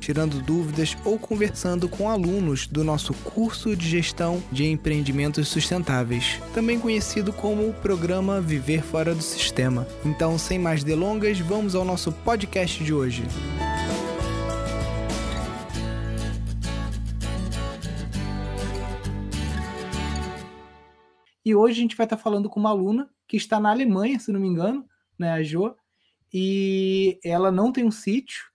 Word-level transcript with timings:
tirando 0.00 0.42
dúvidas 0.42 0.96
ou 1.04 1.18
conversando 1.18 1.88
com 1.88 2.10
alunos 2.10 2.66
do 2.66 2.82
nosso 2.82 3.12
curso 3.14 3.76
de 3.76 3.88
gestão 3.88 4.42
de 4.50 4.66
empreendimentos 4.66 5.46
sustentáveis, 5.48 6.40
também 6.54 6.80
conhecido 6.80 7.32
como 7.32 7.68
o 7.68 7.74
programa 7.74 8.40
Viver 8.40 8.82
Fora 8.82 9.14
do 9.14 9.22
Sistema. 9.22 9.86
Então, 10.04 10.38
sem 10.38 10.58
mais 10.58 10.82
delongas, 10.82 11.38
vamos 11.38 11.74
ao 11.74 11.84
nosso 11.84 12.10
podcast 12.10 12.82
de 12.82 12.92
hoje. 12.92 13.22
E 21.44 21.54
hoje 21.54 21.78
a 21.78 21.82
gente 21.82 21.96
vai 21.96 22.06
estar 22.06 22.16
falando 22.16 22.48
com 22.48 22.60
uma 22.60 22.70
aluna 22.70 23.08
que 23.26 23.36
está 23.36 23.58
na 23.58 23.70
Alemanha, 23.70 24.18
se 24.18 24.32
não 24.32 24.40
me 24.40 24.48
engano, 24.48 24.84
né, 25.18 25.32
a 25.32 25.42
Jo, 25.42 25.74
e 26.32 27.18
ela 27.24 27.50
não 27.50 27.72
tem 27.72 27.84
um 27.84 27.90
sítio, 27.90 28.49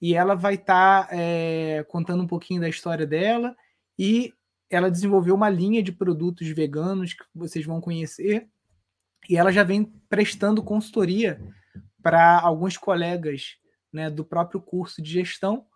e 0.00 0.14
ela 0.14 0.34
vai 0.34 0.54
estar 0.54 1.06
tá, 1.06 1.14
é, 1.14 1.84
contando 1.88 2.22
um 2.22 2.26
pouquinho 2.26 2.60
da 2.60 2.68
história 2.68 3.06
dela 3.06 3.54
e 3.98 4.32
ela 4.70 4.90
desenvolveu 4.90 5.34
uma 5.34 5.50
linha 5.50 5.82
de 5.82 5.92
produtos 5.92 6.48
veganos 6.48 7.12
que 7.12 7.24
vocês 7.34 7.66
vão 7.66 7.80
conhecer 7.80 8.48
e 9.28 9.36
ela 9.36 9.52
já 9.52 9.62
vem 9.62 9.84
prestando 10.08 10.62
consultoria 10.62 11.40
para 12.02 12.40
alguns 12.40 12.76
colegas 12.76 13.56
né, 13.92 14.08
do 14.08 14.24
próprio 14.24 14.60
curso 14.60 15.02
de 15.02 15.10
gestão 15.10 15.66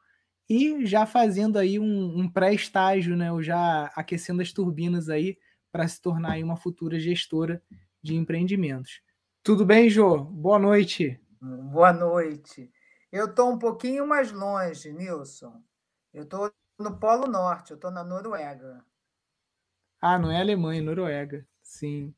e 0.49 0.87
já 0.87 1.07
fazendo 1.07 1.59
aí 1.59 1.79
um, 1.79 2.19
um 2.19 2.29
pré-estágio, 2.29 3.17
né, 3.17 3.33
ou 3.33 3.43
já 3.43 3.91
aquecendo 3.95 4.43
as 4.43 4.53
turbinas 4.53 5.09
aí 5.09 5.37
para 5.73 5.89
se 5.89 6.01
tornar 6.01 6.33
aí 6.33 6.45
uma 6.45 6.57
futura 6.57 6.99
gestora 7.01 7.63
de 8.03 8.15
empreendimentos. 8.15 9.01
Tudo 9.43 9.65
bem, 9.65 9.91
Jô? 9.91 10.19
Boa 10.19 10.59
noite. 10.59 11.21
Boa 11.41 11.93
noite. 11.93 12.71
Eu 13.15 13.27
estou 13.27 13.49
um 13.49 13.57
pouquinho 13.57 14.05
mais 14.05 14.33
longe, 14.33 14.93
Nilson. 14.93 15.63
Eu 16.13 16.25
estou 16.25 16.53
no 16.77 16.99
Polo 16.99 17.29
Norte, 17.29 17.71
eu 17.71 17.77
estou 17.77 17.89
na 17.89 18.03
Noruega. 18.03 18.85
Ah, 20.01 20.19
não 20.19 20.33
é 20.33 20.41
Alemanha, 20.41 20.81
é 20.81 20.83
Noruega. 20.83 21.47
Sim. 21.63 22.13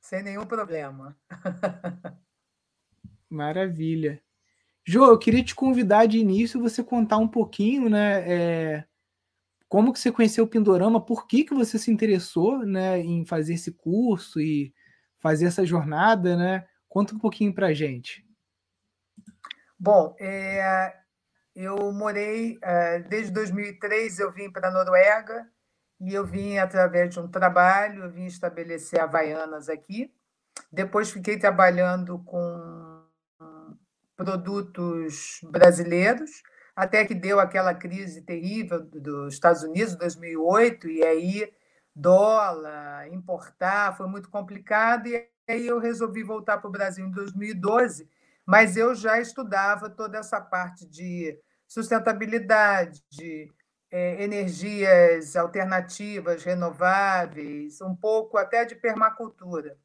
Sem 0.00 0.22
nenhum 0.22 0.46
problema. 0.46 1.14
Maravilha. 3.28 4.22
Jô, 4.86 5.04
eu 5.04 5.18
queria 5.18 5.44
te 5.44 5.54
convidar 5.54 6.06
de 6.06 6.16
início 6.16 6.62
você 6.62 6.82
contar 6.82 7.18
um 7.18 7.28
pouquinho, 7.28 7.90
né? 7.90 8.24
É, 8.26 8.84
como 9.68 9.92
que 9.92 9.98
você 9.98 10.10
conheceu 10.10 10.44
o 10.44 10.48
Pindorama, 10.48 10.98
por 10.98 11.26
que, 11.26 11.44
que 11.44 11.52
você 11.52 11.78
se 11.78 11.90
interessou 11.90 12.64
né, 12.64 12.98
em 12.98 13.22
fazer 13.26 13.52
esse 13.52 13.70
curso 13.70 14.40
e 14.40 14.72
fazer 15.18 15.44
essa 15.44 15.66
jornada, 15.66 16.38
né? 16.38 16.66
Conta 16.88 17.14
um 17.14 17.18
pouquinho 17.18 17.52
para 17.52 17.74
gente. 17.74 18.26
Bom, 19.80 20.16
é, 20.18 20.92
eu 21.54 21.92
morei, 21.92 22.58
é, 22.60 22.98
desde 22.98 23.32
2003 23.32 24.18
eu 24.18 24.32
vim 24.32 24.50
para 24.50 24.68
a 24.68 24.70
Noruega 24.72 25.48
e 26.00 26.12
eu 26.14 26.26
vim 26.26 26.58
através 26.58 27.10
de 27.10 27.20
um 27.20 27.28
trabalho, 27.28 28.02
eu 28.02 28.10
vim 28.10 28.26
estabelecer 28.26 29.00
Havaianas 29.00 29.68
aqui. 29.68 30.12
Depois 30.72 31.12
fiquei 31.12 31.38
trabalhando 31.38 32.18
com 32.24 33.04
produtos 34.16 35.38
brasileiros, 35.44 36.42
até 36.74 37.04
que 37.04 37.14
deu 37.14 37.38
aquela 37.38 37.72
crise 37.72 38.22
terrível 38.22 38.80
dos 38.84 39.34
Estados 39.34 39.62
Unidos, 39.62 39.94
2008, 39.94 40.88
e 40.88 41.04
aí 41.04 41.52
dólar, 41.94 43.06
importar, 43.12 43.96
foi 43.96 44.08
muito 44.08 44.28
complicado, 44.28 45.06
e 45.06 45.28
aí 45.48 45.68
eu 45.68 45.78
resolvi 45.78 46.24
voltar 46.24 46.58
para 46.58 46.68
o 46.68 46.72
Brasil 46.72 47.06
em 47.06 47.12
2012 47.12 48.08
mas 48.48 48.78
eu 48.78 48.94
já 48.94 49.20
estudava 49.20 49.90
toda 49.90 50.16
essa 50.16 50.40
parte 50.40 50.86
de 50.86 51.38
sustentabilidade, 51.66 53.04
de 53.10 53.52
é, 53.90 54.24
energias 54.24 55.36
alternativas, 55.36 56.44
renováveis, 56.44 57.82
um 57.82 57.94
pouco 57.94 58.38
até 58.38 58.64
de 58.64 58.74
permacultura. 58.74 59.76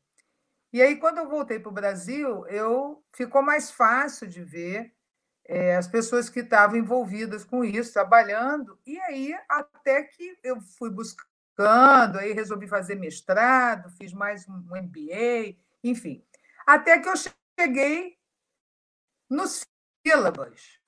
E 0.72 0.82
aí, 0.82 0.96
quando 0.96 1.18
eu 1.18 1.30
voltei 1.30 1.60
para 1.60 1.70
o 1.70 1.74
Brasil, 1.74 2.48
eu 2.48 3.04
ficou 3.12 3.42
mais 3.42 3.70
fácil 3.70 4.30
de 4.30 4.42
ver 4.42 4.94
é, 5.46 5.76
as 5.76 5.90
pessoas 5.90 6.30
que 6.30 6.40
estavam 6.40 6.78
envolvidas 6.78 7.44
com 7.44 7.66
isso, 7.66 7.92
trabalhando, 7.92 8.80
e 8.88 8.98
aí 9.02 9.36
até 9.50 10.04
que 10.04 10.38
eu 10.42 10.62
fui 10.78 10.90
buscando, 10.90 12.18
aí 12.18 12.32
resolvi 12.32 12.70
fazer 12.70 12.96
mestrado, 12.96 13.92
fiz 13.98 14.14
mais 14.14 14.48
um 14.48 14.64
MBA, 14.74 15.58
enfim, 15.84 16.24
até 16.66 16.98
que 16.98 17.10
eu 17.10 17.16
cheguei 17.60 18.23
no 19.30 19.46
sílabas. 19.48 20.80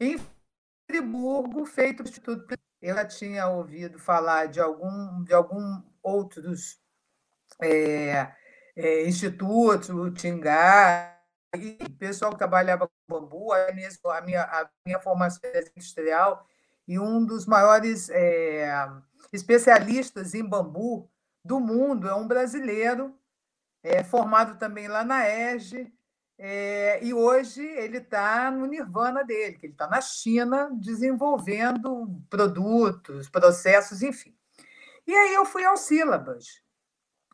Em 0.00 0.18
Friburgo, 0.86 1.66
feito 1.66 1.98
pelo 1.98 2.08
Instituto. 2.08 2.58
Já 2.82 3.04
tinha 3.04 3.48
ouvido 3.48 3.98
falar 3.98 4.46
de 4.46 4.60
algum 4.60 5.24
de 5.24 5.34
algum 5.34 5.82
outros 6.00 6.80
é, 7.60 8.32
é, 8.76 9.06
institutos, 9.06 9.90
o 9.90 10.10
Tingá, 10.12 11.20
e 11.56 11.76
pessoal 11.98 12.32
que 12.32 12.38
trabalhava 12.38 12.86
com 12.86 13.20
bambu, 13.20 13.52
a 13.52 13.72
minha, 13.72 14.42
a 14.42 14.70
minha 14.86 15.00
formação 15.00 15.40
é 15.44 15.60
industrial, 15.60 16.46
e 16.86 16.98
um 16.98 17.24
dos 17.24 17.46
maiores 17.46 18.08
é, 18.10 18.70
especialistas 19.32 20.34
em 20.34 20.44
bambu 20.44 21.10
do 21.44 21.58
mundo 21.58 22.08
é 22.08 22.14
um 22.14 22.28
brasileiro, 22.28 23.18
é, 23.82 24.04
formado 24.04 24.58
também 24.58 24.88
lá 24.88 25.04
na 25.04 25.28
EGE, 25.28 25.92
é, 26.40 27.04
e 27.04 27.12
hoje 27.12 27.62
ele 27.62 27.98
está 27.98 28.48
no 28.48 28.64
nirvana 28.66 29.24
dele, 29.24 29.56
que 29.56 29.66
ele 29.66 29.72
está 29.72 29.88
na 29.88 30.00
China 30.00 30.70
desenvolvendo 30.72 32.22
produtos, 32.30 33.28
processos, 33.28 34.02
enfim. 34.02 34.32
E 35.04 35.12
aí 35.12 35.34
eu 35.34 35.44
fui 35.44 35.64
ao 35.64 35.76
sílabas. 35.76 36.62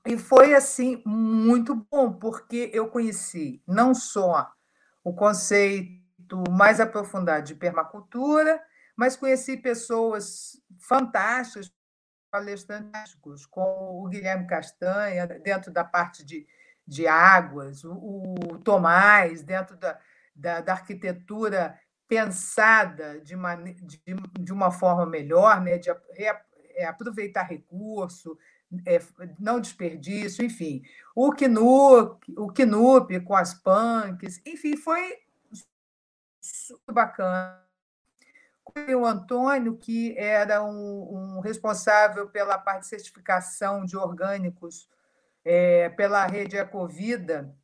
E 0.06 0.16
foi 0.16 0.54
assim 0.54 1.02
muito 1.04 1.74
bom, 1.74 2.12
porque 2.12 2.70
eu 2.72 2.88
conheci 2.88 3.62
não 3.66 3.94
só 3.94 4.50
o 5.02 5.14
conceito 5.14 6.42
mais 6.50 6.80
aprofundado 6.80 7.44
de 7.44 7.54
permacultura, 7.54 8.62
mas 8.96 9.16
conheci 9.16 9.56
pessoas 9.56 10.60
fantásticas, 10.78 11.70
palestrantes, 12.30 13.14
como 13.50 14.04
o 14.04 14.08
Guilherme 14.08 14.46
Castanha, 14.46 15.26
dentro 15.26 15.70
da 15.70 15.84
parte 15.84 16.24
de 16.24 16.46
de 16.86 17.06
águas, 17.06 17.84
o, 17.84 18.34
o 18.52 18.58
Tomás, 18.58 19.42
dentro 19.42 19.76
da, 19.76 19.98
da, 20.34 20.60
da 20.60 20.72
arquitetura 20.72 21.78
pensada 22.06 23.20
de, 23.20 23.34
de, 23.82 24.02
de, 24.38 24.52
uma 24.52 24.70
forma 24.70 25.06
melhor, 25.06 25.60
né, 25.60 25.78
de 25.78 25.90
é, 26.76 26.84
aproveitar 26.84 27.44
recurso, 27.44 28.38
é, 28.86 29.00
não 29.38 29.60
desperdício, 29.60 30.44
enfim. 30.44 30.82
O 31.14 31.32
Knup, 31.32 32.32
o 32.36 32.52
Knup 32.52 33.20
com 33.20 33.34
as 33.34 33.54
punks, 33.54 34.40
enfim, 34.44 34.76
foi 34.76 35.18
super 36.40 36.92
bacana. 36.92 37.62
O 38.98 39.06
Antônio, 39.06 39.76
que 39.76 40.18
era 40.18 40.64
um, 40.64 41.36
um 41.36 41.40
responsável 41.40 42.28
pela 42.28 42.58
parte 42.58 42.82
de 42.82 42.88
certificação 42.88 43.84
de 43.84 43.96
orgânicos 43.96 44.88
é, 45.44 45.88
pela 45.90 46.26
rede 46.26 46.56
Ecovida. 46.56 47.54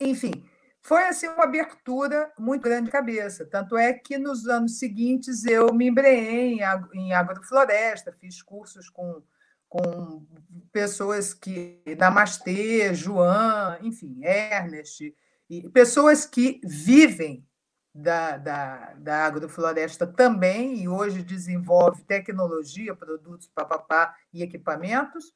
Enfim, 0.00 0.44
foi 0.82 1.04
assim 1.04 1.28
uma 1.28 1.44
abertura 1.44 2.32
muito 2.38 2.62
grande 2.62 2.86
de 2.86 2.92
cabeça. 2.92 3.44
Tanto 3.44 3.76
é 3.76 3.92
que 3.92 4.16
nos 4.16 4.46
anos 4.46 4.78
seguintes 4.78 5.44
eu 5.44 5.72
me 5.72 5.88
embreei 5.88 6.60
em 6.94 7.12
agrofloresta, 7.12 8.12
fiz 8.12 8.42
cursos 8.42 8.88
com, 8.88 9.22
com 9.68 10.26
pessoas 10.72 11.34
que. 11.34 11.82
Namastê, 11.98 12.94
João, 12.94 13.76
enfim, 13.82 14.20
Ernest, 14.22 15.14
e 15.50 15.68
pessoas 15.70 16.24
que 16.24 16.60
vivem 16.64 17.46
da, 17.94 18.36
da, 18.36 18.94
da 18.94 19.26
agrofloresta 19.26 20.06
também, 20.06 20.82
e 20.82 20.88
hoje 20.88 21.22
desenvolve 21.22 22.04
tecnologia, 22.04 22.94
produtos, 22.94 23.48
papapá 23.48 24.14
e 24.32 24.42
equipamentos. 24.42 25.34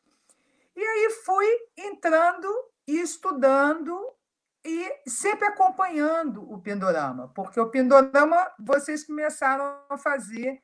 E 0.75 0.81
aí 0.83 1.11
fui 1.25 1.47
entrando 1.77 2.49
e 2.87 3.01
estudando 3.01 3.99
e 4.65 5.11
sempre 5.11 5.47
acompanhando 5.47 6.51
o 6.51 6.61
Pindorama, 6.61 7.29
porque 7.35 7.59
o 7.59 7.69
Pindorama 7.69 8.51
vocês 8.59 9.05
começaram 9.05 9.81
a 9.89 9.99
fazer 9.99 10.63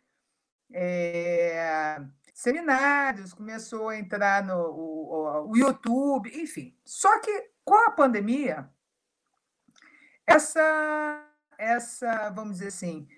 é, 0.73 2.01
seminários, 2.33 3.35
começou 3.35 3.89
a 3.89 3.99
entrar 3.99 4.45
no 4.45 4.57
o, 4.57 5.51
o 5.51 5.57
YouTube, 5.57 6.31
enfim. 6.41 6.77
Só 6.85 7.21
que 7.21 7.51
com 7.65 7.75
a 7.75 7.91
pandemia, 7.91 8.71
essa, 10.27 11.27
essa, 11.59 12.31
vamos 12.31 12.59
dizer 12.59 12.69
assim, 12.69 13.09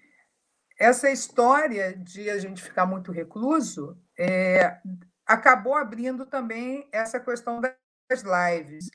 essa 0.79 1.11
história 1.11 1.95
de 1.95 2.31
a 2.31 2.39
gente 2.39 2.63
ficar 2.63 2.87
muito 2.87 3.13
recluso 3.13 4.01
é, 4.19 4.81
acabou 5.31 5.77
abrindo 5.77 6.27
também 6.27 6.89
essa 6.91 7.21
questão 7.21 7.61
das 7.61 7.73
lives. 8.11 8.91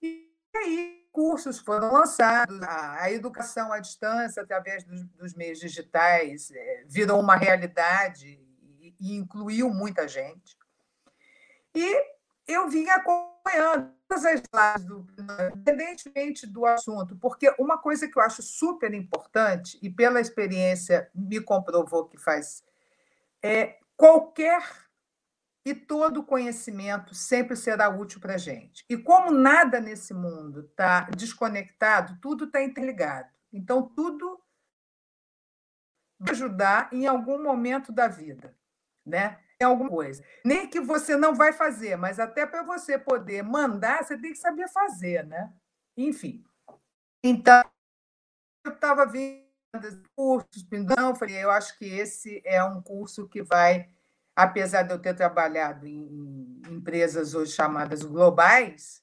E 0.00 0.30
aí 0.54 1.00
cursos 1.10 1.58
foram 1.58 1.92
lançados, 1.92 2.62
a, 2.62 3.10
educação 3.10 3.72
à 3.72 3.80
distância, 3.80 4.40
através 4.40 4.84
dos, 4.84 5.02
dos 5.08 5.34
meios 5.34 5.58
digitais, 5.58 6.52
é, 6.52 6.84
virou 6.86 7.18
uma 7.18 7.34
realidade 7.34 8.40
e, 8.78 8.94
e 9.00 9.16
incluiu 9.16 9.68
muita 9.70 10.06
gente. 10.06 10.56
E 11.74 12.06
eu 12.46 12.68
vim 12.68 12.88
acompanhando 12.88 13.92
todas 14.06 14.24
as 14.24 14.40
lives, 14.40 14.86
do, 14.86 15.04
independentemente 15.56 16.46
do 16.46 16.64
assunto, 16.66 17.16
porque 17.16 17.52
uma 17.58 17.78
coisa 17.78 18.06
que 18.06 18.16
eu 18.16 18.22
acho 18.22 18.42
super 18.42 18.94
importante, 18.94 19.76
e 19.82 19.90
pela 19.90 20.20
experiência 20.20 21.10
me 21.12 21.40
comprovou 21.40 22.06
que 22.06 22.16
faz, 22.16 22.62
é 23.42 23.78
qualquer 23.96 24.62
e 25.70 25.74
todo 25.74 26.24
conhecimento 26.24 27.14
sempre 27.14 27.56
será 27.56 27.88
útil 27.88 28.20
para 28.20 28.34
a 28.34 28.38
gente. 28.38 28.84
E 28.88 28.96
como 28.96 29.30
nada 29.30 29.80
nesse 29.80 30.12
mundo 30.12 30.62
está 30.62 31.02
desconectado, 31.16 32.18
tudo 32.20 32.46
está 32.46 32.60
interligado. 32.60 33.28
Então, 33.52 33.88
tudo 33.88 34.42
vai 36.18 36.32
ajudar 36.32 36.92
em 36.92 37.06
algum 37.06 37.42
momento 37.42 37.92
da 37.92 38.08
vida, 38.08 38.56
né? 39.06 39.38
Em 39.60 39.64
alguma 39.64 39.88
coisa. 39.88 40.24
Nem 40.44 40.68
que 40.68 40.80
você 40.80 41.16
não 41.16 41.34
vai 41.34 41.52
fazer, 41.52 41.96
mas 41.96 42.18
até 42.18 42.44
para 42.44 42.64
você 42.64 42.98
poder 42.98 43.42
mandar, 43.42 44.02
você 44.02 44.18
tem 44.18 44.32
que 44.32 44.38
saber 44.38 44.68
fazer, 44.68 45.24
né? 45.24 45.52
Enfim. 45.96 46.44
Então, 47.22 47.62
eu 48.64 48.72
estava 48.72 49.06
vendo 49.06 49.46
cursos, 50.16 50.66
não, 50.96 51.14
falei, 51.14 51.36
eu 51.36 51.50
acho 51.50 51.78
que 51.78 51.84
esse 51.84 52.42
é 52.44 52.62
um 52.64 52.82
curso 52.82 53.28
que 53.28 53.40
vai 53.42 53.88
apesar 54.42 54.82
de 54.82 54.92
eu 54.92 54.98
ter 54.98 55.14
trabalhado 55.14 55.86
em 55.86 56.62
empresas 56.68 57.34
hoje 57.34 57.52
chamadas 57.52 58.02
globais, 58.02 59.02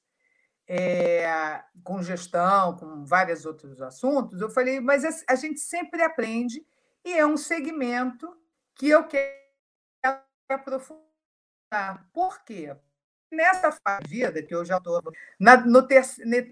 é, 0.66 1.62
com 1.82 2.02
gestão, 2.02 2.76
com 2.76 3.04
vários 3.04 3.46
outros 3.46 3.80
assuntos, 3.80 4.40
eu 4.40 4.50
falei, 4.50 4.80
mas 4.80 5.04
a 5.26 5.34
gente 5.34 5.60
sempre 5.60 6.02
aprende 6.02 6.64
e 7.04 7.12
é 7.12 7.24
um 7.24 7.36
segmento 7.36 8.36
que 8.74 8.88
eu 8.88 9.06
quero 9.06 10.20
aprofundar. 10.48 12.08
Por 12.12 12.42
quê? 12.44 12.76
Nessa 13.30 13.72
fase 13.72 14.02
de 14.04 14.08
vida, 14.08 14.42
que 14.42 14.54
eu 14.54 14.64
já 14.64 14.78
estou 14.78 15.00
na, 15.38 15.82
ter, 15.82 16.02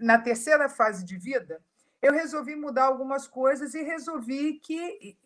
na 0.01 0.19
terceira 0.19 0.69
fase 0.69 1.05
de 1.05 1.17
vida, 1.17 1.63
eu 2.01 2.13
resolvi 2.13 2.55
mudar 2.55 2.85
algumas 2.85 3.27
coisas 3.27 3.75
e 3.75 3.83
resolvi 3.83 4.61
que 4.61 5.19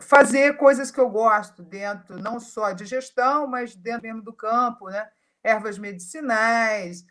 fazer 0.00 0.56
coisas 0.56 0.90
que 0.90 1.00
eu 1.00 1.08
gosto 1.08 1.62
dentro 1.62 2.18
não 2.18 2.38
só 2.40 2.72
de 2.72 2.84
gestão, 2.84 3.46
mas 3.46 3.74
dentro 3.74 4.02
mesmo 4.02 4.22
do 4.22 4.32
campo, 4.32 4.88
né? 4.88 5.08
Ervas 5.42 5.78
medicinais, 5.78 7.04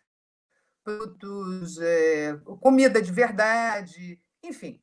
produtos, 0.83 1.79
é, 1.79 2.35
comida 2.59 3.01
de 3.01 3.11
verdade, 3.11 4.19
enfim. 4.43 4.81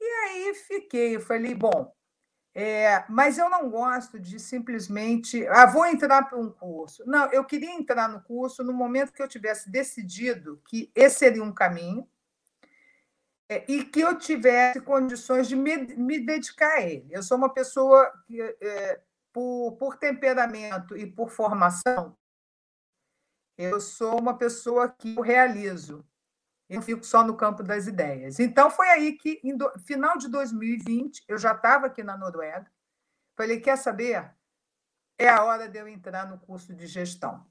E 0.00 0.04
aí 0.04 0.54
fiquei, 0.54 1.16
eu 1.16 1.20
falei, 1.20 1.54
bom, 1.54 1.92
é, 2.54 3.04
mas 3.08 3.38
eu 3.38 3.48
não 3.48 3.70
gosto 3.70 4.18
de 4.18 4.40
simplesmente, 4.40 5.46
ah, 5.48 5.66
vou 5.66 5.86
entrar 5.86 6.22
para 6.24 6.38
um 6.38 6.50
curso. 6.50 7.04
Não, 7.06 7.30
eu 7.32 7.44
queria 7.44 7.72
entrar 7.72 8.08
no 8.08 8.20
curso 8.22 8.64
no 8.64 8.72
momento 8.72 9.12
que 9.12 9.22
eu 9.22 9.28
tivesse 9.28 9.70
decidido 9.70 10.60
que 10.68 10.90
esse 10.94 11.20
seria 11.20 11.42
um 11.42 11.52
caminho, 11.52 12.08
e 13.48 13.84
que 13.84 14.00
eu 14.00 14.18
tivesse 14.18 14.80
condições 14.80 15.48
de 15.48 15.56
me, 15.56 15.76
me 15.96 16.18
dedicar 16.18 16.74
a 16.74 16.82
ele. 16.82 17.08
Eu 17.10 17.22
sou 17.22 17.38
uma 17.38 17.52
pessoa 17.52 18.12
que, 18.26 18.40
é, 18.40 19.00
por, 19.32 19.76
por 19.78 19.96
temperamento 19.96 20.96
e 20.96 21.06
por 21.06 21.30
formação, 21.30 22.16
eu 23.56 23.80
sou 23.80 24.20
uma 24.20 24.36
pessoa 24.36 24.88
que 24.88 25.16
eu 25.16 25.22
realizo. 25.22 26.06
Eu 26.68 26.82
fico 26.82 27.02
só 27.04 27.24
no 27.24 27.36
campo 27.36 27.62
das 27.62 27.86
ideias. 27.86 28.38
Então, 28.38 28.70
foi 28.70 28.88
aí 28.88 29.12
que, 29.16 29.40
final 29.84 30.18
de 30.18 30.28
2020, 30.28 31.24
eu 31.26 31.38
já 31.38 31.52
estava 31.52 31.86
aqui 31.86 32.02
na 32.02 32.16
Noruega. 32.16 32.70
Falei: 33.36 33.60
quer 33.60 33.78
saber? 33.78 34.32
É 35.18 35.28
a 35.28 35.42
hora 35.42 35.68
de 35.68 35.78
eu 35.78 35.88
entrar 35.88 36.28
no 36.28 36.38
curso 36.38 36.74
de 36.74 36.86
gestão. 36.86 37.44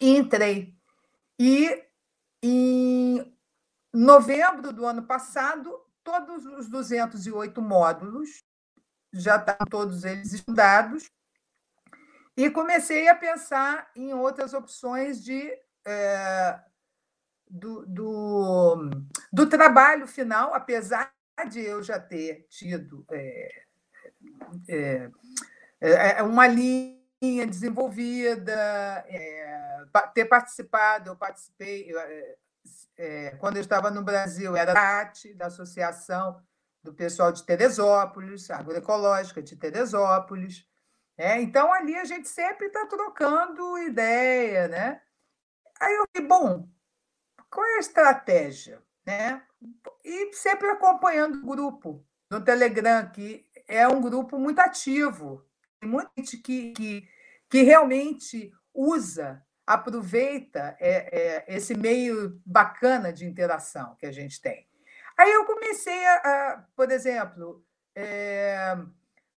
E 0.00 0.16
entrei. 0.16 0.74
E 1.38 1.84
em 2.42 3.37
novembro 3.92 4.72
do 4.72 4.86
ano 4.86 5.02
passado, 5.02 5.78
todos 6.04 6.44
os 6.44 6.68
208 6.68 7.60
módulos 7.60 8.42
já 9.12 9.36
estão 9.36 9.56
todos 9.68 10.04
eles 10.04 10.32
estudados 10.32 11.10
e 12.36 12.50
comecei 12.50 13.08
a 13.08 13.14
pensar 13.14 13.90
em 13.96 14.14
outras 14.14 14.54
opções 14.54 15.22
de 15.22 15.50
é, 15.86 16.60
do, 17.50 17.86
do, 17.86 18.90
do, 19.32 19.48
trabalho 19.48 20.06
final, 20.06 20.52
apesar 20.54 21.12
de 21.48 21.60
eu 21.60 21.82
já 21.82 21.98
ter 21.98 22.46
tido 22.50 23.06
é, 23.10 23.62
é, 24.68 25.10
é 25.80 26.22
uma 26.22 26.46
linha 26.46 27.46
desenvolvida, 27.46 28.52
é, 29.08 29.84
ter 30.14 30.26
participado, 30.26 31.10
eu 31.10 31.16
participei, 31.16 31.90
é, 32.96 33.30
quando 33.36 33.56
eu 33.56 33.62
estava 33.62 33.90
no 33.90 34.02
Brasil, 34.02 34.56
era 34.56 34.74
da 34.74 35.12
da 35.36 35.46
Associação 35.46 36.42
do 36.82 36.92
Pessoal 36.92 37.30
de 37.32 37.44
Teresópolis, 37.44 38.50
Agroecológica 38.50 39.42
de 39.42 39.56
Teresópolis. 39.56 40.66
É, 41.16 41.40
então, 41.40 41.72
ali 41.72 41.96
a 41.96 42.04
gente 42.04 42.28
sempre 42.28 42.66
está 42.66 42.86
trocando 42.86 43.78
ideia. 43.78 44.68
Né? 44.68 45.00
Aí 45.80 45.94
eu 45.94 46.06
falei, 46.12 46.28
bom, 46.28 46.68
qual 47.50 47.66
é 47.66 47.76
a 47.76 47.80
estratégia? 47.80 48.82
Né? 49.06 49.42
E 50.04 50.32
sempre 50.34 50.68
acompanhando 50.68 51.38
o 51.38 51.46
grupo 51.46 52.04
no 52.30 52.44
Telegram, 52.44 53.08
que 53.10 53.44
é 53.66 53.86
um 53.88 54.00
grupo 54.00 54.38
muito 54.38 54.60
ativo, 54.60 55.44
tem 55.80 55.88
muita 55.88 56.10
gente 56.16 56.36
que, 56.38 56.72
que, 56.72 57.08
que 57.48 57.62
realmente 57.62 58.52
usa 58.74 59.44
aproveita 59.68 60.76
é, 60.80 61.44
é, 61.46 61.56
esse 61.56 61.76
meio 61.76 62.40
bacana 62.44 63.12
de 63.12 63.26
interação 63.26 63.94
que 63.96 64.06
a 64.06 64.12
gente 64.12 64.40
tem. 64.40 64.66
Aí 65.16 65.30
eu 65.30 65.44
comecei 65.44 66.06
a, 66.06 66.14
a 66.14 66.64
por 66.74 66.90
exemplo, 66.90 67.62
é, 67.94 68.76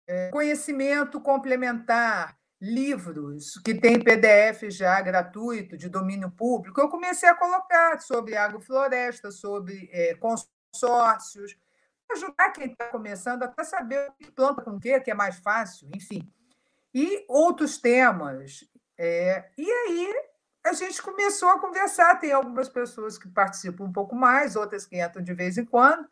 é 0.06 0.30
conhecimento 0.30 1.20
complementar, 1.20 2.36
livros 2.58 3.58
que 3.64 3.74
tem 3.74 4.02
PDF 4.02 4.70
já 4.70 5.00
gratuito, 5.00 5.76
de 5.76 5.88
domínio 5.88 6.30
público, 6.30 6.80
eu 6.80 6.88
comecei 6.88 7.28
a 7.28 7.34
colocar 7.34 8.00
sobre 8.00 8.36
agrofloresta, 8.36 9.32
sobre 9.32 9.90
é, 9.92 10.14
consórcios, 10.14 11.56
ajudar 12.12 12.50
quem 12.50 12.70
está 12.70 12.86
começando 12.86 13.42
até 13.42 13.64
saber 13.64 14.08
o 14.08 14.12
que 14.12 14.30
planta 14.30 14.62
com 14.62 14.72
o 14.72 14.80
que, 14.80 14.98
que 15.00 15.10
é 15.10 15.14
mais 15.14 15.36
fácil, 15.40 15.90
enfim. 15.94 16.32
E 16.94 17.24
outros 17.28 17.78
temas, 17.78 18.64
é, 19.04 19.50
e 19.58 19.68
aí 19.68 20.14
a 20.64 20.72
gente 20.74 21.02
começou 21.02 21.48
a 21.48 21.58
conversar. 21.58 22.20
Tem 22.20 22.30
algumas 22.30 22.68
pessoas 22.68 23.18
que 23.18 23.28
participam 23.28 23.82
um 23.82 23.92
pouco 23.92 24.14
mais, 24.14 24.54
outras 24.54 24.86
que 24.86 25.02
entram 25.02 25.20
de 25.20 25.34
vez 25.34 25.58
em 25.58 25.64
quando. 25.64 26.08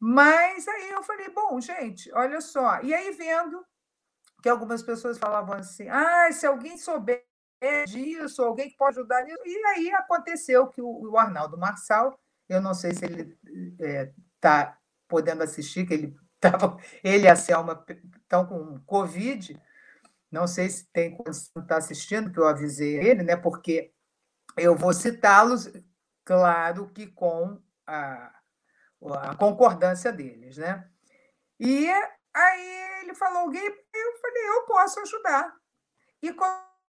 Mas 0.00 0.66
aí 0.66 0.90
eu 0.92 1.02
falei, 1.02 1.28
bom, 1.28 1.60
gente, 1.60 2.10
olha 2.14 2.40
só. 2.40 2.80
E 2.80 2.94
aí 2.94 3.10
vendo 3.10 3.62
que 4.42 4.48
algumas 4.48 4.82
pessoas 4.82 5.18
falavam 5.18 5.56
assim, 5.56 5.90
ah, 5.90 6.32
se 6.32 6.46
alguém 6.46 6.78
souber 6.78 7.22
disso, 7.86 8.42
alguém 8.42 8.70
que 8.70 8.76
pode 8.78 8.98
ajudar 8.98 9.22
nisso. 9.22 9.42
E 9.44 9.64
aí 9.66 9.90
aconteceu 9.92 10.68
que 10.68 10.80
o, 10.80 11.18
Arnaldo 11.18 11.58
Marçal, 11.58 12.18
eu 12.48 12.62
não 12.62 12.72
sei 12.72 12.94
se 12.94 13.04
ele 13.04 13.38
está 14.34 14.60
é, 14.60 14.74
podendo 15.06 15.42
assistir, 15.42 15.86
que 15.86 15.92
ele 15.92 16.16
estava, 16.42 16.78
ele 17.04 17.24
e 17.24 17.28
a 17.28 17.36
Selma 17.36 17.84
estão 18.22 18.46
com 18.46 18.80
Covid, 18.86 19.60
não 20.30 20.46
sei 20.46 20.68
se 20.68 20.86
tem 20.92 21.16
condição 21.16 21.52
de 21.56 21.62
estar 21.62 21.76
assistindo, 21.76 22.32
que 22.32 22.38
eu 22.38 22.46
avisei 22.46 22.96
ele, 22.98 23.22
né? 23.22 23.36
Porque 23.36 23.92
eu 24.56 24.76
vou 24.76 24.92
citá-los, 24.92 25.70
claro 26.24 26.90
que 26.90 27.06
com 27.06 27.60
a, 27.86 28.32
a 29.22 29.36
concordância 29.36 30.12
deles, 30.12 30.56
né? 30.56 30.88
E 31.58 31.88
aí 32.34 33.02
ele 33.02 33.14
falou 33.14 33.42
alguém, 33.42 33.64
eu 33.64 34.18
falei, 34.20 34.48
eu 34.48 34.62
posso 34.62 35.00
ajudar. 35.00 35.54
E 36.22 36.34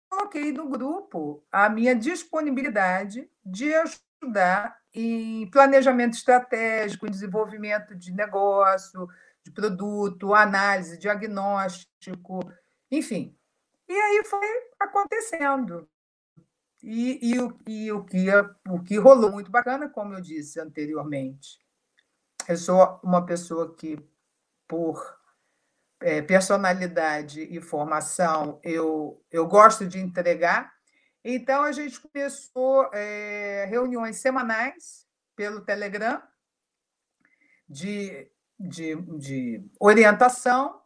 coloquei 0.09 0.51
no 0.51 0.69
grupo 0.69 1.45
a 1.51 1.69
minha 1.69 1.95
disponibilidade 1.95 3.29
de 3.43 3.73
ajudar 3.73 4.79
em 4.93 5.49
planejamento 5.49 6.13
estratégico, 6.13 7.05
em 7.05 7.11
desenvolvimento 7.11 7.95
de 7.95 8.13
negócio, 8.13 9.07
de 9.43 9.51
produto, 9.51 10.33
análise, 10.33 10.97
diagnóstico, 10.97 12.39
enfim. 12.97 13.35
E 13.87 13.93
aí 13.93 14.23
foi 14.25 14.47
acontecendo. 14.79 15.87
E, 16.83 17.31
e, 17.31 17.39
o, 17.39 17.57
e 17.67 17.91
o, 17.91 18.03
que, 18.03 18.27
o 18.69 18.83
que 18.83 18.97
rolou 18.97 19.31
muito 19.31 19.49
bacana, 19.49 19.89
como 19.89 20.13
eu 20.13 20.21
disse 20.21 20.59
anteriormente, 20.59 21.59
eu 22.47 22.57
sou 22.57 22.99
uma 23.03 23.25
pessoa 23.25 23.75
que, 23.75 23.97
por 24.67 25.17
é, 25.99 26.21
personalidade 26.21 27.41
e 27.41 27.59
formação, 27.59 28.59
eu, 28.63 29.19
eu 29.31 29.47
gosto 29.47 29.87
de 29.87 29.99
entregar. 29.99 30.73
Então, 31.23 31.63
a 31.63 31.71
gente 31.71 31.99
começou 31.99 32.87
é, 32.93 33.65
reuniões 33.65 34.17
semanais 34.17 35.07
pelo 35.35 35.61
Telegram 35.61 36.21
de, 37.67 38.29
de, 38.59 38.95
de 38.95 39.65
orientação, 39.79 40.79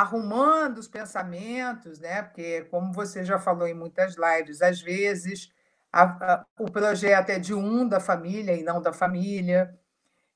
arrumando 0.00 0.78
os 0.78 0.88
pensamentos, 0.88 1.98
né? 2.00 2.22
porque, 2.22 2.62
como 2.70 2.92
você 2.92 3.24
já 3.24 3.38
falou 3.38 3.66
em 3.66 3.74
muitas 3.74 4.16
lives, 4.16 4.62
às 4.62 4.80
vezes 4.80 5.52
a, 5.92 6.02
a, 6.02 6.46
o 6.58 6.70
projeto 6.70 7.30
é 7.30 7.38
de 7.38 7.54
um 7.54 7.86
da 7.86 8.00
família 8.00 8.52
e 8.52 8.62
não 8.62 8.80
da 8.80 8.92
família 8.92 9.74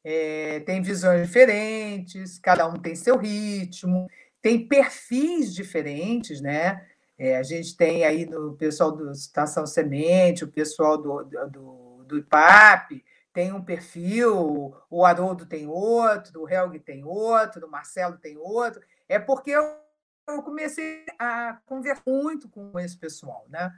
é, 0.02 0.60
tem 0.60 0.82
visões 0.82 1.26
diferentes, 1.26 2.38
cada 2.38 2.66
um 2.66 2.74
tem 2.74 2.94
seu 2.94 3.16
ritmo, 3.16 4.08
tem 4.42 4.66
perfis 4.66 5.54
diferentes, 5.54 6.40
né? 6.40 6.86
É, 7.16 7.36
a 7.38 7.42
gente 7.42 7.76
tem 7.76 8.04
aí 8.04 8.26
no 8.26 8.54
pessoal 8.56 8.92
do 8.92 9.10
Estação 9.10 9.66
Semente, 9.66 10.44
o 10.44 10.48
pessoal 10.48 10.98
do, 10.98 11.24
do, 11.24 12.04
do 12.06 12.18
IPAP, 12.18 13.02
tem 13.32 13.52
um 13.52 13.62
perfil, 13.62 14.74
o 14.90 15.04
Haroldo 15.04 15.46
tem 15.46 15.66
outro, 15.66 16.42
o 16.42 16.48
Helg 16.48 16.78
tem 16.78 17.04
outro, 17.04 17.66
o 17.66 17.70
Marcelo 17.70 18.16
tem 18.18 18.36
outro. 18.36 18.80
É 19.08 19.18
porque 19.18 19.50
eu, 19.50 19.76
eu 20.28 20.42
comecei 20.42 21.04
a 21.18 21.58
conversar 21.66 22.02
muito 22.06 22.48
com 22.48 22.78
esse 22.78 22.96
pessoal, 22.96 23.46
né? 23.48 23.72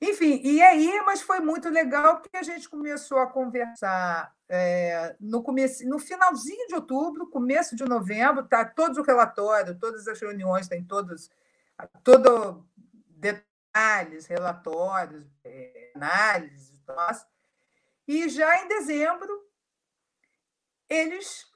Enfim, 0.00 0.40
e 0.44 0.60
aí, 0.60 1.00
mas 1.06 1.22
foi 1.22 1.40
muito 1.40 1.68
legal 1.70 2.20
porque 2.20 2.36
a 2.36 2.42
gente 2.42 2.68
começou 2.68 3.18
a 3.18 3.30
conversar 3.30 4.34
é, 4.48 5.16
no, 5.18 5.42
começo, 5.42 5.86
no 5.88 5.98
finalzinho 5.98 6.66
de 6.68 6.74
outubro, 6.74 7.30
começo 7.30 7.74
de 7.74 7.84
novembro, 7.84 8.46
tá 8.46 8.64
todos 8.64 8.98
o 8.98 9.02
relatório, 9.02 9.78
todas 9.78 10.06
as 10.06 10.20
reuniões, 10.20 10.68
tem 10.68 10.84
todos, 10.84 11.30
todo 12.02 12.66
detalhes, 13.08 14.26
relatórios, 14.26 15.26
é, 15.42 15.92
análises, 15.94 16.74
nossa. 16.86 17.26
E 18.06 18.28
já 18.28 18.62
em 18.62 18.68
dezembro, 18.68 19.48
eles 20.88 21.46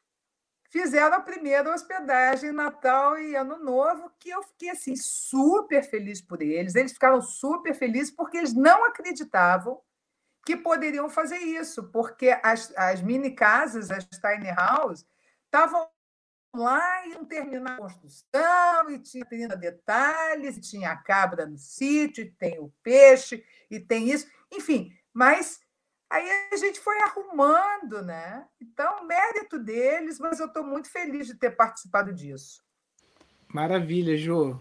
fizeram 0.69 1.17
a 1.17 1.21
primeira 1.21 1.73
hospedagem 1.73 2.53
Natal 2.53 3.19
e 3.19 3.35
Ano 3.35 3.59
Novo, 3.59 4.13
que 4.19 4.31
eu 4.31 4.43
fiquei 4.43 4.71
assim 4.71 4.95
super 4.97 5.83
feliz 5.83 6.21
por 6.21 6.43
eles. 6.43 6.75
Eles 6.75 6.93
ficaram 6.93 7.21
super 7.21 7.75
felizes 7.75 8.15
porque 8.15 8.39
eles 8.39 8.55
não 8.55 8.85
acreditavam 8.87 9.81
que 10.45 10.57
poderiam 10.57 11.11
fazer 11.11 11.39
isso, 11.39 11.91
porque 11.91 12.39
as, 12.43 12.73
as 12.77 13.03
mini 13.03 13.33
casas, 13.33 13.91
as 13.91 14.05
tiny 14.05 14.49
houses, 14.51 15.07
estavam 15.45 15.89
lá 16.55 17.07
e 17.07 17.11
iam 17.11 17.25
terminar 17.25 17.75
a 17.75 17.77
construção, 17.77 18.91
e 18.91 18.99
tinha 18.99 19.27
30 19.27 19.57
detalhes, 19.57 20.57
e 20.57 20.61
tinha 20.61 20.91
a 20.91 20.97
cabra 20.97 21.45
no 21.45 21.59
sítio, 21.59 22.25
e 22.25 22.31
tem 22.31 22.59
o 22.59 22.73
peixe, 22.83 23.45
e 23.71 23.79
tem 23.79 24.11
isso, 24.11 24.27
enfim, 24.51 24.91
mas 25.13 25.61
aí 26.11 26.29
a 26.53 26.57
gente 26.57 26.81
foi 26.81 26.99
arrumando, 27.01 28.03
né? 28.03 28.47
Então, 28.61 29.07
mérito 29.07 29.59
deles, 29.59 30.19
mas 30.19 30.41
eu 30.41 30.47
estou 30.47 30.65
muito 30.65 30.91
feliz 30.91 31.27
de 31.27 31.35
ter 31.35 31.51
participado 31.51 32.13
disso. 32.13 32.63
Maravilha, 33.49 34.17
Jô. 34.17 34.59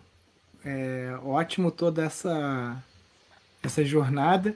É 0.63 1.17
ótimo 1.23 1.71
toda 1.71 2.05
essa, 2.05 2.83
essa 3.63 3.83
jornada. 3.83 4.55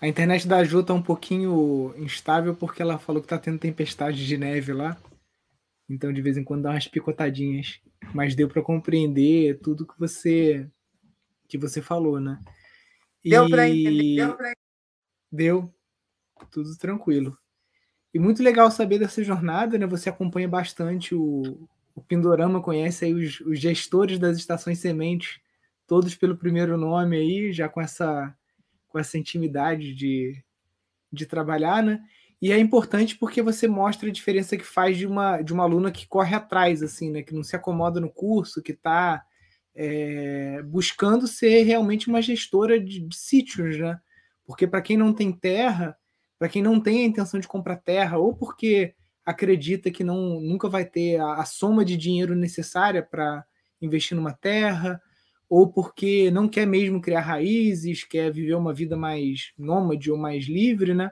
A 0.00 0.06
internet 0.06 0.46
da 0.46 0.62
Ju 0.62 0.82
tá 0.82 0.94
um 0.94 1.02
pouquinho 1.02 1.94
instável 1.96 2.54
porque 2.54 2.82
ela 2.82 2.98
falou 2.98 3.20
que 3.20 3.28
tá 3.28 3.38
tendo 3.38 3.58
tempestade 3.58 4.26
de 4.26 4.36
neve 4.36 4.72
lá. 4.72 4.96
Então, 5.88 6.12
de 6.12 6.20
vez 6.20 6.36
em 6.36 6.44
quando 6.44 6.62
dá 6.62 6.70
umas 6.70 6.86
picotadinhas. 6.86 7.80
Mas 8.14 8.34
deu 8.34 8.48
para 8.48 8.62
compreender 8.62 9.58
tudo 9.60 9.86
que 9.86 9.98
você 9.98 10.68
que 11.48 11.56
você 11.56 11.80
falou, 11.80 12.20
né? 12.20 12.38
E... 13.24 13.30
Deu 13.30 13.48
para 13.48 13.68
entender. 13.68 14.16
Deu, 14.16 14.36
pra... 14.36 14.52
deu 15.32 15.74
tudo 16.46 16.76
tranquilo. 16.76 17.36
E 18.12 18.18
muito 18.18 18.42
legal 18.42 18.70
saber 18.70 18.98
dessa 18.98 19.22
jornada, 19.22 19.78
né? 19.78 19.86
Você 19.86 20.08
acompanha 20.08 20.48
bastante 20.48 21.14
o, 21.14 21.68
o 21.94 22.00
Pindorama, 22.00 22.62
conhece 22.62 23.04
aí 23.04 23.14
os, 23.14 23.40
os 23.40 23.58
gestores 23.58 24.18
das 24.18 24.36
estações 24.36 24.78
sementes, 24.78 25.40
todos 25.86 26.14
pelo 26.14 26.36
primeiro 26.36 26.76
nome 26.76 27.16
aí, 27.16 27.52
já 27.52 27.68
com 27.68 27.80
essa 27.80 28.34
com 28.88 28.98
essa 28.98 29.18
intimidade 29.18 29.94
de, 29.94 30.42
de 31.12 31.26
trabalhar, 31.26 31.82
né? 31.82 32.00
E 32.40 32.52
é 32.52 32.58
importante 32.58 33.16
porque 33.16 33.42
você 33.42 33.66
mostra 33.66 34.08
a 34.08 34.12
diferença 34.12 34.56
que 34.56 34.64
faz 34.64 34.96
de 34.96 35.06
uma, 35.06 35.42
de 35.42 35.52
uma 35.52 35.64
aluna 35.64 35.90
que 35.90 36.06
corre 36.06 36.34
atrás, 36.34 36.82
assim, 36.82 37.10
né? 37.10 37.22
Que 37.22 37.34
não 37.34 37.42
se 37.42 37.56
acomoda 37.56 38.00
no 38.00 38.08
curso, 38.08 38.62
que 38.62 38.72
está 38.72 39.22
é, 39.74 40.62
buscando 40.62 41.26
ser 41.26 41.64
realmente 41.64 42.08
uma 42.08 42.22
gestora 42.22 42.80
de, 42.80 43.00
de 43.00 43.16
sítios, 43.16 43.78
né? 43.78 44.00
Porque 44.46 44.66
para 44.66 44.80
quem 44.80 44.96
não 44.96 45.12
tem 45.12 45.32
terra, 45.32 45.96
para 46.38 46.48
quem 46.48 46.62
não 46.62 46.80
tem 46.80 47.02
a 47.02 47.06
intenção 47.06 47.40
de 47.40 47.48
comprar 47.48 47.76
terra, 47.76 48.18
ou 48.18 48.34
porque 48.34 48.94
acredita 49.24 49.90
que 49.90 50.04
não 50.04 50.40
nunca 50.40 50.68
vai 50.68 50.84
ter 50.84 51.20
a, 51.20 51.34
a 51.34 51.44
soma 51.44 51.84
de 51.84 51.96
dinheiro 51.96 52.34
necessária 52.34 53.02
para 53.02 53.44
investir 53.80 54.16
numa 54.16 54.32
terra, 54.32 55.00
ou 55.48 55.70
porque 55.70 56.30
não 56.30 56.48
quer 56.48 56.66
mesmo 56.66 57.00
criar 57.00 57.20
raízes, 57.20 58.04
quer 58.04 58.32
viver 58.32 58.54
uma 58.54 58.72
vida 58.72 58.96
mais 58.96 59.52
nômade 59.58 60.10
ou 60.10 60.18
mais 60.18 60.44
livre, 60.44 60.94
né? 60.94 61.10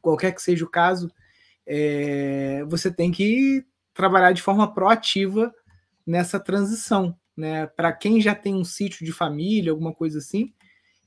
Qualquer 0.00 0.32
que 0.32 0.42
seja 0.42 0.64
o 0.64 0.70
caso, 0.70 1.10
é, 1.66 2.64
você 2.68 2.90
tem 2.90 3.10
que 3.10 3.64
trabalhar 3.92 4.32
de 4.32 4.42
forma 4.42 4.72
proativa 4.72 5.52
nessa 6.06 6.38
transição, 6.38 7.18
né? 7.36 7.66
Para 7.66 7.92
quem 7.92 8.20
já 8.20 8.34
tem 8.34 8.54
um 8.54 8.64
sítio 8.64 9.04
de 9.04 9.12
família, 9.12 9.72
alguma 9.72 9.92
coisa 9.92 10.18
assim, 10.18 10.52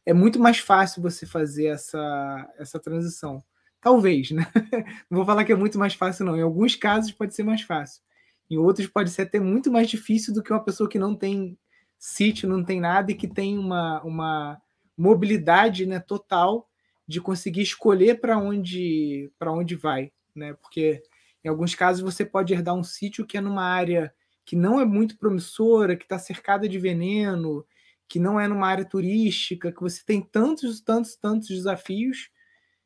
é 0.09 0.13
muito 0.13 0.39
mais 0.39 0.57
fácil 0.57 1.03
você 1.03 1.23
fazer 1.27 1.67
essa, 1.67 2.51
essa 2.57 2.79
transição. 2.79 3.43
Talvez, 3.79 4.31
né? 4.31 4.43
Não 5.07 5.17
vou 5.17 5.25
falar 5.25 5.45
que 5.45 5.51
é 5.51 5.55
muito 5.55 5.77
mais 5.77 5.93
fácil, 5.93 6.25
não. 6.25 6.35
Em 6.35 6.41
alguns 6.41 6.75
casos 6.75 7.11
pode 7.11 7.35
ser 7.35 7.43
mais 7.43 7.61
fácil. 7.61 8.01
Em 8.49 8.57
outros 8.57 8.87
pode 8.87 9.11
ser 9.11 9.21
até 9.21 9.39
muito 9.39 9.71
mais 9.71 9.87
difícil 9.87 10.33
do 10.33 10.41
que 10.41 10.51
uma 10.51 10.63
pessoa 10.63 10.89
que 10.89 10.97
não 10.97 11.15
tem 11.15 11.57
sítio, 11.99 12.49
não 12.49 12.63
tem 12.63 12.81
nada 12.81 13.11
e 13.11 13.15
que 13.15 13.27
tem 13.27 13.55
uma, 13.55 14.01
uma 14.01 14.59
mobilidade 14.97 15.85
né, 15.85 15.99
total 15.99 16.67
de 17.07 17.21
conseguir 17.21 17.61
escolher 17.61 18.19
para 18.19 18.37
onde, 18.39 19.31
onde 19.45 19.75
vai. 19.75 20.11
Né? 20.35 20.55
Porque 20.55 21.03
em 21.43 21.49
alguns 21.49 21.75
casos 21.75 22.01
você 22.01 22.25
pode 22.25 22.51
herdar 22.51 22.73
um 22.73 22.83
sítio 22.83 23.27
que 23.27 23.37
é 23.37 23.41
numa 23.41 23.63
área 23.63 24.11
que 24.43 24.55
não 24.55 24.81
é 24.81 24.85
muito 24.85 25.19
promissora, 25.19 25.95
que 25.95 26.03
está 26.03 26.17
cercada 26.17 26.67
de 26.67 26.79
veneno, 26.79 27.63
que 28.09 28.19
não 28.19 28.39
é 28.39 28.47
numa 28.47 28.67
área 28.67 28.83
turística, 28.83 29.71
que 29.71 29.81
você 29.81 30.01
tem 30.03 30.19
tantos, 30.19 30.81
tantos, 30.81 31.15
tantos 31.15 31.47
desafios 31.47 32.31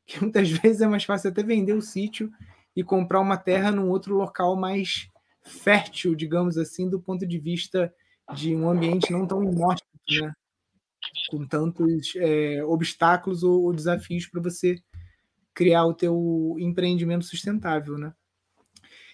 que 0.05 0.19
muitas 0.21 0.51
vezes 0.51 0.81
é 0.81 0.87
mais 0.87 1.05
fácil 1.05 1.29
até 1.29 1.41
vender 1.41 1.73
o 1.73 1.81
sítio 1.81 2.29
e 2.75 2.83
comprar 2.83 3.21
uma 3.21 3.37
terra 3.37 3.71
num 3.71 3.89
outro 3.89 4.15
local 4.15 4.57
mais 4.57 5.07
fértil, 5.41 6.13
digamos 6.13 6.57
assim, 6.57 6.89
do 6.89 6.99
ponto 6.99 7.25
de 7.25 7.39
vista 7.39 7.93
de 8.35 8.55
um 8.55 8.69
ambiente 8.69 9.11
não 9.11 9.25
tão 9.25 9.43
inóspito, 9.43 10.21
né? 10.21 10.33
com 11.29 11.45
tantos 11.47 12.13
é, 12.15 12.63
obstáculos 12.63 13.43
ou, 13.43 13.63
ou 13.63 13.73
desafios 13.73 14.27
para 14.27 14.41
você 14.41 14.77
criar 15.53 15.85
o 15.85 15.93
teu 15.93 16.55
empreendimento 16.59 17.25
sustentável, 17.25 17.97
né? 17.97 18.13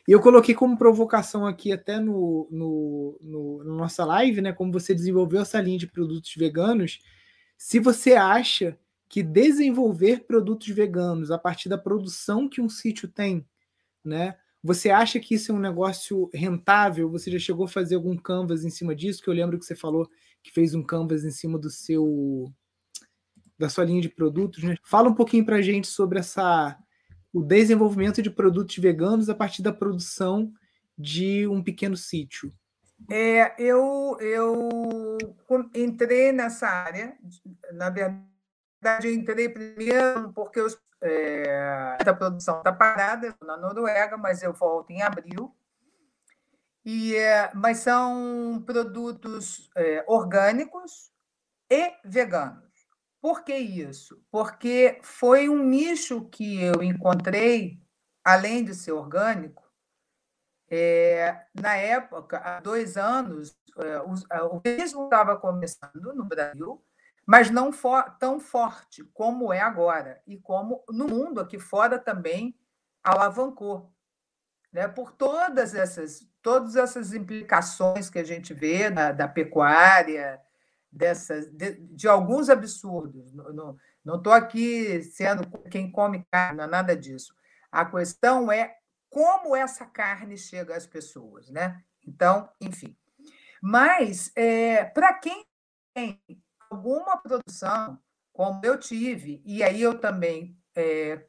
E 0.10 0.12
eu 0.12 0.20
coloquei 0.20 0.56
como 0.56 0.75
provocação 0.75 1.46
aqui 1.46 1.72
até 1.72 2.00
no, 2.00 2.48
no, 2.50 3.20
no, 3.22 3.63
no, 3.63 3.75
nossa 3.75 4.04
live, 4.04 4.42
né? 4.42 4.51
Como 4.51 4.72
você 4.72 4.96
desenvolveu 4.96 5.39
essa 5.39 5.62
linha 5.62 5.78
de 5.78 5.86
produtos 5.86 6.34
veganos, 6.36 7.00
se 7.56 7.80
você 7.80 8.13
acha 8.16 8.75
que 9.08 9.22
desenvolver 9.22 10.25
produtos 10.25 10.68
veganos 10.70 11.30
a 11.30 11.38
partir 11.38 11.70
da 11.70 11.78
produção 11.78 12.50
que 12.50 12.60
um 12.60 12.68
sítio 12.68 13.08
tem, 13.08 13.48
né? 14.04 14.36
Você 14.63 14.89
acha 14.89 15.20
que 15.20 15.36
isso 15.36 15.51
é 15.51 15.56
um 15.56 15.60
negócio 15.60 16.28
rentável? 16.34 17.08
Você 17.12 17.30
já 17.30 17.38
chegou 17.38 17.66
a 17.66 17.70
fazer 17.70 17.94
algum 17.94 18.18
canvas 18.18 18.66
em 18.66 18.72
cima 18.72 18.96
disso? 18.96 19.22
Que 19.22 19.30
eu 19.30 19.34
lembro 19.36 19.60
que 19.60 19.66
você 19.66 19.75
falou 19.75 20.10
que 20.42 20.51
fez 20.51 20.74
um 20.74 20.82
canvas 20.82 21.24
em 21.24 21.30
cima 21.30 21.60
do 21.60 21.70
seu 21.70 22.51
da 23.60 23.70
sua 23.70 23.86
linha 23.86 24.01
de 24.01 24.10
produtos, 24.10 24.63
né? 24.63 24.75
Fala 24.84 25.08
um 25.08 25.13
pouquinho 25.13 25.46
para 25.46 25.62
gente 25.62 25.86
sobre 25.86 26.18
essa 26.18 26.75
o 27.33 27.41
desenvolvimento 27.43 28.21
de 28.21 28.29
produtos 28.29 28.75
veganos 28.77 29.29
a 29.29 29.36
partir 29.36 29.62
da 29.62 29.71
produção 29.71 30.51
de 30.98 31.48
um 31.48 31.63
pequeno 31.63 31.95
sítio. 31.95 32.53
É, 33.09 33.55
eu, 33.57 34.17
eu 34.19 35.17
entrei 35.74 36.31
nessa 36.31 36.67
área, 36.67 37.17
na 37.74 37.89
verdade, 37.89 39.07
eu 39.07 39.13
entrei 39.13 39.48
primeiro 39.48 40.33
porque 40.33 40.59
os 40.59 40.77
é, 41.01 41.98
a 42.05 42.13
produção 42.13 42.57
está 42.57 42.74
parada 42.74 43.36
na 43.41 43.55
Noruega, 43.57 44.17
mas 44.17 44.43
eu 44.43 44.53
volto 44.53 44.91
em 44.91 45.01
abril. 45.01 45.55
E, 46.83 47.15
é, 47.15 47.51
mas 47.53 47.79
são 47.79 48.62
produtos 48.65 49.69
é, 49.75 50.03
orgânicos 50.07 51.12
e 51.69 51.93
veganos. 52.03 52.69
Por 53.22 53.44
que 53.44 53.56
isso? 53.56 54.24
Porque 54.32 55.00
foi 55.04 55.50
um 55.50 55.64
nicho 55.64 56.26
que 56.30 56.62
eu 56.62 56.82
encontrei 56.82 57.82
além 58.24 58.64
de 58.64 58.74
ser 58.74 58.92
orgânico, 58.92 59.70
é, 60.70 61.46
na 61.54 61.76
época, 61.76 62.38
há 62.38 62.60
dois 62.60 62.96
anos, 62.96 63.58
é, 63.78 64.00
o, 64.00 64.14
o 64.56 64.62
estava 64.64 65.36
começando 65.36 66.14
no 66.14 66.24
Brasil, 66.24 66.84
mas 67.26 67.50
não 67.50 67.72
for, 67.72 68.04
tão 68.20 68.40
forte 68.40 69.04
como 69.14 69.52
é 69.52 69.60
agora, 69.60 70.22
e 70.28 70.38
como 70.38 70.84
no 70.90 71.08
mundo 71.08 71.42
aqui 71.42 71.60
fora 71.60 71.98
também 71.98 72.56
alavancou. 73.04 73.92
Né? 74.72 74.88
Por 74.88 75.12
todas 75.12 75.74
essas, 75.74 76.28
todas 76.42 76.76
essas 76.76 77.14
implicações 77.14 78.10
que 78.10 78.20
a 78.20 78.24
gente 78.24 78.54
vê 78.54 78.90
na, 78.90 79.12
da 79.12 79.28
pecuária, 79.28 80.40
dessas, 80.91 81.48
de, 81.48 81.75
de 81.75 82.08
alguns 82.08 82.50
absurdos. 82.50 83.34
Não 83.34 84.17
estou 84.17 84.34
aqui 84.34 85.03
sendo 85.03 85.48
quem 85.69 85.91
come 85.91 86.25
carne, 86.31 86.62
é 86.62 86.67
nada 86.67 86.96
disso. 86.96 87.34
A 87.72 87.86
questão 87.86 88.51
é 88.51 88.75
como 89.10 89.55
essa 89.55 89.86
carne 89.86 90.38
chega 90.38 90.75
às 90.75 90.86
pessoas, 90.86 91.50
né? 91.50 91.84
Então, 92.05 92.50
enfim. 92.62 92.98
Mas, 93.62 94.31
é, 94.36 94.86
para 94.86 95.13
quem 95.13 95.46
tem 95.93 96.22
alguma 96.69 97.17
produção, 97.17 98.00
como 98.31 98.62
eu 98.63 98.79
tive, 98.79 99.41
e 99.46 99.62
aí 99.62 99.81
eu 99.81 100.00
também, 100.00 100.58
é, 100.75 101.25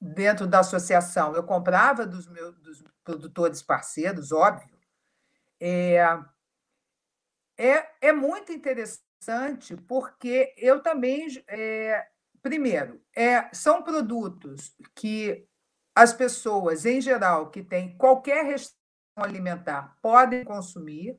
dentro 0.00 0.46
da 0.46 0.60
associação, 0.60 1.34
eu 1.34 1.44
comprava 1.44 2.06
dos 2.06 2.26
meus 2.26 2.58
dos 2.58 2.84
produtores 3.04 3.62
parceiros, 3.62 4.32
óbvio, 4.32 4.76
é, 5.60 6.02
é, 7.56 8.08
é 8.08 8.12
muito 8.12 8.52
interessante 8.52 9.76
porque 9.88 10.54
eu 10.56 10.82
também, 10.82 11.26
é, 11.48 12.06
primeiro, 12.42 13.00
é, 13.16 13.48
são 13.54 13.82
produtos 13.82 14.74
que 14.94 15.46
as 15.94 16.12
pessoas, 16.12 16.84
em 16.84 17.00
geral, 17.00 17.50
que 17.50 17.62
têm 17.62 17.96
qualquer 17.96 18.44
restrição 18.44 18.74
alimentar, 19.16 19.96
podem 20.02 20.44
consumir, 20.44 21.18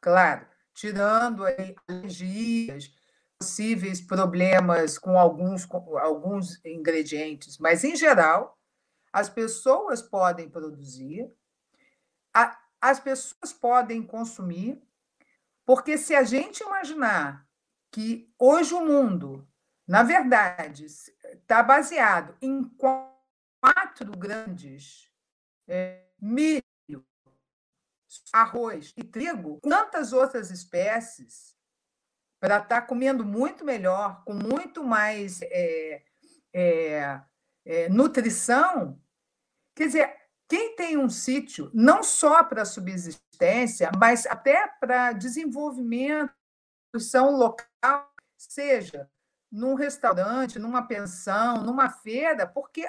claro, 0.00 0.46
tirando 0.74 1.44
aí 1.44 1.74
alergias, 1.88 2.94
possíveis 3.38 4.00
problemas 4.00 4.98
com 4.98 5.18
alguns, 5.18 5.64
com 5.64 5.98
alguns 5.98 6.62
ingredientes, 6.64 7.58
mas, 7.58 7.84
em 7.84 7.96
geral, 7.96 8.58
as 9.12 9.28
pessoas 9.28 10.02
podem 10.02 10.48
produzir, 10.48 11.30
a, 12.34 12.58
as 12.80 13.00
pessoas 13.00 13.52
podem 13.52 14.02
consumir, 14.02 14.82
porque 15.66 15.98
se 15.98 16.14
a 16.14 16.22
gente 16.22 16.62
imaginar 16.62 17.44
que 17.92 18.32
hoje 18.38 18.72
o 18.72 18.84
mundo, 18.84 19.46
na 19.86 20.04
verdade, 20.04 20.86
está 20.86 21.62
baseado 21.62 22.36
em 22.40 22.62
quatro 22.64 24.12
grandes 24.16 25.10
é, 25.68 26.06
milho, 26.20 26.62
arroz 28.32 28.94
e 28.96 29.02
trigo, 29.02 29.60
quantas 29.60 30.12
outras 30.12 30.50
espécies 30.50 31.56
para 32.38 32.58
estar 32.58 32.82
tá 32.82 32.86
comendo 32.86 33.24
muito 33.24 33.64
melhor, 33.64 34.22
com 34.24 34.34
muito 34.34 34.84
mais 34.84 35.42
é, 35.42 36.04
é, 36.52 37.20
é, 37.64 37.88
nutrição. 37.88 39.02
Quer 39.74 39.86
dizer, 39.86 40.16
quem 40.48 40.76
tem 40.76 40.96
um 40.96 41.08
sítio, 41.08 41.70
não 41.74 42.02
só 42.02 42.44
para 42.44 42.64
subsistência, 42.64 43.90
mas 43.98 44.26
até 44.26 44.68
para 44.80 45.12
desenvolvimento, 45.12 46.32
produção 46.90 47.36
local, 47.36 48.12
seja 48.36 49.10
num 49.50 49.74
restaurante, 49.74 50.58
numa 50.58 50.86
pensão, 50.86 51.62
numa 51.62 51.88
feira, 51.88 52.46
porque 52.46 52.86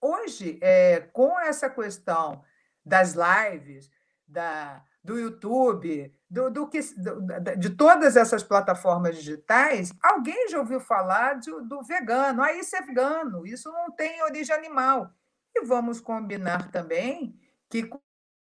hoje, 0.00 0.58
é, 0.60 1.00
com 1.12 1.38
essa 1.38 1.68
questão 1.68 2.42
das 2.84 3.14
lives, 3.14 3.90
da, 4.26 4.82
do 5.02 5.18
YouTube, 5.18 6.14
do, 6.28 6.50
do 6.50 6.68
que, 6.68 6.80
do, 6.96 7.56
de 7.56 7.70
todas 7.70 8.16
essas 8.16 8.42
plataformas 8.42 9.16
digitais, 9.16 9.92
alguém 10.02 10.48
já 10.48 10.58
ouviu 10.58 10.80
falar 10.80 11.34
de, 11.34 11.50
do 11.62 11.82
vegano. 11.82 12.42
Ah, 12.42 12.52
isso 12.52 12.76
é 12.76 12.82
vegano, 12.82 13.46
isso 13.46 13.70
não 13.72 13.90
tem 13.90 14.22
origem 14.22 14.54
animal. 14.54 15.12
E 15.58 15.64
vamos 15.64 16.00
combinar 16.00 16.70
também 16.70 17.36
que, 17.68 17.82
com 17.82 17.98
o 17.98 18.00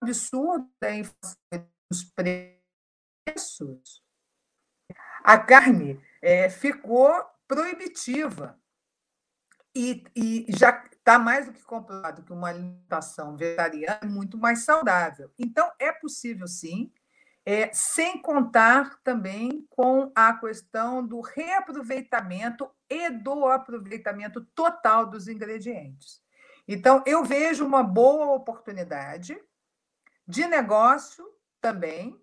absurdo 0.04 0.70
dos 1.90 2.04
preços, 2.14 4.04
a 5.24 5.38
carne 5.38 6.02
é, 6.22 6.50
ficou 6.50 7.10
proibitiva. 7.48 8.60
E, 9.74 10.04
e 10.16 10.46
já 10.50 10.84
está 10.92 11.18
mais 11.18 11.46
do 11.46 11.54
que 11.54 11.64
comprovado 11.64 12.24
que 12.24 12.34
uma 12.34 12.50
alimentação 12.50 13.38
vegetariana 13.38 14.00
é 14.02 14.06
muito 14.06 14.38
mais 14.38 14.66
saudável. 14.66 15.32
Então, 15.40 15.72
é 15.80 15.94
possível 15.94 16.48
sim, 16.48 16.92
é, 17.46 17.72
sem 17.72 18.22
contar 18.22 19.00
também 19.02 19.66
com 19.70 20.12
a 20.14 20.34
questão 20.34 21.06
do 21.06 21.22
reaproveitamento 21.22 22.70
e 22.90 23.10
do 23.10 23.46
aproveitamento 23.46 24.44
total 24.54 25.06
dos 25.06 25.30
ingredientes. 25.30 26.22
Então, 26.68 27.02
eu 27.06 27.24
vejo 27.24 27.66
uma 27.66 27.82
boa 27.82 28.34
oportunidade 28.34 29.38
de 30.28 30.46
negócio 30.46 31.26
também, 31.62 32.22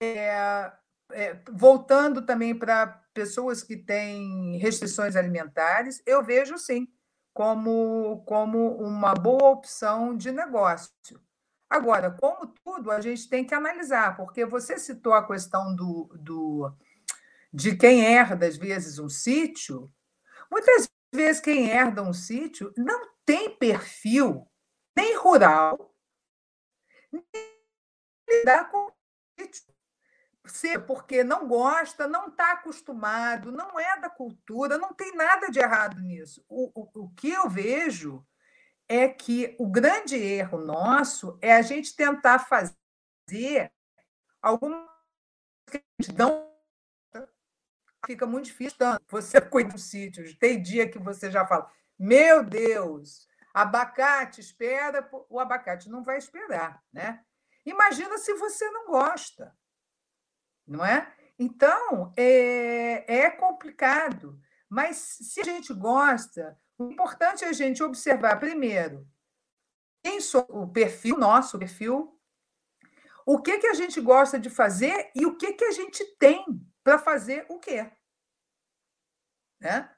é, 0.00 0.72
é, 1.12 1.38
voltando 1.50 2.24
também 2.24 2.54
para 2.58 2.86
pessoas 3.12 3.62
que 3.62 3.76
têm 3.76 4.56
restrições 4.58 5.14
alimentares, 5.14 6.02
eu 6.06 6.24
vejo 6.24 6.58
sim 6.58 6.88
como, 7.34 8.22
como 8.26 8.76
uma 8.78 9.14
boa 9.14 9.50
opção 9.50 10.16
de 10.16 10.32
negócio. 10.32 11.20
Agora, 11.68 12.10
como 12.10 12.46
tudo, 12.64 12.90
a 12.90 13.00
gente 13.00 13.28
tem 13.28 13.44
que 13.44 13.54
analisar, 13.54 14.16
porque 14.16 14.46
você 14.46 14.78
citou 14.78 15.12
a 15.12 15.26
questão 15.26 15.74
do, 15.74 16.10
do 16.18 16.72
de 17.52 17.76
quem 17.76 18.04
herda, 18.04 18.46
às 18.46 18.56
vezes, 18.56 18.98
um 18.98 19.08
sítio. 19.08 19.92
Muitas 20.50 20.88
vezes, 21.12 21.40
quem 21.40 21.68
herda 21.68 22.02
um 22.02 22.12
sítio 22.12 22.72
não 22.76 23.15
tem 23.26 23.54
perfil 23.54 24.48
nem 24.96 25.16
rural, 25.16 25.94
nem 27.12 27.24
lidar 28.28 28.70
com 28.70 28.94
ser 30.48 30.86
porque 30.86 31.24
não 31.24 31.48
gosta, 31.48 32.06
não 32.06 32.28
está 32.28 32.52
acostumado, 32.52 33.50
não 33.50 33.78
é 33.78 34.00
da 34.00 34.08
cultura, 34.08 34.78
não 34.78 34.94
tem 34.94 35.14
nada 35.14 35.50
de 35.50 35.58
errado 35.58 36.00
nisso. 36.00 36.44
O, 36.48 36.70
o, 36.74 37.04
o 37.04 37.10
que 37.14 37.30
eu 37.30 37.48
vejo 37.50 38.24
é 38.88 39.08
que 39.08 39.56
o 39.58 39.68
grande 39.68 40.16
erro 40.16 40.58
nosso 40.58 41.36
é 41.42 41.52
a 41.52 41.62
gente 41.62 41.96
tentar 41.96 42.38
fazer 42.38 43.72
alguma 44.40 44.88
que 45.68 45.78
a 45.78 46.02
gente 46.02 46.16
não 46.16 46.48
fica 48.06 48.26
muito 48.26 48.46
difícil. 48.46 48.78
Você 49.08 49.40
cuida 49.42 49.72
dos 49.72 49.84
sítios, 49.84 50.36
tem 50.38 50.62
dia 50.62 50.88
que 50.88 50.98
você 50.98 51.30
já 51.30 51.46
fala: 51.46 51.70
Meu 51.98 52.44
Deus, 52.44 53.26
abacate, 53.54 54.40
espera, 54.40 55.08
o 55.28 55.40
abacate 55.40 55.88
não 55.88 56.02
vai 56.02 56.18
esperar, 56.18 56.82
né? 56.92 57.24
Imagina 57.64 58.18
se 58.18 58.34
você 58.34 58.70
não 58.70 58.86
gosta 58.86 59.56
não 60.66 60.84
é? 60.84 61.14
Então, 61.38 62.12
é, 62.16 63.24
é 63.24 63.30
complicado. 63.30 64.40
Mas 64.68 64.96
se 64.96 65.40
a 65.40 65.44
gente 65.44 65.72
gosta, 65.72 66.58
o 66.76 66.90
importante 66.90 67.44
é 67.44 67.48
a 67.48 67.52
gente 67.52 67.82
observar, 67.82 68.40
primeiro, 68.40 69.06
quem 70.02 70.20
sou 70.20 70.46
o 70.48 70.68
perfil, 70.68 71.16
nosso 71.18 71.58
perfil, 71.58 72.18
o 73.24 73.40
que, 73.40 73.58
que 73.58 73.66
a 73.66 73.74
gente 73.74 74.00
gosta 74.00 74.38
de 74.38 74.50
fazer 74.50 75.10
e 75.14 75.24
o 75.24 75.36
que, 75.36 75.52
que 75.52 75.64
a 75.64 75.72
gente 75.72 76.04
tem 76.16 76.44
para 76.82 76.98
fazer 76.98 77.46
o 77.48 77.58
quê. 77.58 77.90
Né? 79.60 79.95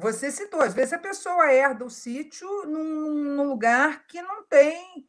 Você 0.00 0.32
citou, 0.32 0.62
às 0.62 0.72
vezes 0.72 0.94
a 0.94 0.98
pessoa 0.98 1.52
herda 1.52 1.84
o 1.84 1.90
sítio 1.90 2.48
num, 2.66 3.34
num 3.36 3.48
lugar 3.48 4.06
que 4.06 4.22
não 4.22 4.44
tem 4.46 5.06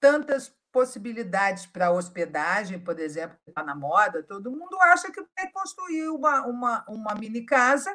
tantas 0.00 0.48
possibilidades 0.72 1.66
para 1.66 1.90
hospedagem, 1.90 2.78
por 2.78 2.98
exemplo, 2.98 3.36
está 3.46 3.62
na 3.62 3.74
moda, 3.74 4.22
todo 4.22 4.50
mundo 4.50 4.80
acha 4.80 5.12
que 5.12 5.22
vai 5.36 5.50
construir 5.52 6.08
uma, 6.08 6.46
uma, 6.46 6.84
uma 6.88 7.14
mini 7.14 7.44
casa 7.44 7.94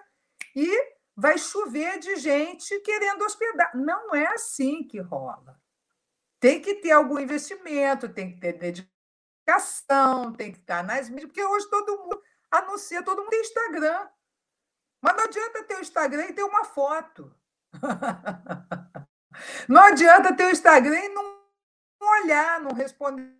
e 0.56 0.70
vai 1.16 1.38
chover 1.38 2.00
de 2.00 2.18
gente 2.18 2.80
querendo 2.82 3.24
hospedar. 3.24 3.76
Não 3.76 4.14
é 4.14 4.28
assim 4.28 4.84
que 4.84 5.00
rola. 5.00 5.60
Tem 6.40 6.62
que 6.62 6.76
ter 6.76 6.92
algum 6.92 7.18
investimento, 7.18 8.10
tem 8.10 8.34
que 8.34 8.40
ter 8.40 8.54
dedicação, 8.54 10.32
tem 10.34 10.52
que 10.52 10.60
estar 10.60 10.84
nas 10.84 11.10
mídias, 11.10 11.28
porque 11.28 11.44
hoje 11.44 11.68
todo 11.70 11.98
mundo 11.98 12.22
anuncia, 12.52 13.02
todo 13.02 13.20
mundo 13.20 13.30
tem 13.30 13.42
Instagram. 13.42 14.08
Mas 15.06 15.16
não 15.16 15.26
adianta 15.26 15.64
ter 15.64 15.76
o 15.76 15.82
Instagram 15.82 16.26
e 16.26 16.34
ter 16.34 16.44
uma 16.44 16.66
foto. 16.66 17.32
Não 19.68 19.82
adianta 19.82 20.34
ter 20.34 20.46
o 20.46 20.50
Instagram 20.50 20.98
e 20.98 21.10
não 21.10 21.38
olhar, 22.02 22.62
não 22.62 22.72
responder. 22.72 23.34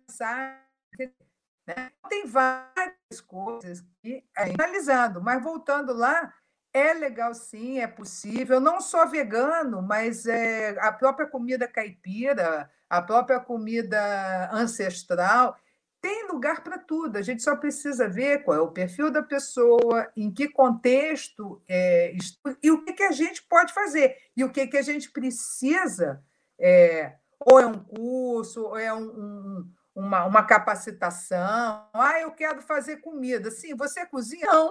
Né? 1.66 1.90
Tem 2.08 2.26
várias 2.26 3.20
coisas 3.26 3.82
que 4.02 4.22
é 4.36 4.52
analisando, 4.52 5.22
mas 5.22 5.42
voltando 5.42 5.94
lá, 5.94 6.32
É 6.72 6.92
legal, 6.92 7.32
sim, 7.34 7.80
é 7.80 7.86
possível. 7.86 8.60
Não 8.60 8.82
só 8.82 9.06
vegano, 9.06 9.80
mas 9.80 10.26
é, 10.26 10.78
a 10.78 10.92
própria 10.92 11.26
comida 11.26 11.66
caipira, 11.66 12.70
a 12.90 13.00
própria 13.00 13.40
comida 13.40 14.50
ancestral. 14.52 15.58
Tem 16.06 16.28
lugar 16.28 16.62
para 16.62 16.78
tudo. 16.78 17.16
A 17.16 17.22
gente 17.22 17.42
só 17.42 17.56
precisa 17.56 18.08
ver 18.08 18.44
qual 18.44 18.56
é 18.56 18.60
o 18.60 18.70
perfil 18.70 19.10
da 19.10 19.24
pessoa, 19.24 20.08
em 20.16 20.32
que 20.32 20.48
contexto 20.48 21.60
é, 21.68 22.14
e 22.62 22.70
o 22.70 22.84
que, 22.84 22.92
que 22.92 23.02
a 23.02 23.10
gente 23.10 23.42
pode 23.42 23.74
fazer 23.74 24.16
e 24.36 24.44
o 24.44 24.52
que, 24.52 24.68
que 24.68 24.76
a 24.76 24.82
gente 24.82 25.10
precisa. 25.10 26.22
É, 26.60 27.16
ou 27.40 27.58
é 27.58 27.66
um 27.66 27.82
curso, 27.82 28.66
ou 28.66 28.78
é 28.78 28.94
um, 28.94 29.02
um, 29.02 29.72
uma, 29.96 30.24
uma 30.26 30.44
capacitação. 30.44 31.88
Ah, 31.92 32.20
eu 32.20 32.30
quero 32.30 32.62
fazer 32.62 32.98
comida. 32.98 33.50
Sim, 33.50 33.74
você 33.74 34.06
cozinha? 34.06 34.46
Não. 34.46 34.70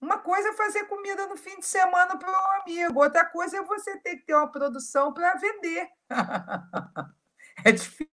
Uma 0.00 0.16
coisa 0.16 0.48
é 0.48 0.54
fazer 0.54 0.84
comida 0.84 1.26
no 1.26 1.36
fim 1.36 1.58
de 1.60 1.66
semana 1.66 2.16
para 2.16 2.30
um 2.30 2.62
amigo, 2.62 3.02
outra 3.02 3.26
coisa 3.26 3.58
é 3.58 3.62
você 3.62 3.98
ter 3.98 4.16
que 4.16 4.24
ter 4.24 4.34
uma 4.34 4.50
produção 4.50 5.12
para 5.12 5.34
vender. 5.34 5.90
é 7.66 7.70
difícil. 7.70 8.08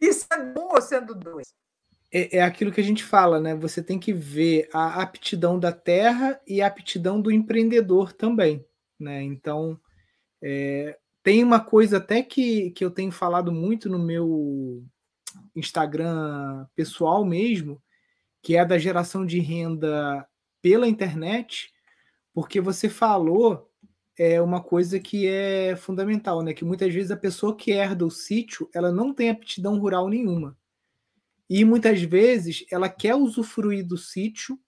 Isso 0.00 0.26
é 0.32 0.36
um 0.58 0.80
sendo 0.80 1.14
dois. 1.14 1.54
É, 2.12 2.38
é, 2.38 2.42
aquilo 2.42 2.72
que 2.72 2.80
a 2.80 2.84
gente 2.84 3.04
fala, 3.04 3.40
né? 3.40 3.54
Você 3.54 3.82
tem 3.82 3.98
que 3.98 4.12
ver 4.12 4.68
a 4.72 5.00
aptidão 5.00 5.58
da 5.58 5.72
terra 5.72 6.40
e 6.46 6.60
a 6.60 6.66
aptidão 6.66 7.20
do 7.20 7.30
empreendedor 7.30 8.12
também, 8.12 8.64
né? 8.98 9.22
Então, 9.22 9.78
é, 10.42 10.98
tem 11.22 11.44
uma 11.44 11.60
coisa 11.60 11.98
até 11.98 12.22
que, 12.22 12.70
que 12.70 12.84
eu 12.84 12.90
tenho 12.90 13.12
falado 13.12 13.52
muito 13.52 13.88
no 13.88 13.98
meu 13.98 14.82
Instagram 15.54 16.66
pessoal 16.74 17.24
mesmo, 17.24 17.80
que 18.42 18.56
é 18.56 18.64
da 18.64 18.78
geração 18.78 19.24
de 19.24 19.38
renda 19.38 20.26
pela 20.60 20.88
internet, 20.88 21.70
porque 22.34 22.60
você 22.60 22.88
falou 22.88 23.69
é 24.22 24.38
uma 24.38 24.62
coisa 24.62 25.00
que 25.00 25.26
é 25.26 25.74
fundamental, 25.74 26.42
né? 26.42 26.52
Que 26.52 26.62
muitas 26.62 26.92
vezes 26.92 27.10
a 27.10 27.16
pessoa 27.16 27.56
que 27.56 27.70
herda 27.70 28.04
o 28.04 28.10
sítio, 28.10 28.68
ela 28.74 28.92
não 28.92 29.14
tem 29.14 29.30
aptidão 29.30 29.78
rural 29.78 30.10
nenhuma. 30.10 30.54
E 31.48 31.64
muitas 31.64 32.02
vezes 32.02 32.66
ela 32.70 32.90
quer 32.90 33.14
usufruir 33.14 33.82
do 33.86 33.96
sítio, 33.96 34.60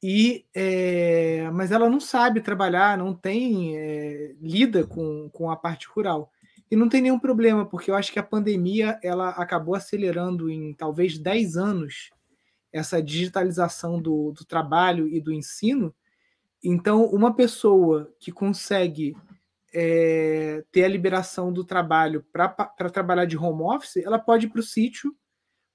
e 0.00 0.46
é, 0.54 1.50
mas 1.52 1.72
ela 1.72 1.90
não 1.90 1.98
sabe 1.98 2.40
trabalhar, 2.40 2.96
não 2.96 3.12
tem 3.12 3.76
é, 3.76 4.36
lida 4.40 4.86
com, 4.86 5.28
com 5.32 5.50
a 5.50 5.56
parte 5.56 5.88
rural. 5.88 6.30
E 6.70 6.76
não 6.76 6.88
tem 6.88 7.02
nenhum 7.02 7.18
problema, 7.18 7.66
porque 7.66 7.90
eu 7.90 7.96
acho 7.96 8.12
que 8.12 8.20
a 8.20 8.22
pandemia 8.22 9.00
ela 9.02 9.30
acabou 9.30 9.74
acelerando 9.74 10.48
em 10.48 10.72
talvez 10.74 11.18
10 11.18 11.56
anos 11.56 12.10
essa 12.72 13.02
digitalização 13.02 14.00
do, 14.00 14.30
do 14.30 14.44
trabalho 14.44 15.08
e 15.08 15.20
do 15.20 15.32
ensino. 15.32 15.92
Então, 16.62 17.04
uma 17.06 17.34
pessoa 17.34 18.12
que 18.18 18.32
consegue 18.32 19.16
é, 19.72 20.64
ter 20.72 20.84
a 20.84 20.88
liberação 20.88 21.52
do 21.52 21.64
trabalho 21.64 22.24
para 22.32 22.90
trabalhar 22.92 23.26
de 23.26 23.36
home 23.36 23.62
office, 23.62 23.98
ela 23.98 24.18
pode 24.18 24.46
ir 24.46 24.50
para 24.50 24.60
o 24.60 24.64
sítio, 24.64 25.14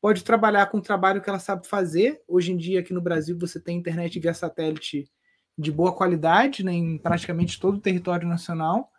pode 0.01 0.23
trabalhar 0.23 0.65
com 0.67 0.79
o 0.79 0.81
trabalho 0.81 1.21
que 1.21 1.29
ela 1.29 1.39
sabe 1.39 1.67
fazer. 1.67 2.21
Hoje 2.27 2.51
em 2.51 2.57
dia, 2.57 2.81
aqui 2.81 2.93
no 2.93 3.01
Brasil, 3.01 3.37
você 3.39 3.59
tem 3.59 3.77
internet 3.77 4.19
via 4.19 4.33
satélite 4.33 5.09
de 5.57 5.71
boa 5.71 5.95
qualidade 5.95 6.63
né, 6.65 6.73
em 6.73 6.97
praticamente 6.97 7.59
todo 7.59 7.75
o 7.75 7.81
território 7.81 8.27
nacional. 8.27 8.89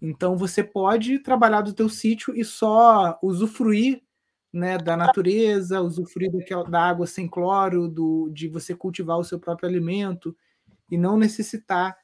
Então, 0.00 0.36
você 0.36 0.64
pode 0.64 1.18
trabalhar 1.18 1.60
do 1.60 1.74
teu 1.74 1.88
sítio 1.88 2.34
e 2.34 2.44
só 2.44 3.18
usufruir 3.22 4.02
né, 4.52 4.78
da 4.78 4.96
natureza, 4.96 5.82
usufruir 5.82 6.32
daquela, 6.32 6.64
da 6.64 6.80
água 6.80 7.06
sem 7.06 7.28
cloro, 7.28 7.88
do, 7.88 8.30
de 8.32 8.48
você 8.48 8.74
cultivar 8.74 9.18
o 9.18 9.24
seu 9.24 9.38
próprio 9.38 9.68
alimento 9.68 10.34
e 10.90 10.98
não 10.98 11.16
necessitar 11.16 11.96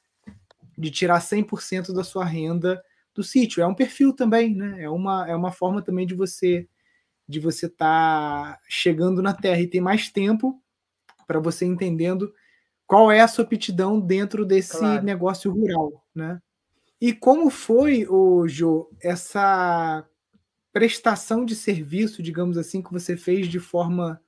de 0.77 0.91
tirar 0.91 1.19
100% 1.19 1.93
da 1.93 2.03
sua 2.03 2.23
renda 2.23 2.81
do 3.13 3.23
sítio. 3.23 3.61
É 3.61 3.67
um 3.67 3.73
perfil 3.73 4.13
também, 4.13 4.55
né? 4.55 4.83
É 4.83 4.89
uma, 4.89 5.27
é 5.27 5.35
uma 5.35 5.51
forma 5.51 5.81
também 5.81 6.05
de 6.05 6.13
você 6.13 6.67
de 7.27 7.41
você 7.41 7.65
estar 7.65 8.53
tá 8.53 8.59
chegando 8.69 9.21
na 9.21 9.33
Terra 9.33 9.59
e 9.59 9.67
ter 9.67 9.81
mais 9.81 10.09
tempo 10.09 10.61
para 11.27 11.39
você 11.39 11.65
entendendo 11.65 12.33
qual 12.85 13.11
é 13.11 13.19
a 13.19 13.27
sua 13.27 13.43
aptidão 13.43 13.99
dentro 13.99 14.45
desse 14.45 14.77
claro. 14.77 15.03
negócio 15.03 15.51
rural, 15.51 16.05
né? 16.15 16.41
E 17.01 17.13
como 17.13 17.49
foi, 17.49 18.07
o 18.07 18.47
Jo, 18.47 18.89
essa 19.01 20.07
prestação 20.71 21.43
de 21.43 21.55
serviço, 21.55 22.23
digamos 22.23 22.57
assim, 22.57 22.81
que 22.81 22.93
você 22.93 23.17
fez 23.17 23.47
de 23.47 23.59
forma 23.59 24.21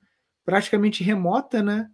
praticamente 0.44 1.02
remota, 1.02 1.62
né? 1.62 1.90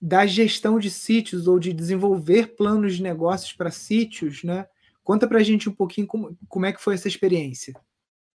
Da 0.00 0.26
gestão 0.26 0.78
de 0.78 0.90
sítios 0.90 1.46
ou 1.46 1.58
de 1.58 1.72
desenvolver 1.72 2.56
planos 2.56 2.96
de 2.96 3.02
negócios 3.02 3.52
para 3.52 3.70
sítios, 3.70 4.42
né? 4.42 4.66
Conta 5.02 5.26
para 5.28 5.38
a 5.38 5.42
gente 5.42 5.68
um 5.68 5.74
pouquinho 5.74 6.06
como, 6.06 6.38
como 6.48 6.66
é 6.66 6.72
que 6.72 6.80
foi 6.80 6.94
essa 6.94 7.08
experiência. 7.08 7.74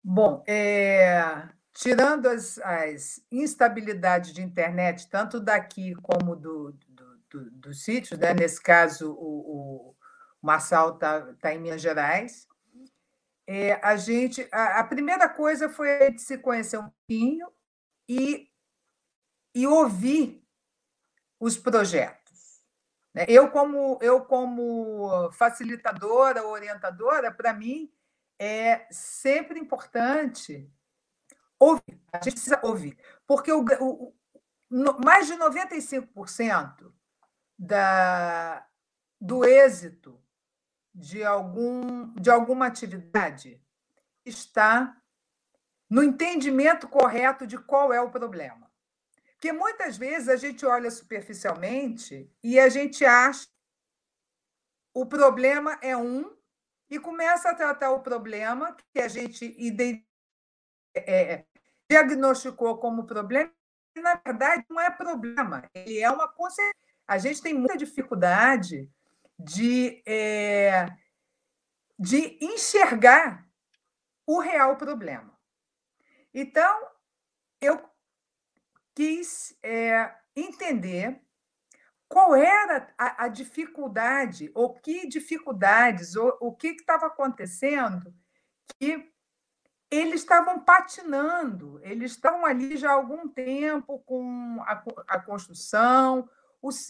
Bom, 0.02 0.44
é, 0.46 1.48
tirando 1.72 2.26
as, 2.26 2.58
as, 2.58 3.20
instabilidades 3.32 4.32
de 4.32 4.42
internet, 4.42 5.08
tanto 5.08 5.40
daqui 5.40 5.94
como 6.02 6.36
do, 6.36 6.72
do, 6.88 7.18
do, 7.30 7.50
do 7.50 7.74
sítio, 7.74 8.18
né? 8.18 8.34
nesse 8.34 8.62
caso 8.62 9.12
o, 9.12 9.90
o 9.90 9.94
Marçal 10.42 10.94
está 10.94 11.32
tá 11.40 11.54
em 11.54 11.58
Minas 11.58 11.80
Gerais, 11.80 12.46
é, 13.46 13.74
a 13.82 13.96
gente 13.96 14.46
a, 14.52 14.80
a, 14.80 14.84
primeira 14.84 15.28
coisa 15.28 15.68
foi 15.68 16.10
de 16.12 16.20
se 16.20 16.38
conhecer 16.38 16.78
um 16.78 16.88
pouquinho 16.88 17.46
e, 18.08 18.48
e 19.54 19.66
ouvir 19.66 20.43
os 21.44 21.58
projetos. 21.58 22.64
Né? 23.12 23.26
Eu 23.28 23.50
como 23.50 23.98
eu 24.00 24.24
como 24.24 25.30
facilitadora, 25.32 26.46
orientadora, 26.46 27.30
para 27.30 27.52
mim 27.52 27.92
é 28.38 28.86
sempre 28.90 29.60
importante 29.60 30.72
ouvir. 31.58 32.00
A 32.10 32.16
gente 32.16 32.32
precisa 32.32 32.58
ouvir, 32.62 32.96
porque 33.26 33.52
o, 33.52 33.62
o 33.80 34.14
no, 34.70 34.98
mais 35.04 35.26
de 35.26 35.34
95% 35.34 36.90
da, 37.58 38.66
do 39.20 39.44
êxito 39.44 40.18
de, 40.94 41.22
algum, 41.22 42.10
de 42.14 42.30
alguma 42.30 42.66
atividade 42.66 43.62
está 44.24 44.96
no 45.90 46.02
entendimento 46.02 46.88
correto 46.88 47.46
de 47.46 47.58
qual 47.58 47.92
é 47.92 48.00
o 48.00 48.10
problema. 48.10 48.63
Porque 49.44 49.52
muitas 49.52 49.98
vezes 49.98 50.30
a 50.30 50.36
gente 50.36 50.64
olha 50.64 50.90
superficialmente 50.90 52.32
e 52.42 52.58
a 52.58 52.70
gente 52.70 53.04
acha 53.04 53.46
o 54.94 55.04
problema 55.04 55.78
é 55.82 55.94
um 55.94 56.34
e 56.88 56.98
começa 56.98 57.50
a 57.50 57.54
tratar 57.54 57.90
o 57.90 58.00
problema 58.00 58.74
que 58.90 59.02
a 59.02 59.06
gente 59.06 59.54
é, 60.94 61.34
é, 61.34 61.46
diagnosticou 61.90 62.78
como 62.78 63.04
problema, 63.04 63.52
e 63.94 64.00
na 64.00 64.14
verdade 64.14 64.64
não 64.70 64.80
é 64.80 64.90
problema, 64.90 65.68
ele 65.74 65.98
é 65.98 66.10
uma 66.10 66.26
consequência. 66.26 66.74
A 67.06 67.18
gente 67.18 67.42
tem 67.42 67.52
muita 67.52 67.76
dificuldade 67.76 68.90
de, 69.38 70.02
é, 70.06 70.86
de 71.98 72.38
enxergar 72.40 73.46
o 74.26 74.38
real 74.38 74.78
problema. 74.78 75.38
Então, 76.32 76.88
eu 77.60 77.93
quis 78.94 79.56
é, 79.62 80.14
entender 80.36 81.20
qual 82.08 82.34
era 82.34 82.92
a, 82.96 83.24
a, 83.24 83.28
dificuldade, 83.28 84.50
ou 84.54 84.74
que 84.74 85.08
dificuldades, 85.08 86.14
ou 86.16 86.36
o 86.40 86.52
que 86.54 86.68
estava 86.68 87.06
acontecendo 87.06 88.14
que 88.78 89.12
eles 89.90 90.20
estavam 90.20 90.60
patinando, 90.60 91.80
eles 91.82 92.12
estavam 92.12 92.44
ali 92.46 92.76
já 92.76 92.90
há 92.90 92.94
algum 92.94 93.28
tempo 93.28 93.98
com 94.00 94.62
a, 94.62 94.84
a 95.08 95.20
construção, 95.20 96.28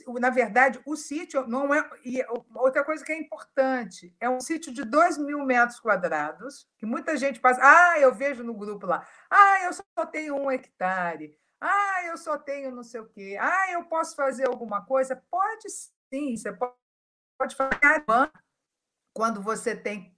o, 0.07 0.19
na 0.21 0.31
verdade, 0.31 0.81
o 0.87 0.97
sítio 0.97 1.47
não 1.49 1.75
é. 1.75 1.90
E 2.05 2.25
outra 2.55 2.85
coisa 2.85 3.05
que 3.05 3.12
é 3.12 3.19
importante: 3.19 4.14
é 4.21 4.31
um 4.31 4.40
sítio 4.40 4.73
de 4.73 4.85
2 4.85 5.19
mil 5.19 5.45
metros 5.45 5.81
quadrados, 5.81 6.69
que 6.79 6.87
muita 6.87 7.17
gente 7.17 7.40
passa. 7.40 7.61
Ah, 7.62 7.99
eu 7.99 8.14
vejo 8.14 8.45
no 8.45 8.55
grupo 8.55 8.87
lá. 8.87 9.07
Ah, 9.29 9.64
eu 9.64 9.73
só 9.73 10.07
tenho 10.07 10.37
um 10.37 10.51
hectare. 10.51 11.37
Ah, 11.66 12.05
eu 12.05 12.18
só 12.18 12.37
tenho 12.37 12.70
não 12.70 12.83
sei 12.83 13.00
o 13.00 13.09
quê. 13.09 13.38
Ah, 13.40 13.72
eu 13.72 13.85
posso 13.85 14.14
fazer 14.14 14.46
alguma 14.46 14.85
coisa? 14.85 15.16
Pode 15.31 15.70
sim, 15.70 16.37
você 16.37 16.53
pode 16.53 17.57
fazer. 17.57 18.05
Quando 19.14 19.40
você 19.40 19.74
tem. 19.74 20.14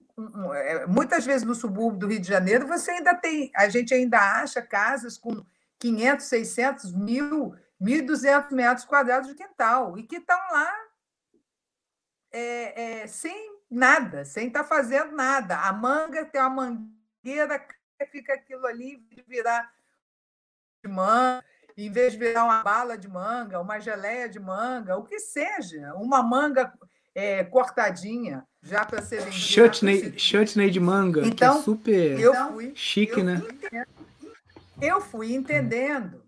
É, 0.55 0.85
muitas 0.87 1.25
vezes 1.25 1.47
no 1.47 1.55
subúrbio 1.55 1.99
do 1.99 2.07
Rio 2.07 2.19
de 2.19 2.27
Janeiro, 2.27 2.67
você 2.67 2.91
ainda 2.91 3.15
tem. 3.15 3.51
A 3.55 3.69
gente 3.69 3.93
ainda 3.93 4.41
acha 4.41 4.61
casas 4.61 5.17
com 5.17 5.45
500, 5.79 6.25
600 6.25 6.93
mil 6.93 7.55
1.200 7.81 8.51
metros 8.51 8.85
quadrados 8.85 9.29
de 9.29 9.35
quintal, 9.35 9.97
e 9.97 10.03
que 10.03 10.17
estão 10.17 10.37
lá 10.51 10.73
é, 12.31 13.01
é, 13.01 13.07
sem 13.07 13.55
nada, 13.69 14.25
sem 14.25 14.47
estar 14.47 14.63
tá 14.63 14.67
fazendo 14.67 15.15
nada. 15.15 15.59
A 15.61 15.71
manga 15.71 16.25
tem 16.25 16.41
uma 16.41 16.49
mangueira, 16.49 17.65
fica 18.11 18.33
aquilo 18.33 18.65
ali 18.65 18.97
virar 19.27 19.71
de 20.83 20.91
manga. 20.91 21.43
em 21.77 21.91
vez 21.91 22.13
de 22.13 22.19
virar 22.19 22.43
uma 22.43 22.63
bala 22.63 22.97
de 22.97 23.07
manga, 23.07 23.59
uma 23.59 23.79
geleia 23.79 24.27
de 24.27 24.39
manga, 24.39 24.97
o 24.97 25.03
que 25.03 25.19
seja, 25.19 25.93
uma 25.95 26.23
manga 26.23 26.73
é, 27.13 27.43
cortadinha, 27.43 28.43
já 28.63 28.83
para 28.85 29.01
ser 29.01 29.17
vendida. 29.17 29.37
Chutney, 29.37 30.19
chutney 30.19 30.71
de 30.71 30.79
manga, 30.79 31.25
então, 31.25 31.55
que 31.55 31.59
é 31.59 31.63
super 31.63 32.19
eu 32.19 32.33
fui, 32.49 32.71
chique, 32.75 33.19
eu 33.19 33.23
né? 33.23 33.37
Fui, 33.37 33.85
eu 34.81 35.01
fui 35.01 35.33
entendendo, 35.33 36.23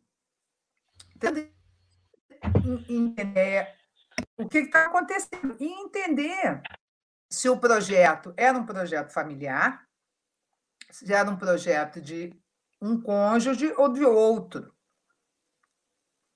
entender 2.63 3.73
o 4.37 4.47
que 4.47 4.59
está 4.59 4.85
acontecendo 4.85 5.55
e 5.59 5.65
entender 5.65 6.61
se 7.29 7.49
o 7.49 7.57
projeto 7.57 8.33
era 8.37 8.57
um 8.57 8.65
projeto 8.65 9.11
familiar, 9.11 9.85
se 10.89 11.11
era 11.13 11.29
um 11.29 11.35
projeto 11.35 12.01
de 12.01 12.35
um 12.81 13.01
cônjuge 13.01 13.73
ou 13.77 13.89
de 13.89 14.03
outro. 14.03 14.73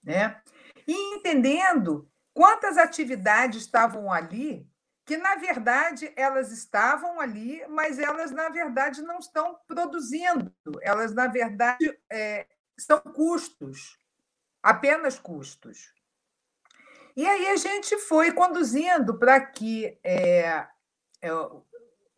Né? 0.04 0.42
E 0.88 1.16
entendendo 1.16 2.10
quantas 2.34 2.78
atividades 2.78 3.62
estavam 3.62 4.12
ali, 4.12 4.68
que 5.06 5.18
na 5.18 5.36
verdade 5.36 6.12
elas 6.16 6.52
estavam 6.52 7.20
ali, 7.20 7.66
mas 7.68 8.00
elas 8.00 8.32
na 8.32 8.50
verdade 8.50 9.02
não 9.02 9.20
estão 9.20 9.60
produzindo, 9.68 10.54
elas 10.82 11.14
na 11.14 11.28
verdade 11.28 11.98
é, 12.10 12.48
são 12.78 13.00
custos, 13.00 13.98
apenas 14.62 15.20
custos. 15.20 15.94
E 17.16 17.28
aí 17.28 17.48
a 17.48 17.58
gente 17.58 17.98
foi 17.98 18.32
conduzindo 18.32 19.20
para 19.20 19.40
que 19.40 20.00
é, 20.04 20.66
é, 21.22 21.34
o, 21.34 21.64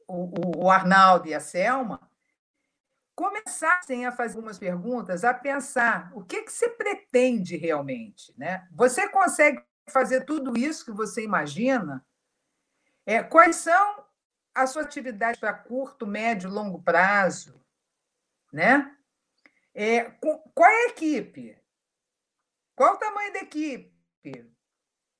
o, 0.07 0.71
Arnaldo 0.71 1.27
e 1.27 1.33
a 1.33 1.39
Selma 1.39 2.09
começassem 3.15 4.05
a 4.05 4.11
fazer 4.11 4.35
algumas 4.35 4.59
perguntas, 4.59 5.23
a 5.23 5.33
pensar 5.33 6.11
o 6.13 6.23
que, 6.23 6.43
que 6.43 6.51
você 6.51 6.69
pretende 6.69 7.55
realmente. 7.55 8.33
Né? 8.37 8.67
Você 8.71 9.07
consegue 9.07 9.63
fazer 9.89 10.25
tudo 10.25 10.57
isso 10.57 10.83
que 10.83 10.91
você 10.91 11.23
imagina? 11.23 12.05
É, 13.05 13.23
quais 13.23 13.55
são 13.55 14.05
as 14.53 14.71
suas 14.71 14.85
atividades 14.85 15.39
para 15.39 15.53
curto, 15.53 16.05
médio, 16.05 16.49
longo 16.49 16.81
prazo? 16.81 17.63
Né? 18.51 18.95
É, 19.73 20.11
qual 20.11 20.69
é 20.69 20.85
a 20.85 20.89
equipe? 20.89 21.57
Qual 22.75 22.95
o 22.95 22.97
tamanho 22.97 23.31
da 23.31 23.39
equipe? 23.39 23.93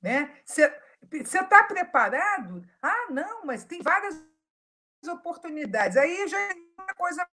Né? 0.01 0.37
Você 0.43 0.73
está 1.11 1.63
preparado? 1.63 2.67
Ah, 2.81 3.07
não, 3.09 3.45
mas 3.45 3.63
tem 3.63 3.81
várias 3.81 4.15
oportunidades. 5.07 5.95
Aí 5.95 6.27
já 6.27 6.37
é 6.39 6.53
uma 6.77 6.93
coisa 6.95 7.25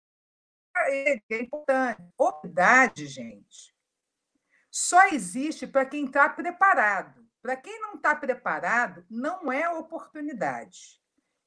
é 0.77 1.41
importante. 1.41 2.03
Oportunidade, 2.17 3.07
gente, 3.07 3.75
só 4.71 5.09
existe 5.09 5.67
para 5.67 5.85
quem 5.85 6.07
está 6.07 6.29
preparado. 6.29 7.29
Para 7.43 7.57
quem 7.57 7.81
não 7.81 7.95
está 7.95 8.15
preparado, 8.15 9.05
não 9.09 9.51
é 9.51 9.69
oportunidade. 9.71 11.01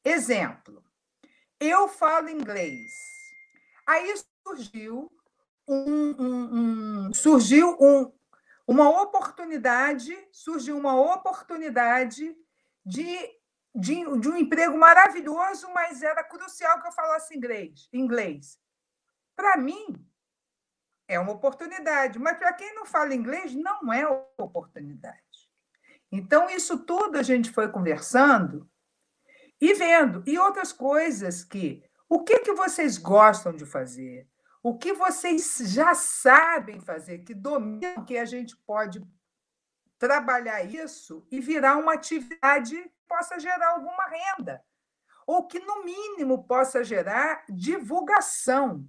Exemplo, 0.03 0.83
eu 1.59 1.87
falo 1.87 2.29
inglês. 2.29 2.91
Aí 3.87 4.13
surgiu 4.45 5.11
um, 5.67 6.15
um, 6.19 7.07
um 7.07 7.13
surgiu 7.13 7.77
um, 7.79 8.11
uma 8.67 8.89
oportunidade, 9.01 10.17
surgiu 10.31 10.77
uma 10.77 10.99
oportunidade 10.99 12.35
de, 12.85 13.17
de, 13.73 14.19
de, 14.19 14.29
um 14.29 14.35
emprego 14.35 14.77
maravilhoso, 14.77 15.69
mas 15.73 16.01
era 16.01 16.23
crucial 16.23 16.81
que 16.81 16.87
eu 16.87 16.91
falasse 16.91 17.35
inglês. 17.35 17.87
inglês. 17.93 18.59
Para 19.35 19.57
mim, 19.57 20.03
é 21.07 21.19
uma 21.19 21.33
oportunidade, 21.33 22.17
mas 22.19 22.37
para 22.37 22.53
quem 22.53 22.73
não 22.75 22.85
fala 22.85 23.13
inglês, 23.13 23.53
não 23.53 23.91
é 23.91 24.07
oportunidade. 24.37 25.21
Então, 26.11 26.49
isso 26.49 26.79
tudo 26.85 27.17
a 27.17 27.23
gente 27.23 27.51
foi 27.51 27.69
conversando 27.69 28.69
e 29.59 29.73
vendo. 29.73 30.23
E 30.27 30.37
outras 30.37 30.71
coisas 30.71 31.43
que. 31.43 31.83
O 32.07 32.23
que, 32.23 32.39
que 32.39 32.53
vocês 32.53 32.97
gostam 32.97 33.53
de 33.53 33.65
fazer? 33.65 34.27
O 34.61 34.77
que 34.77 34.93
vocês 34.93 35.57
já 35.65 35.95
sabem 35.95 36.79
fazer, 36.79 37.19
que 37.19 37.33
dominam, 37.33 38.05
que 38.05 38.17
a 38.17 38.25
gente 38.25 38.55
pode 38.57 39.01
trabalhar 39.97 40.63
isso 40.63 41.25
e 41.31 41.39
virar 41.39 41.77
uma 41.77 41.93
atividade 41.93 42.75
que 42.75 43.07
possa 43.07 43.39
gerar 43.39 43.69
alguma 43.69 44.05
renda, 44.05 44.63
ou 45.25 45.47
que, 45.47 45.59
no 45.59 45.83
mínimo, 45.83 46.45
possa 46.45 46.83
gerar 46.83 47.43
divulgação 47.49 48.87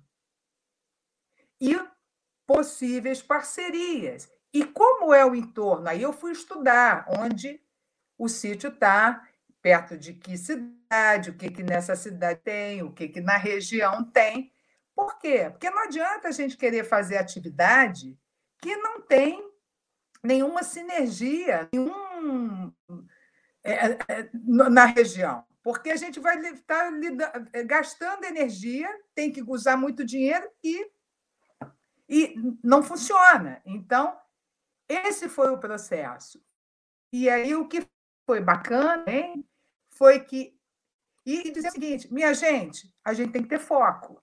e 1.64 1.80
possíveis 2.46 3.22
parcerias. 3.22 4.28
E 4.52 4.64
como 4.64 5.12
é 5.12 5.24
o 5.24 5.34
entorno? 5.34 5.88
Aí 5.88 6.02
eu 6.02 6.12
fui 6.12 6.32
estudar 6.32 7.06
onde 7.08 7.60
o 8.18 8.28
sítio 8.28 8.68
está, 8.68 9.26
perto 9.62 9.96
de 9.96 10.12
que 10.12 10.36
cidade, 10.36 11.30
o 11.30 11.34
que, 11.34 11.50
que 11.50 11.62
nessa 11.62 11.96
cidade 11.96 12.40
tem, 12.44 12.82
o 12.82 12.92
que, 12.92 13.08
que 13.08 13.20
na 13.20 13.36
região 13.36 14.04
tem. 14.04 14.52
Por 14.94 15.18
quê? 15.18 15.48
Porque 15.50 15.70
não 15.70 15.82
adianta 15.82 16.28
a 16.28 16.32
gente 16.32 16.56
querer 16.56 16.84
fazer 16.84 17.16
atividade 17.16 18.16
que 18.60 18.76
não 18.76 19.00
tem 19.00 19.42
nenhuma 20.22 20.62
sinergia, 20.62 21.68
nenhum 21.72 22.72
é, 23.64 23.72
é, 23.72 23.98
é 24.08 24.30
na 24.42 24.84
região. 24.84 25.44
Porque 25.62 25.90
a 25.90 25.96
gente 25.96 26.20
vai 26.20 26.38
estar 26.38 26.92
é, 27.54 27.62
gastando 27.64 28.24
energia, 28.24 28.88
tem 29.14 29.32
que 29.32 29.42
usar 29.42 29.78
muito 29.78 30.04
dinheiro 30.04 30.46
e 30.62 30.93
e 32.08 32.34
não 32.62 32.82
funciona. 32.82 33.60
Então, 33.64 34.18
esse 34.88 35.28
foi 35.28 35.50
o 35.50 35.58
processo. 35.58 36.42
E 37.12 37.28
aí 37.28 37.54
o 37.54 37.68
que 37.68 37.86
foi 38.26 38.40
bacana 38.40 39.04
hein, 39.08 39.46
foi 39.90 40.20
que. 40.20 40.58
E 41.24 41.50
dizer 41.50 41.68
o 41.68 41.72
seguinte: 41.72 42.12
minha 42.12 42.34
gente, 42.34 42.92
a 43.04 43.14
gente 43.14 43.32
tem 43.32 43.42
que 43.42 43.48
ter 43.48 43.60
foco. 43.60 44.22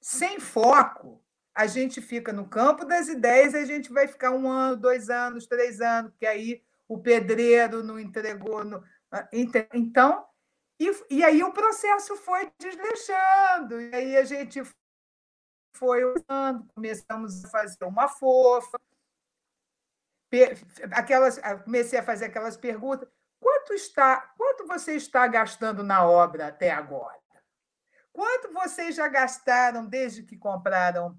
Sem 0.00 0.38
foco, 0.38 1.22
a 1.54 1.66
gente 1.66 2.00
fica 2.00 2.32
no 2.32 2.48
campo 2.48 2.84
das 2.84 3.08
ideias, 3.08 3.54
a 3.54 3.64
gente 3.64 3.92
vai 3.92 4.08
ficar 4.08 4.30
um 4.32 4.50
ano, 4.50 4.76
dois 4.76 5.08
anos, 5.08 5.46
três 5.46 5.80
anos, 5.80 6.10
porque 6.10 6.26
aí 6.26 6.62
o 6.88 6.98
pedreiro 6.98 7.82
não 7.82 7.98
entregou. 7.98 8.60
Ah, 9.10 9.28
então, 9.32 10.26
e, 10.78 10.90
e 11.10 11.24
aí 11.24 11.42
o 11.42 11.52
processo 11.52 12.16
foi 12.16 12.50
desleixando, 12.58 13.80
e 13.80 13.94
aí 13.94 14.16
a 14.16 14.24
gente 14.24 14.62
foi 15.74 16.04
usando, 16.04 16.66
começamos 16.74 17.44
a 17.44 17.48
fazer 17.48 17.84
uma 17.84 18.08
fofa, 18.08 18.80
aquelas, 20.92 21.38
comecei 21.64 21.98
a 21.98 22.02
fazer 22.02 22.26
aquelas 22.26 22.56
perguntas. 22.56 23.08
Quanto 23.40 23.74
está, 23.74 24.32
quanto 24.36 24.66
você 24.66 24.94
está 24.94 25.26
gastando 25.26 25.82
na 25.82 26.06
obra 26.06 26.48
até 26.48 26.70
agora? 26.70 27.20
Quanto 28.12 28.52
vocês 28.52 28.94
já 28.94 29.08
gastaram 29.08 29.84
desde 29.86 30.22
que 30.22 30.36
compraram 30.36 31.18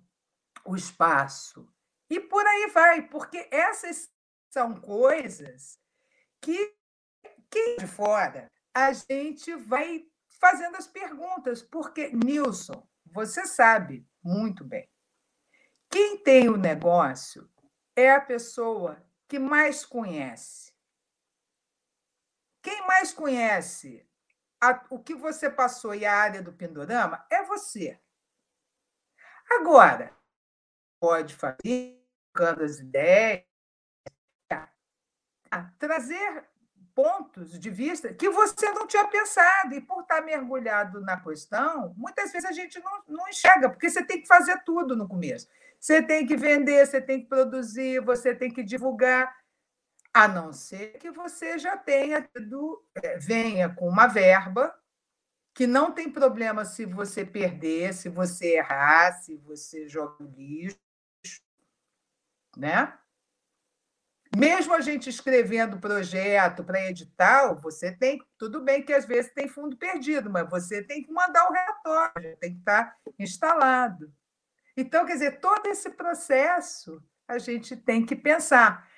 o 0.66 0.76
espaço? 0.76 1.70
E 2.10 2.20
por 2.20 2.46
aí 2.46 2.72
vai, 2.74 3.02
porque 3.04 3.48
essas 3.52 4.10
são 4.50 4.80
coisas 4.80 5.78
que 6.42 6.76
quem 7.50 7.78
de 7.78 7.88
fora 7.88 8.50
a 8.74 8.94
gente 8.94 9.54
vai 9.56 10.06
fazendo 10.40 10.76
as 10.78 10.88
perguntas, 10.88 11.62
porque 11.62 12.10
Nilson, 12.10 12.88
você 13.06 13.46
sabe, 13.46 14.08
muito 14.26 14.64
bem. 14.64 14.90
Quem 15.90 16.18
tem 16.18 16.50
o 16.50 16.58
negócio 16.58 17.48
é 17.96 18.12
a 18.12 18.20
pessoa 18.20 19.02
que 19.28 19.38
mais 19.38 19.86
conhece. 19.86 20.74
Quem 22.62 22.86
mais 22.88 23.14
conhece 23.14 24.04
a, 24.60 24.84
o 24.90 24.98
que 24.98 25.14
você 25.14 25.50
passou 25.50 25.94
e 25.94 26.06
a 26.06 26.14
área 26.14 26.42
do 26.42 26.52
Pindorama 26.52 27.24
é 27.30 27.44
você. 27.44 28.02
Agora, 29.52 30.12
pode 31.00 31.36
fazer, 31.36 32.04
as 32.34 32.80
ideias, 32.80 33.46
trazer 35.78 36.50
pontos 36.96 37.60
de 37.60 37.70
vista 37.70 38.14
que 38.14 38.30
você 38.30 38.72
não 38.72 38.88
tinha 38.88 39.06
pensado. 39.06 39.76
E 39.76 39.82
por 39.82 40.02
estar 40.02 40.22
mergulhado 40.22 41.02
na 41.02 41.20
questão, 41.20 41.94
muitas 41.98 42.32
vezes 42.32 42.50
a 42.50 42.54
gente 42.54 42.80
não, 42.80 43.04
não 43.08 43.28
enxerga, 43.28 43.70
porque 43.70 43.90
você 43.90 44.04
tem 44.04 44.22
que 44.22 44.28
fazer 44.28 44.64
tudo 44.64 44.96
no 44.96 45.08
começo. 45.08 45.48
Você 45.80 46.02
tem 46.02 46.26
que 46.26 46.38
vender, 46.38 46.88
você 46.88 47.02
tem 47.02 47.22
que 47.22 47.28
produzir, 47.28 48.00
você 48.00 48.34
tem 48.34 48.50
que 48.50 48.64
divulgar, 48.64 49.36
a 50.14 50.30
não 50.30 50.54
ser 50.54 50.98
que 50.98 51.12
você 51.12 51.60
já 51.60 51.76
tenha 51.76 52.22
tido, 52.22 52.82
é, 52.96 53.18
venha 53.18 53.68
com 53.68 53.90
uma 53.90 54.08
verba 54.08 54.74
que 55.54 55.68
não 55.68 55.92
tem 55.92 56.10
problema 56.10 56.64
se 56.64 56.86
você 56.86 57.26
perder, 57.26 57.94
se 57.94 58.08
você 58.08 58.56
errar, 58.56 59.12
se 59.22 59.36
você 59.36 59.88
joga 59.90 60.24
lixo, 60.24 60.80
né? 62.56 62.98
Mesmo 64.36 64.74
a 64.74 64.82
gente 64.82 65.10
escrevendo 65.10 65.80
projeto 65.80 66.62
para 66.62 66.90
edital, 66.90 67.58
você 67.58 67.90
tem. 67.90 68.22
Tudo 68.38 68.62
bem 68.62 68.84
que 68.84 68.92
às 68.92 69.06
vezes 69.06 69.32
tem 69.34 69.48
fundo 69.48 69.78
perdido, 69.78 70.30
mas 70.30 70.50
você 70.50 70.84
tem 70.84 71.02
que 71.02 71.12
mandar 71.12 71.50
o 71.50 71.54
relatório, 71.54 72.36
tem 72.38 72.52
que 72.52 72.60
estar 72.60 72.98
instalado. 73.18 74.12
Então, 74.76 75.06
quer 75.06 75.14
dizer, 75.14 75.40
todo 75.40 75.68
esse 75.68 75.90
processo 75.90 77.02
a 77.26 77.38
gente 77.38 77.78
tem 77.78 78.06
que 78.06 78.14
pensar. 78.14 78.90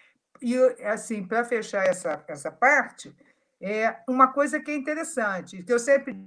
E, 0.41 0.58
assim, 0.84 1.23
para 1.23 1.45
fechar 1.45 1.86
essa, 1.86 2.23
essa 2.28 2.52
parte, 2.52 3.15
é 3.62 3.95
uma 4.08 4.34
coisa 4.34 4.60
que 4.60 4.71
é 4.71 4.76
interessante, 4.76 5.62
que 5.62 5.71
eu 5.71 5.80
sempre 5.80 6.17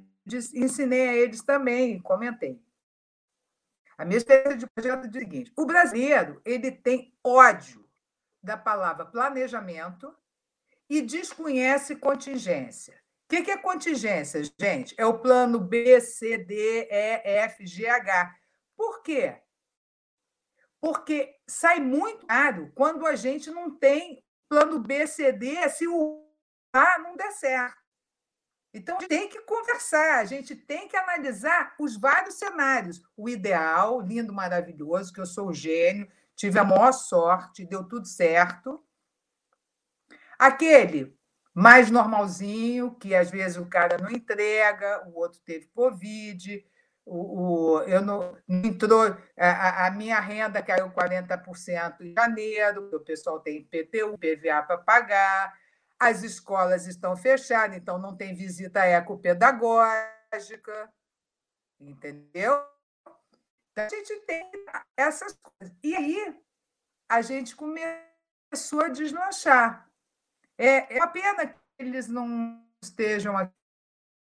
ensinei 0.54 1.08
a 1.08 1.14
eles 1.14 1.42
também, 1.42 2.00
comentei. 2.00 2.62
A 3.98 4.04
minha 4.04 4.18
experiência 4.18 4.56
de 4.56 4.66
projeto 4.68 5.04
é 5.04 5.08
o 5.08 5.12
seguinte: 5.12 5.52
o 5.56 5.66
brasileiro 5.66 6.40
ele 6.44 6.70
tem 6.70 7.12
ódio 7.24 7.79
da 8.42 8.56
palavra 8.56 9.04
planejamento 9.04 10.14
e 10.88 11.00
desconhece 11.00 11.96
contingência. 11.96 13.00
O 13.30 13.42
que 13.42 13.50
é 13.50 13.56
contingência, 13.56 14.42
gente? 14.58 14.94
É 14.98 15.06
o 15.06 15.20
plano 15.20 15.60
B, 15.60 16.00
C, 16.00 16.36
D, 16.36 16.88
E, 16.90 17.20
F, 17.42 17.64
G, 17.64 17.86
H. 17.86 18.34
Por 18.76 19.02
quê? 19.02 19.40
Porque 20.80 21.36
sai 21.46 21.78
muito 21.78 22.26
caro 22.26 22.72
quando 22.74 23.06
a 23.06 23.14
gente 23.14 23.50
não 23.50 23.70
tem 23.70 24.24
plano 24.48 24.80
B, 24.80 25.06
C, 25.06 25.30
D, 25.30 25.68
se 25.68 25.86
o 25.86 26.28
A 26.72 26.98
não 26.98 27.16
der 27.16 27.30
certo. 27.32 27.78
Então, 28.72 28.96
a 28.96 29.00
gente 29.00 29.08
tem 29.08 29.28
que 29.28 29.40
conversar, 29.42 30.20
a 30.20 30.24
gente 30.24 30.54
tem 30.54 30.88
que 30.88 30.96
analisar 30.96 31.74
os 31.78 31.96
vários 31.96 32.36
cenários. 32.36 33.02
O 33.16 33.28
ideal, 33.28 34.00
lindo, 34.00 34.32
maravilhoso, 34.32 35.12
que 35.12 35.20
eu 35.20 35.26
sou 35.26 35.48
o 35.48 35.54
gênio, 35.54 36.08
tive 36.36 36.58
a 36.58 36.64
maior 36.64 36.92
sorte, 36.92 37.66
deu 37.66 37.86
tudo 37.86 38.06
certo. 38.06 38.82
Aquele 40.38 41.14
mais 41.54 41.90
normalzinho, 41.90 42.94
que 42.94 43.14
às 43.14 43.30
vezes 43.30 43.56
o 43.56 43.66
cara 43.66 43.98
não 43.98 44.10
entrega, 44.10 45.06
o 45.08 45.18
outro 45.18 45.40
teve 45.44 45.66
Covid, 45.68 46.64
o, 47.04 47.74
o, 47.74 47.82
eu 47.82 48.02
não, 48.02 48.36
entrou, 48.48 49.16
a, 49.36 49.86
a, 49.86 49.90
minha 49.90 50.20
renda 50.20 50.62
caiu 50.62 50.90
40% 50.90 52.00
em 52.00 52.14
janeiro, 52.14 52.88
o 52.94 53.00
pessoal 53.00 53.40
tem 53.40 53.58
IPTU, 53.58 54.16
PVA 54.16 54.62
para 54.62 54.78
pagar, 54.78 55.52
as 55.98 56.22
escolas 56.22 56.86
estão 56.86 57.16
fechadas, 57.16 57.76
então 57.76 57.98
não 57.98 58.16
tem 58.16 58.34
visita 58.34 58.86
ecopedagógica, 58.86 60.88
entendeu? 61.80 62.69
Então, 63.72 63.86
a 63.86 63.88
gente 63.88 64.16
tem 64.26 64.50
essas 64.96 65.36
coisas. 65.42 65.76
E 65.82 65.94
aí, 65.94 66.40
a 67.08 67.22
gente 67.22 67.56
começou 67.56 68.82
a 68.82 68.88
deslanchar. 68.88 69.88
É, 70.56 70.96
é 70.96 70.98
uma 70.98 71.08
pena 71.08 71.46
que 71.46 71.54
eles 71.78 72.08
não 72.08 72.62
estejam 72.82 73.36
aqui, 73.36 73.54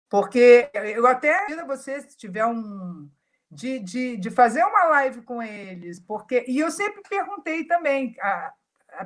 porque 0.08 0.70
eu 0.74 1.06
até 1.06 1.46
se 1.46 1.62
você 1.64 2.00
se 2.00 2.16
tiver 2.16 2.46
um. 2.46 3.10
De, 3.50 3.78
de, 3.78 4.18
de 4.18 4.30
fazer 4.30 4.62
uma 4.62 4.84
live 4.84 5.22
com 5.22 5.42
eles, 5.42 5.98
porque 5.98 6.44
e 6.46 6.58
eu 6.58 6.70
sempre 6.70 7.00
perguntei 7.08 7.64
também 7.64 8.14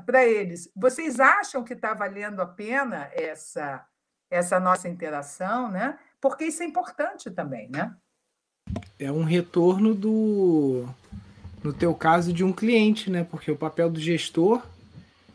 para 0.04 0.24
eles: 0.24 0.68
vocês 0.74 1.20
acham 1.20 1.62
que 1.62 1.74
está 1.74 1.94
valendo 1.94 2.42
a 2.42 2.46
pena 2.46 3.08
essa, 3.12 3.86
essa 4.28 4.58
nossa 4.58 4.88
interação, 4.88 5.70
né? 5.70 5.96
Porque 6.20 6.44
isso 6.44 6.60
é 6.60 6.66
importante 6.66 7.30
também, 7.30 7.70
né? 7.70 7.94
É 8.98 9.10
um 9.10 9.24
retorno 9.24 9.94
do, 9.94 10.86
no 11.62 11.72
teu 11.72 11.94
caso, 11.94 12.32
de 12.32 12.44
um 12.44 12.52
cliente, 12.52 13.10
né? 13.10 13.24
Porque 13.24 13.50
o 13.50 13.56
papel 13.56 13.90
do 13.90 14.00
gestor 14.00 14.62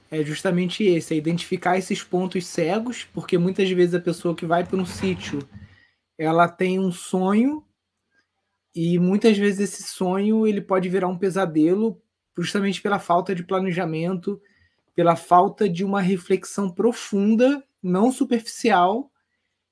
é 0.09 0.23
justamente 0.23 0.83
esse, 0.83 1.13
é 1.13 1.17
identificar 1.17 1.77
esses 1.77 2.01
pontos 2.03 2.45
cegos, 2.45 3.05
porque 3.13 3.37
muitas 3.37 3.69
vezes 3.69 3.95
a 3.95 3.99
pessoa 3.99 4.35
que 4.35 4.45
vai 4.45 4.65
para 4.65 4.77
um 4.79 4.85
sítio, 4.85 5.47
ela 6.17 6.47
tem 6.47 6.79
um 6.79 6.91
sonho 6.91 7.63
e 8.73 8.97
muitas 8.99 9.37
vezes 9.37 9.59
esse 9.59 9.83
sonho 9.83 10.47
ele 10.47 10.61
pode 10.61 10.87
virar 10.87 11.07
um 11.07 11.17
pesadelo 11.17 12.01
justamente 12.37 12.81
pela 12.81 12.99
falta 12.99 13.33
de 13.33 13.43
planejamento, 13.43 14.39
pela 14.95 15.15
falta 15.15 15.67
de 15.67 15.83
uma 15.83 16.01
reflexão 16.01 16.69
profunda, 16.69 17.63
não 17.81 18.11
superficial, 18.11 19.11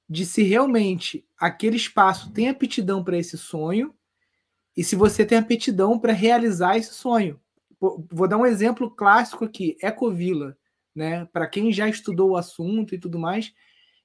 de 0.08 0.26
se 0.26 0.44
realmente 0.44 1.26
aquele 1.38 1.76
espaço 1.76 2.32
tem 2.32 2.48
aptidão 2.50 3.04
para 3.04 3.18
esse 3.18 3.38
sonho 3.38 3.94
e 4.76 4.84
se 4.84 4.96
você 4.96 5.26
tem 5.26 5.38
aptidão 5.38 5.98
para 5.98 6.14
realizar 6.14 6.78
esse 6.78 6.94
sonho. 6.94 7.40
Vou 7.80 8.28
dar 8.28 8.38
um 8.38 8.46
exemplo 8.46 8.90
clássico 8.90 9.46
aqui, 9.46 9.78
Ecovila, 9.82 10.58
né? 10.94 11.26
Para 11.26 11.48
quem 11.48 11.72
já 11.72 11.88
estudou 11.88 12.32
o 12.32 12.38
assunto 12.38 12.96
e 12.96 13.00
tudo 13.00 13.20
mais, 13.20 13.54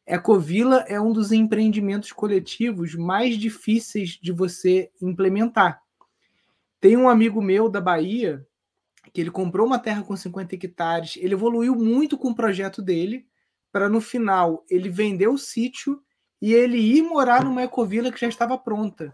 Ecovila 0.07 0.85
é 0.89 1.01
um 1.01 1.13
dos 1.13 1.33
empreendimentos 1.33 2.13
coletivos 2.13 2.95
mais 2.95 3.37
difíceis 3.37 4.19
de 4.21 4.33
você 4.33 4.91
implementar. 5.01 5.81
Tem 6.81 6.97
um 6.97 7.09
amigo 7.09 7.41
meu 7.41 7.69
da 7.69 7.81
Bahia 7.81 8.45
que 9.13 9.21
ele 9.21 9.31
comprou 9.31 9.67
uma 9.67 9.79
terra 9.79 10.03
com 10.03 10.17
50 10.17 10.55
hectares, 10.55 11.17
ele 11.17 11.35
evoluiu 11.35 11.75
muito 11.75 12.19
com 12.19 12.31
o 12.31 12.35
projeto 12.35 12.83
dele, 12.83 13.27
para 13.73 13.89
no 13.89 14.01
final 14.01 14.65
ele 14.69 14.89
vender 14.89 15.29
o 15.29 15.39
sítio 15.39 16.03
e 16.41 16.53
ele 16.55 16.79
ir 16.79 17.03
morar 17.03 17.45
numa 17.45 17.63
ecovila 17.63 18.11
que 18.11 18.21
já 18.21 18.29
estava 18.29 18.57
pronta. 18.57 19.13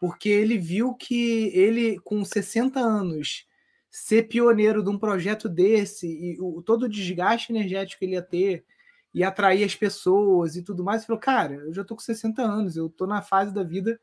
Porque 0.00 0.28
ele 0.28 0.56
viu 0.56 0.94
que 0.94 1.50
ele, 1.54 1.98
com 2.00 2.24
60 2.24 2.80
anos, 2.80 3.46
ser 3.90 4.28
pioneiro 4.28 4.82
de 4.82 4.88
um 4.88 4.98
projeto 4.98 5.48
desse 5.48 6.06
e 6.06 6.40
o, 6.40 6.62
todo 6.62 6.84
o 6.84 6.88
desgaste 6.88 7.52
energético 7.52 7.98
que 7.98 8.04
ele 8.04 8.14
ia 8.14 8.22
ter 8.22 8.64
e 9.12 9.24
atrair 9.24 9.64
as 9.64 9.74
pessoas 9.74 10.54
e 10.56 10.62
tudo 10.62 10.84
mais, 10.84 11.00
ele 11.00 11.06
falou: 11.08 11.20
Cara, 11.20 11.54
eu 11.54 11.74
já 11.74 11.84
tô 11.84 11.96
com 11.96 12.00
60 12.00 12.40
anos, 12.40 12.76
eu 12.76 12.88
tô 12.88 13.06
na 13.06 13.20
fase 13.20 13.52
da 13.52 13.62
vida 13.62 14.00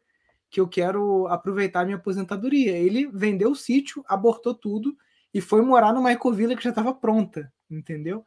que 0.50 0.60
eu 0.60 0.68
quero 0.68 1.28
aproveitar 1.28 1.86
minha 1.86 1.98
aposentadoria. 1.98 2.78
Ele 2.78 3.08
vendeu 3.08 3.52
o 3.52 3.56
sítio, 3.56 4.04
abortou 4.08 4.54
tudo 4.54 4.96
e 5.34 5.42
foi 5.42 5.62
morar 5.62 5.94
numa 5.94 6.12
ecovila 6.12 6.56
que 6.56 6.64
já 6.64 6.70
estava 6.70 6.94
pronta, 6.94 7.52
entendeu? 7.70 8.26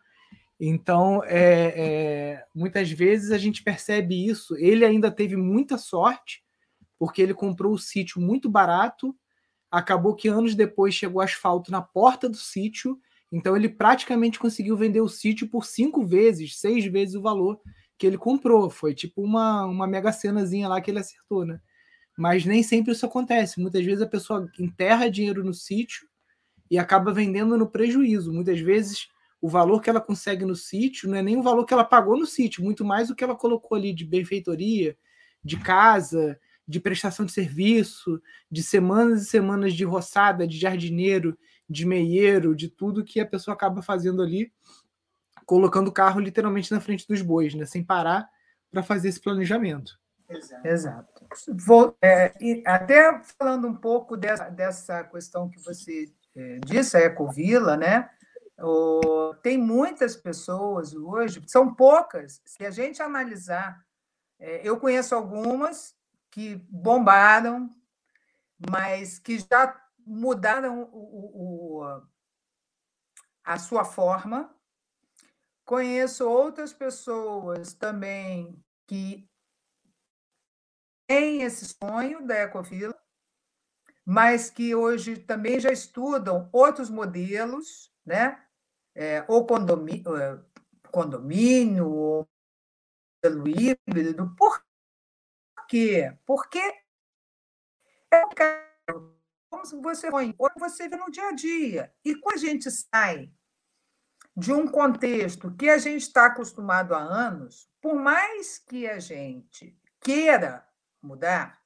Então, 0.63 1.25
é, 1.25 1.73
é, 1.75 2.45
muitas 2.55 2.91
vezes 2.91 3.31
a 3.31 3.39
gente 3.39 3.63
percebe 3.63 4.29
isso. 4.29 4.55
Ele 4.59 4.85
ainda 4.85 5.11
teve 5.11 5.35
muita 5.35 5.79
sorte, 5.79 6.45
porque 6.99 7.23
ele 7.23 7.33
comprou 7.33 7.73
o 7.73 7.79
sítio 7.79 8.21
muito 8.21 8.51
barato. 8.51 9.17
Acabou 9.71 10.15
que 10.15 10.29
anos 10.29 10.55
depois 10.55 10.95
chegou 10.95 11.23
asfalto 11.23 11.73
na 11.73 11.81
porta 11.81 12.29
do 12.29 12.37
sítio. 12.37 12.99
Então, 13.33 13.57
ele 13.57 13.71
praticamente 13.71 14.39
conseguiu 14.39 14.77
vender 14.77 15.01
o 15.01 15.09
sítio 15.09 15.49
por 15.49 15.65
cinco 15.65 16.05
vezes, 16.05 16.59
seis 16.59 16.85
vezes 16.85 17.15
o 17.15 17.23
valor 17.23 17.59
que 17.97 18.07
ele 18.07 18.19
comprou. 18.19 18.69
Foi 18.69 18.93
tipo 18.95 19.23
uma, 19.23 19.65
uma 19.65 19.87
mega 19.87 20.13
cenazinha 20.13 20.69
lá 20.69 20.79
que 20.79 20.91
ele 20.91 20.99
acertou, 20.99 21.47
né? 21.47 21.59
Mas 22.19 22.45
nem 22.45 22.63
sempre 22.63 22.93
isso 22.93 23.07
acontece. 23.07 23.59
Muitas 23.59 23.83
vezes 23.83 24.03
a 24.03 24.07
pessoa 24.07 24.47
enterra 24.59 25.11
dinheiro 25.11 25.43
no 25.43 25.55
sítio 25.55 26.07
e 26.71 26.79
acaba 26.79 27.15
vendendo 27.15 27.57
no 27.57 27.67
prejuízo. 27.67 28.31
Muitas 28.31 28.61
vezes 28.61 29.09
o 29.41 29.49
valor 29.49 29.81
que 29.81 29.89
ela 29.89 30.01
consegue 30.01 30.45
no 30.45 30.55
sítio 30.55 31.09
não 31.09 31.17
é 31.17 31.23
nem 31.23 31.37
o 31.37 31.43
valor 31.43 31.65
que 31.65 31.73
ela 31.73 31.85
pagou 31.85 32.19
no 32.19 32.27
sítio, 32.27 32.63
muito 32.63 32.85
mais 32.85 33.11
o 33.11 33.15
que 33.15 33.25
ela 33.25 33.35
colocou 33.35 33.77
ali 33.77 33.93
de 33.93 34.05
benfeitoria, 34.05 34.97
de 35.43 35.59
casa, 35.59 36.39
de 36.69 36.79
prestação 36.79 37.25
de 37.25 37.33
serviço, 37.33 38.21
de 38.51 38.63
semanas 38.63 39.23
e 39.23 39.27
semanas 39.27 39.75
de 39.75 39.85
roçada, 39.85 40.47
de 40.47 40.59
jardineiro, 40.59 41.37
de 41.69 41.87
meieiro, 41.87 42.55
de 42.55 42.69
tudo 42.69 43.05
que 43.05 43.19
a 43.19 43.27
pessoa 43.27 43.55
acaba 43.55 43.83
fazendo 43.83 44.23
ali, 44.23 44.53
colocando 45.47 45.89
o 45.89 45.93
carro 45.93 46.21
literalmente 46.21 46.71
na 46.71 46.81
frente 46.81 47.09
dos 47.09 47.23
bois, 47.23 47.55
né, 47.55 47.65
sem 47.65 47.83
parar 47.83 48.29
para 48.71 48.83
fazer 48.83 49.09
esse 49.09 49.21
planejamento. 49.21 49.99
Exato. 50.65 51.27
Vou, 51.49 51.97
é, 52.01 52.33
até 52.65 53.21
falando 53.37 53.67
um 53.67 53.75
pouco 53.75 54.17
dessa, 54.17 54.49
dessa 54.49 55.03
questão 55.05 55.49
que 55.49 55.59
você 55.61 56.13
é, 56.37 56.61
disse, 56.65 56.97
a 56.97 57.01
Ecovila, 57.01 57.77
né? 57.77 58.09
Tem 59.43 59.57
muitas 59.57 60.17
pessoas 60.17 60.95
hoje, 60.95 61.43
são 61.47 61.75
poucas, 61.75 62.41
se 62.45 62.65
a 62.65 62.71
gente 62.71 63.03
analisar, 63.03 63.85
é, 64.39 64.67
eu 64.67 64.79
conheço 64.79 65.15
algumas 65.15 65.95
que 66.31 66.57
bombaram, 66.69 67.69
mas 68.71 69.19
que 69.19 69.39
já 69.39 69.81
mudaram 69.99 70.83
o, 70.93 71.81
o, 71.81 72.03
a 73.45 73.59
sua 73.59 73.85
forma. 73.85 74.55
Conheço 75.65 76.29
outras 76.29 76.73
pessoas 76.73 77.73
também 77.75 78.63
que 78.87 79.29
têm 81.07 81.43
esse 81.43 81.67
sonho 81.67 82.27
da 82.27 82.35
Ecovila, 82.35 82.99
mas 84.05 84.51
que 84.51 84.75
hoje 84.75 85.17
também 85.17 85.61
já 85.61 85.71
estudam 85.71 86.49
outros 86.53 86.91
modelos, 86.91 87.93
né? 88.05 88.45
É, 89.01 89.25
ou 89.29 89.47
condomínio, 89.47 90.15
é, 90.15 90.39
condomínio, 90.93 91.91
ou 91.91 92.29
pelo 93.23 93.49
híbrido. 93.49 94.35
Por 94.37 94.63
quê? 95.67 96.19
Porque 96.27 96.59
é 98.13 98.23
como 99.49 99.83
você 99.83 100.11
põe, 100.11 100.35
ou 100.39 100.51
você 100.59 100.87
vê 100.87 100.97
no 100.97 101.11
dia 101.11 101.29
a 101.29 101.33
dia. 101.33 101.95
E 102.05 102.15
quando 102.15 102.35
a 102.35 102.39
gente 102.39 102.71
sai 102.71 103.33
de 104.37 104.53
um 104.53 104.67
contexto 104.67 105.55
que 105.57 105.71
a 105.71 105.79
gente 105.79 106.03
está 106.03 106.27
acostumado 106.27 106.95
há 106.95 107.01
anos, 107.01 107.71
por 107.81 107.95
mais 107.95 108.59
que 108.59 108.87
a 108.87 108.99
gente 108.99 109.81
queira 110.01 110.69
mudar, 111.01 111.59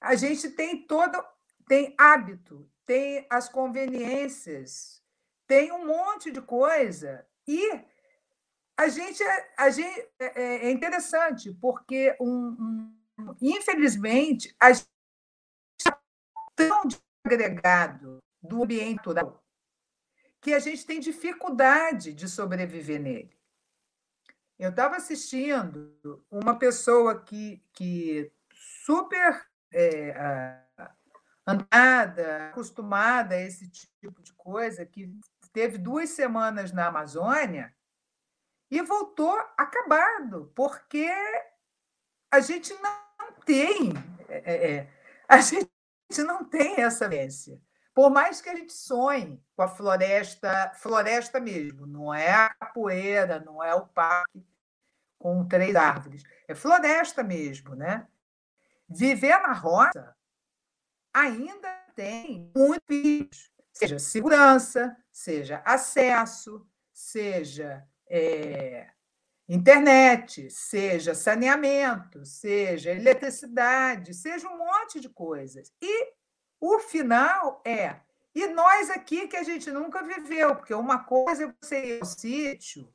a 0.00 0.14
gente 0.14 0.48
tem 0.50 0.86
todo 0.86 1.22
tem 1.66 1.94
hábito 1.98 2.66
tem 2.88 3.26
as 3.28 3.50
conveniências, 3.50 4.97
tem 5.48 5.72
um 5.72 5.86
monte 5.86 6.30
de 6.30 6.40
coisa. 6.40 7.26
E 7.46 7.84
a 8.76 8.88
gente, 8.88 9.20
é, 9.20 9.54
a 9.56 9.70
gente 9.70 10.08
é, 10.20 10.40
é, 10.40 10.66
é 10.66 10.70
interessante, 10.70 11.52
porque, 11.54 12.16
um, 12.20 12.92
um, 13.18 13.36
infelizmente, 13.40 14.54
a 14.60 14.72
gente 14.72 14.86
está 15.80 16.00
tão 16.54 16.82
agregado 17.24 18.18
do 18.40 18.62
ambiente 18.62 18.98
natural 18.98 19.42
que 20.40 20.54
a 20.54 20.60
gente 20.60 20.86
tem 20.86 21.00
dificuldade 21.00 22.14
de 22.14 22.28
sobreviver 22.28 23.00
nele. 23.00 23.36
Eu 24.58 24.70
estava 24.70 24.96
assistindo 24.96 26.24
uma 26.30 26.56
pessoa 26.56 27.20
que, 27.20 27.62
que 27.72 28.30
super 28.52 29.46
é, 29.72 30.62
andada, 31.46 32.48
acostumada 32.48 33.34
a 33.34 33.40
esse 33.40 33.68
tipo 33.70 34.22
de 34.22 34.32
coisa, 34.34 34.84
que 34.84 35.10
teve 35.52 35.78
duas 35.78 36.10
semanas 36.10 36.72
na 36.72 36.86
Amazônia 36.88 37.74
e 38.70 38.82
voltou 38.82 39.36
acabado, 39.56 40.52
porque 40.54 41.10
a 42.30 42.40
gente 42.40 42.74
não 42.74 43.32
tem, 43.44 43.92
é, 44.28 44.72
é, 44.72 44.88
a 45.28 45.38
gente 45.40 45.68
não 46.18 46.44
tem 46.44 46.80
essa 46.82 47.08
vivência. 47.08 47.60
Por 47.94 48.10
mais 48.10 48.40
que 48.40 48.48
a 48.48 48.54
gente 48.54 48.72
sonhe 48.72 49.42
com 49.56 49.62
a 49.62 49.68
floresta, 49.68 50.72
floresta 50.76 51.40
mesmo, 51.40 51.86
não 51.86 52.14
é 52.14 52.30
a 52.30 52.50
capoeira, 52.50 53.40
não 53.40 53.62
é 53.62 53.74
o 53.74 53.86
parque 53.86 54.46
com 55.18 55.44
três 55.48 55.74
árvores, 55.74 56.22
é 56.46 56.54
floresta 56.54 57.24
mesmo, 57.24 57.74
né? 57.74 58.06
Viver 58.88 59.36
na 59.40 59.52
roça 59.52 60.14
ainda 61.12 61.68
tem 61.96 62.52
muitos, 62.54 63.50
seja 63.72 63.98
segurança, 63.98 64.96
seja 65.18 65.60
acesso, 65.64 66.64
seja 66.92 67.84
é, 68.08 68.86
internet, 69.48 70.48
seja 70.48 71.12
saneamento, 71.12 72.24
seja 72.24 72.92
eletricidade, 72.92 74.14
seja 74.14 74.48
um 74.48 74.58
monte 74.58 75.00
de 75.00 75.08
coisas. 75.08 75.72
E 75.82 76.12
o 76.60 76.78
final 76.78 77.60
é. 77.66 77.96
E 78.32 78.46
nós 78.46 78.90
aqui 78.90 79.26
que 79.26 79.36
a 79.36 79.42
gente 79.42 79.72
nunca 79.72 80.04
viveu, 80.04 80.54
porque 80.54 80.72
uma 80.72 81.00
coisa 81.00 81.46
é 81.46 81.54
você 81.60 81.96
ir 81.96 82.00
ao 82.00 82.06
sítio 82.06 82.88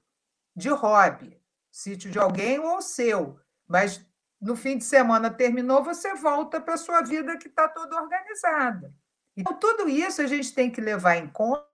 de 0.55 0.69
hobby, 0.69 1.37
sítio 1.69 2.09
de 2.09 2.19
alguém 2.19 2.57
ou 2.57 2.81
seu, 2.81 3.37
mas 3.67 3.99
no 4.39 4.55
fim 4.55 4.77
de 4.77 4.85
semana 4.85 5.29
terminou, 5.29 5.83
você 5.83 6.15
volta 6.15 6.61
para 6.61 6.75
a 6.75 6.77
sua 6.77 7.01
vida 7.01 7.37
que 7.37 7.49
está 7.49 7.67
toda 7.67 8.01
organizada. 8.01 8.95
Então, 9.35 9.53
tudo 9.57 9.89
isso 9.89 10.21
a 10.21 10.27
gente 10.27 10.53
tem 10.53 10.71
que 10.71 10.79
levar 10.79 11.17
em 11.17 11.27
conta 11.27 11.72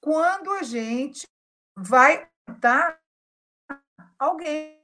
quando 0.00 0.52
a 0.52 0.62
gente 0.62 1.26
vai 1.76 2.30
tentar 2.46 3.00
alguém 4.18 4.80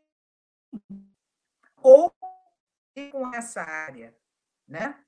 ou 1.76 2.12
com 3.10 3.34
essa 3.34 3.62
área, 3.62 4.16
né? 4.68 5.02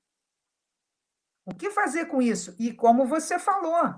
O 1.45 1.53
que 1.53 1.69
fazer 1.69 2.07
com 2.07 2.21
isso? 2.21 2.55
E 2.57 2.73
como 2.73 3.05
você 3.05 3.37
falou, 3.37 3.93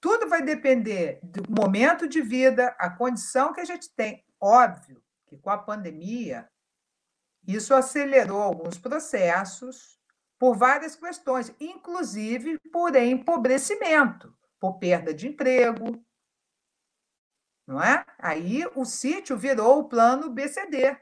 tudo 0.00 0.28
vai 0.28 0.42
depender 0.42 1.20
do 1.22 1.42
momento 1.50 2.08
de 2.08 2.22
vida, 2.22 2.68
a 2.78 2.88
condição 2.88 3.52
que 3.52 3.60
a 3.60 3.64
gente 3.64 3.90
tem. 3.94 4.24
Óbvio 4.40 5.04
que 5.26 5.36
com 5.36 5.50
a 5.50 5.58
pandemia, 5.58 6.50
isso 7.46 7.74
acelerou 7.74 8.40
alguns 8.40 8.78
processos 8.78 9.99
por 10.40 10.56
várias 10.56 10.96
questões, 10.96 11.54
inclusive 11.60 12.58
por 12.72 12.96
empobrecimento, 12.96 14.34
por 14.58 14.78
perda 14.78 15.12
de 15.12 15.28
emprego. 15.28 16.02
Não 17.66 17.80
é? 17.80 18.06
Aí 18.18 18.64
o 18.74 18.86
sítio 18.86 19.36
virou 19.36 19.80
o 19.80 19.88
plano 19.88 20.30
BCD. 20.30 20.98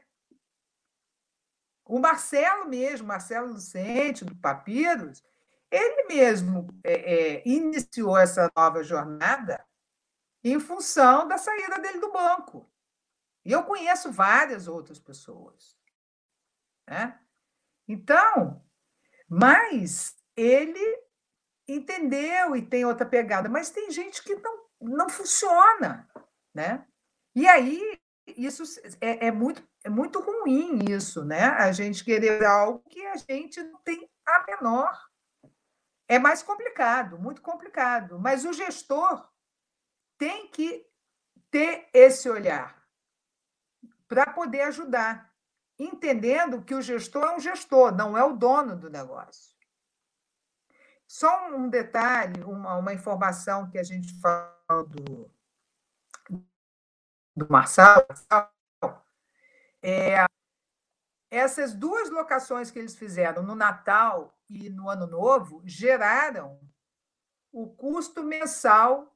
O 1.85 1.99
Marcelo 1.99 2.67
mesmo, 2.67 3.07
Marcelo 3.07 3.53
Lucente, 3.53 4.25
do 4.25 4.35
Papiros, 4.35 5.23
ele 5.71 6.03
mesmo 6.07 6.67
é, 6.83 6.93
é, 7.37 7.47
iniciou 7.47 8.17
essa 8.17 8.51
nova 8.53 8.83
jornada 8.83 9.65
em 10.43 10.59
função 10.59 11.25
da 11.29 11.37
saída 11.37 11.79
dele 11.79 11.99
do 11.99 12.11
banco. 12.11 12.69
E 13.45 13.53
eu 13.53 13.63
conheço 13.63 14.11
várias 14.11 14.67
outras 14.67 14.99
pessoas. 14.99 15.79
Né? 16.85 17.17
Então, 17.87 18.61
mas 19.29 20.15
ele 20.35 21.03
entendeu 21.67 22.55
e 22.55 22.65
tem 22.65 22.83
outra 22.83 23.05
pegada, 23.05 23.47
mas 23.47 23.69
tem 23.69 23.91
gente 23.91 24.23
que 24.23 24.35
não, 24.35 24.65
não 24.81 25.09
funciona. 25.09 26.09
Né? 26.53 26.85
E 27.35 27.47
aí, 27.47 27.99
isso 28.35 28.63
é, 28.99 29.27
é 29.27 29.31
muito, 29.31 29.63
é 29.83 29.89
muito 29.89 30.19
ruim 30.19 30.79
isso, 30.89 31.23
né? 31.23 31.43
A 31.43 31.71
gente 31.71 32.03
querer 32.03 32.43
algo 32.43 32.79
que 32.89 33.05
a 33.05 33.15
gente 33.15 33.61
não 33.61 33.79
tem 33.81 34.09
a 34.25 34.45
menor 34.47 35.09
é 36.07 36.17
mais 36.17 36.41
complicado, 36.41 37.19
muito 37.19 37.41
complicado. 37.41 38.19
Mas 38.19 38.45
o 38.45 38.53
gestor 38.53 39.29
tem 40.17 40.47
que 40.47 40.85
ter 41.51 41.87
esse 41.93 42.29
olhar 42.29 42.83
para 44.07 44.25
poder 44.33 44.61
ajudar, 44.61 45.28
entendendo 45.79 46.61
que 46.61 46.75
o 46.75 46.81
gestor 46.81 47.23
é 47.23 47.35
um 47.35 47.39
gestor, 47.39 47.95
não 47.95 48.17
é 48.17 48.23
o 48.23 48.35
dono 48.35 48.75
do 48.75 48.89
negócio. 48.89 49.57
Só 51.07 51.49
um 51.55 51.69
detalhe, 51.69 52.43
uma, 52.43 52.75
uma 52.75 52.93
informação 52.93 53.69
que 53.69 53.79
a 53.79 53.83
gente 53.83 54.13
falou 54.19 54.85
do, 54.85 55.31
do 57.35 57.49
Marçal, 57.49 58.05
é, 59.81 60.25
essas 61.31 61.73
duas 61.73 62.09
locações 62.09 62.69
que 62.69 62.77
eles 62.77 62.95
fizeram 62.95 63.41
no 63.41 63.55
Natal 63.55 64.37
e 64.49 64.69
no 64.69 64.89
Ano 64.89 65.07
Novo 65.07 65.61
geraram 65.63 66.59
o 67.51 67.67
custo 67.67 68.23
mensal 68.23 69.15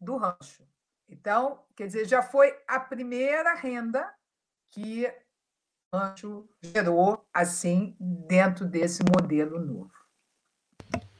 do 0.00 0.16
rancho. 0.16 0.66
Então, 1.08 1.62
quer 1.76 1.86
dizer, 1.86 2.06
já 2.06 2.22
foi 2.22 2.58
a 2.66 2.80
primeira 2.80 3.54
renda 3.54 4.14
que 4.70 5.06
gerou 6.62 7.24
assim 7.32 7.96
dentro 8.00 8.66
desse 8.66 9.02
modelo 9.02 9.60
novo. 9.60 9.92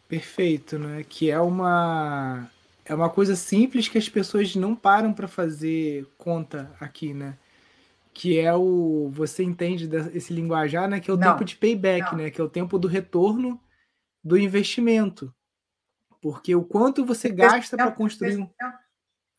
Perfeito, 0.09 0.79
né? 0.79 1.03
Que 1.03 1.31
é 1.31 1.41
uma 1.41 2.51
é 2.85 2.95
uma 2.95 3.09
coisa 3.09 3.35
simples 3.35 3.89
que 3.89 3.99
as 3.99 4.09
pessoas 4.09 4.55
não 4.55 4.77
param 4.77 5.12
para 5.12 5.27
fazer 5.27 6.07
conta 6.18 6.75
aqui, 6.79 7.14
né? 7.14 7.39
que 8.14 8.39
é 8.39 8.55
o. 8.55 9.11
Você 9.12 9.43
entende 9.43 9.91
esse 10.14 10.33
linguajar, 10.33 10.89
né? 10.89 11.01
Que 11.01 11.11
é 11.11 11.14
o 11.14 11.16
não, 11.16 11.33
tempo 11.33 11.45
de 11.45 11.57
payback, 11.57 12.12
não. 12.12 12.18
né? 12.18 12.31
Que 12.31 12.41
é 12.41 12.45
o 12.45 12.49
tempo 12.49 12.79
do 12.79 12.87
retorno 12.87 13.61
do 14.22 14.39
investimento. 14.39 15.35
Porque 16.22 16.55
o 16.55 16.64
quanto 16.64 17.05
você 17.05 17.29
gasta 17.29 17.77
para 17.77 17.91
construir 17.91 18.39
um. 18.39 18.49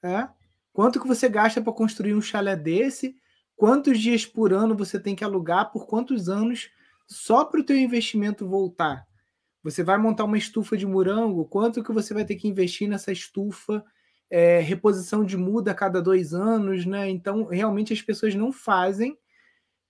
É? 0.04 0.28
Quanto 0.74 1.00
que 1.00 1.08
você 1.08 1.30
gasta 1.30 1.62
para 1.62 1.72
construir 1.72 2.14
um 2.14 2.22
chalé 2.22 2.56
desse? 2.56 3.16
Quantos 3.56 3.99
dias 3.99 4.26
por 4.26 4.53
ano 4.53 4.76
você 4.76 4.99
tem 4.99 5.16
que 5.16 5.24
alugar? 5.24 5.72
Por 5.72 5.88
quantos 5.88 6.30
anos? 6.30 6.70
Só 7.08 7.45
para 7.45 7.60
o 7.60 7.64
teu 7.64 7.78
investimento 7.78 8.47
voltar. 8.47 9.08
Você 9.64 9.84
vai 9.84 9.97
montar 9.97 10.26
uma 10.26 10.38
estufa 10.38 10.78
de 10.78 10.86
morango? 10.86 11.45
Quanto 11.45 11.84
que 11.84 11.91
você 11.91 12.14
vai 12.14 12.26
ter 12.26 12.36
que 12.36 12.47
investir 12.47 12.88
nessa 12.88 13.12
estufa? 13.12 13.84
é, 14.30 14.60
reposição 14.60 15.24
de 15.24 15.38
muda 15.38 15.72
a 15.72 15.76
cada 15.76 16.01
dois 16.01 16.34
anos, 16.34 16.86
né? 16.86 17.10
Então, 17.10 17.45
realmente 17.45 17.93
as 17.93 18.01
pessoas 18.01 18.36
não 18.36 18.51
fazem, 18.51 19.18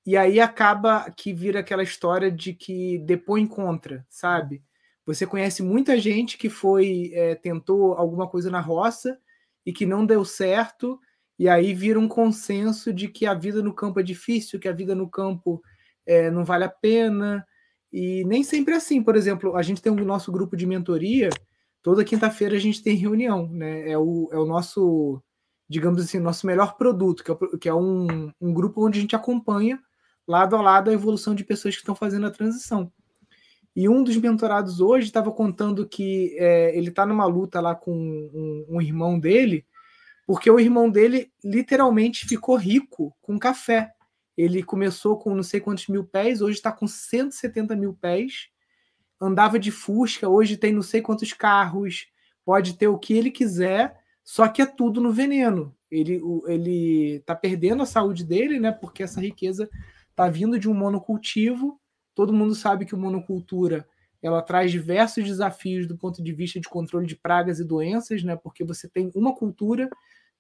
e 0.06 0.16
aí 0.16 0.40
acaba 0.40 1.10
que 1.12 1.34
vira 1.34 1.62
aquela 1.62 1.84
história 1.84 2.32
de 2.32 2.54
que 2.54 3.00
depõe 3.00 3.48
contra, 3.48 4.06
sabe? 4.10 4.64
Você 5.06 5.26
conhece 5.26 5.64
muita 5.64 5.98
gente 6.00 6.38
que 6.38 6.50
foi, 6.50 7.12
é, 7.14 7.36
tentou 7.36 7.94
alguma 7.94 8.28
coisa 8.28 8.52
na 8.52 8.60
roça 8.60 9.18
e 9.66 9.74
que 9.74 9.86
não 9.86 10.06
deu 10.06 10.24
certo, 10.24 11.00
e 11.38 11.50
aí 11.50 11.74
vira 11.74 12.00
um 12.00 12.08
consenso 12.08 12.94
de 12.94 13.08
que 13.08 13.26
a 13.26 13.34
vida 13.34 13.62
no 13.62 13.74
campo 13.74 14.00
é 14.00 14.04
difícil, 14.04 14.60
que 14.60 14.68
a 14.68 14.74
vida 14.74 14.96
no 14.96 15.10
campo 15.10 15.62
é, 16.06 16.32
não 16.32 16.46
vale 16.46 16.64
a 16.64 16.70
pena, 16.70 17.46
e 17.92 18.24
nem 18.26 18.44
sempre 18.44 18.74
é 18.74 18.78
assim. 18.78 19.04
Por 19.04 19.16
exemplo, 19.16 19.56
a 19.56 19.62
gente 19.62 19.82
tem 19.82 19.92
o 19.92 20.06
nosso 20.06 20.32
grupo 20.32 20.56
de 20.56 20.66
mentoria 20.66 21.30
toda 21.86 22.04
quinta-feira 22.04 22.56
a 22.56 22.60
gente 22.60 22.82
tem 22.82 22.96
reunião, 22.96 23.48
né? 23.48 23.88
É 23.92 23.96
o, 23.96 24.28
é 24.32 24.40
o 24.40 24.46
nosso, 24.48 25.22
digamos 25.70 26.02
assim, 26.02 26.18
nosso 26.18 26.48
melhor 26.48 26.78
produto, 26.78 27.24
que 27.24 27.32
é, 27.32 27.36
que 27.62 27.70
é 27.70 27.74
um, 27.76 28.32
um 28.42 28.52
grupo 28.52 28.84
onde 28.84 28.98
a 28.98 29.02
gente 29.02 29.16
acompanha 29.16 29.80
lado 30.28 30.56
a 30.56 30.62
lado 30.64 30.90
a 30.90 30.94
evolução 30.94 31.36
de 31.36 31.44
pessoas 31.44 31.76
que 31.76 31.82
estão 31.82 31.94
fazendo 31.94 32.26
a 32.26 32.32
transição. 32.32 32.92
E 33.76 33.88
um 33.88 34.04
dos 34.04 34.18
mentorados 34.18 34.80
hoje 34.82 35.06
estava 35.06 35.32
contando 35.32 35.88
que 35.88 36.36
é, 36.40 36.76
ele 36.76 36.90
está 36.90 37.06
numa 37.06 37.26
luta 37.28 37.62
lá 37.62 37.76
com 37.76 37.92
um, 37.94 38.66
um, 38.68 38.82
irmão 38.82 39.20
dele, 39.20 39.64
porque 40.26 40.50
o 40.50 40.60
irmão 40.60 40.90
dele 40.90 41.32
literalmente 41.44 42.26
ficou 42.26 42.56
rico 42.56 43.16
com 43.22 43.38
café. 43.38 43.92
Ele 44.38 44.64
começou 44.64 45.18
com 45.18 45.34
não 45.34 45.44
sei 45.44 45.60
quantos 45.60 45.88
mil 45.88 46.04
pés, 46.04 46.42
hoje 46.42 46.58
está 46.58 46.72
com 46.72 46.88
170 46.88 47.76
mil 47.76 47.94
pés 47.94 48.50
andava 49.20 49.58
de 49.58 49.72
Fusca, 49.72 50.28
hoje 50.28 50.58
tem 50.58 50.74
não 50.74 50.82
sei 50.82 51.02
quantos 51.02 51.34
carros, 51.34 52.08
pode 52.44 52.78
ter 52.78 52.88
o 52.88 52.98
que 52.98 53.14
ele 53.14 53.32
quiser, 53.32 54.00
só 54.24 54.48
que 54.48 54.62
é 54.62 54.66
tudo 54.66 55.02
no 55.02 55.12
veneno. 55.12 55.76
Ele 55.90 56.22
ele 56.48 57.16
está 57.18 57.36
perdendo 57.36 57.84
a 57.84 57.86
saúde 57.86 58.24
dele, 58.24 58.60
né? 58.60 58.72
Porque 58.72 59.04
essa 59.04 59.22
riqueza 59.22 59.70
está 60.10 60.28
vindo 60.28 60.60
de 60.60 60.70
um 60.70 60.74
monocultivo. 60.74 61.80
Todo 62.14 62.34
mundo 62.34 62.56
sabe 62.56 62.86
que 62.86 62.96
o 62.96 62.98
monocultura 62.98 63.88
ela 64.26 64.42
traz 64.42 64.72
diversos 64.72 65.24
desafios 65.24 65.88
do 65.88 65.96
ponto 65.96 66.24
de 66.24 66.34
vista 66.34 66.60
de 66.60 66.68
controle 66.68 67.06
de 67.06 67.16
pragas 67.16 67.60
e 67.60 67.64
doenças, 67.64 68.24
né? 68.24 68.36
Porque 68.36 68.64
você 68.64 68.90
tem 68.90 69.12
uma 69.14 69.36
cultura, 69.36 69.88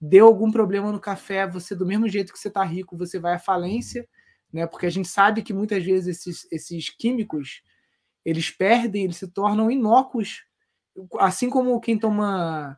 deu 0.01 0.25
algum 0.25 0.51
problema 0.51 0.91
no 0.91 0.99
café, 0.99 1.45
você 1.45 1.75
do 1.75 1.85
mesmo 1.85 2.07
jeito 2.09 2.33
que 2.33 2.39
você 2.39 2.47
está 2.47 2.63
rico, 2.63 2.97
você 2.97 3.19
vai 3.19 3.35
à 3.35 3.39
falência, 3.39 4.07
né? 4.51 4.65
Porque 4.65 4.87
a 4.87 4.89
gente 4.89 5.07
sabe 5.07 5.43
que 5.43 5.53
muitas 5.53 5.83
vezes 5.83 6.17
esses, 6.17 6.47
esses 6.51 6.89
químicos 6.89 7.61
eles 8.25 8.49
perdem, 8.49 9.03
eles 9.03 9.17
se 9.17 9.27
tornam 9.27 9.69
inócuos, 9.69 10.45
assim 11.19 11.47
como 11.47 11.79
quem 11.79 11.95
toma 11.99 12.75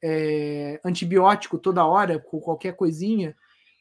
é, 0.00 0.80
antibiótico 0.84 1.58
toda 1.58 1.84
hora, 1.84 2.20
com 2.20 2.38
qualquer 2.38 2.76
coisinha, 2.76 3.34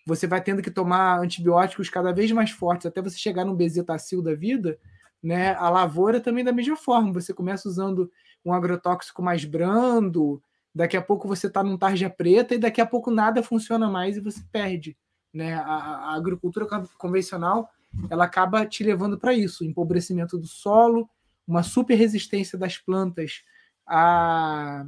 você 0.07 0.25
vai 0.25 0.41
tendo 0.41 0.63
que 0.63 0.71
tomar 0.71 1.19
antibióticos 1.19 1.87
cada 1.87 2.11
vez 2.11 2.31
mais 2.31 2.49
fortes 2.49 2.87
até 2.87 2.99
você 2.99 3.15
chegar 3.15 3.45
no 3.45 3.55
bezetacil 3.55 4.23
da 4.23 4.33
vida, 4.33 4.79
né? 5.23 5.55
A 5.55 5.69
lavoura 5.69 6.19
também 6.19 6.43
da 6.43 6.51
mesma 6.51 6.75
forma. 6.75 7.13
Você 7.13 7.33
começa 7.33 7.69
usando 7.69 8.11
um 8.43 8.51
agrotóxico 8.51 9.23
mais 9.23 9.45
brando, 9.45 10.43
daqui 10.75 10.97
a 10.97 11.01
pouco 11.01 11.27
você 11.27 11.47
está 11.47 11.63
num 11.63 11.77
tarja 11.77 12.09
preta 12.09 12.53
e 12.53 12.57
daqui 12.57 12.81
a 12.81 12.85
pouco 12.85 13.09
nada 13.09 13.41
funciona 13.41 13.89
mais 13.89 14.17
e 14.17 14.19
você 14.19 14.41
perde. 14.51 14.97
Né? 15.33 15.53
A, 15.53 15.61
a 15.63 16.15
agricultura 16.15 16.67
convencional 16.97 17.69
ela 18.09 18.25
acaba 18.25 18.65
te 18.65 18.83
levando 18.83 19.17
para 19.17 19.33
isso, 19.33 19.63
empobrecimento 19.63 20.37
do 20.37 20.47
solo, 20.47 21.07
uma 21.47 21.63
super 21.63 21.95
resistência 21.95 22.57
das 22.57 22.77
plantas 22.77 23.43
a 23.85 24.85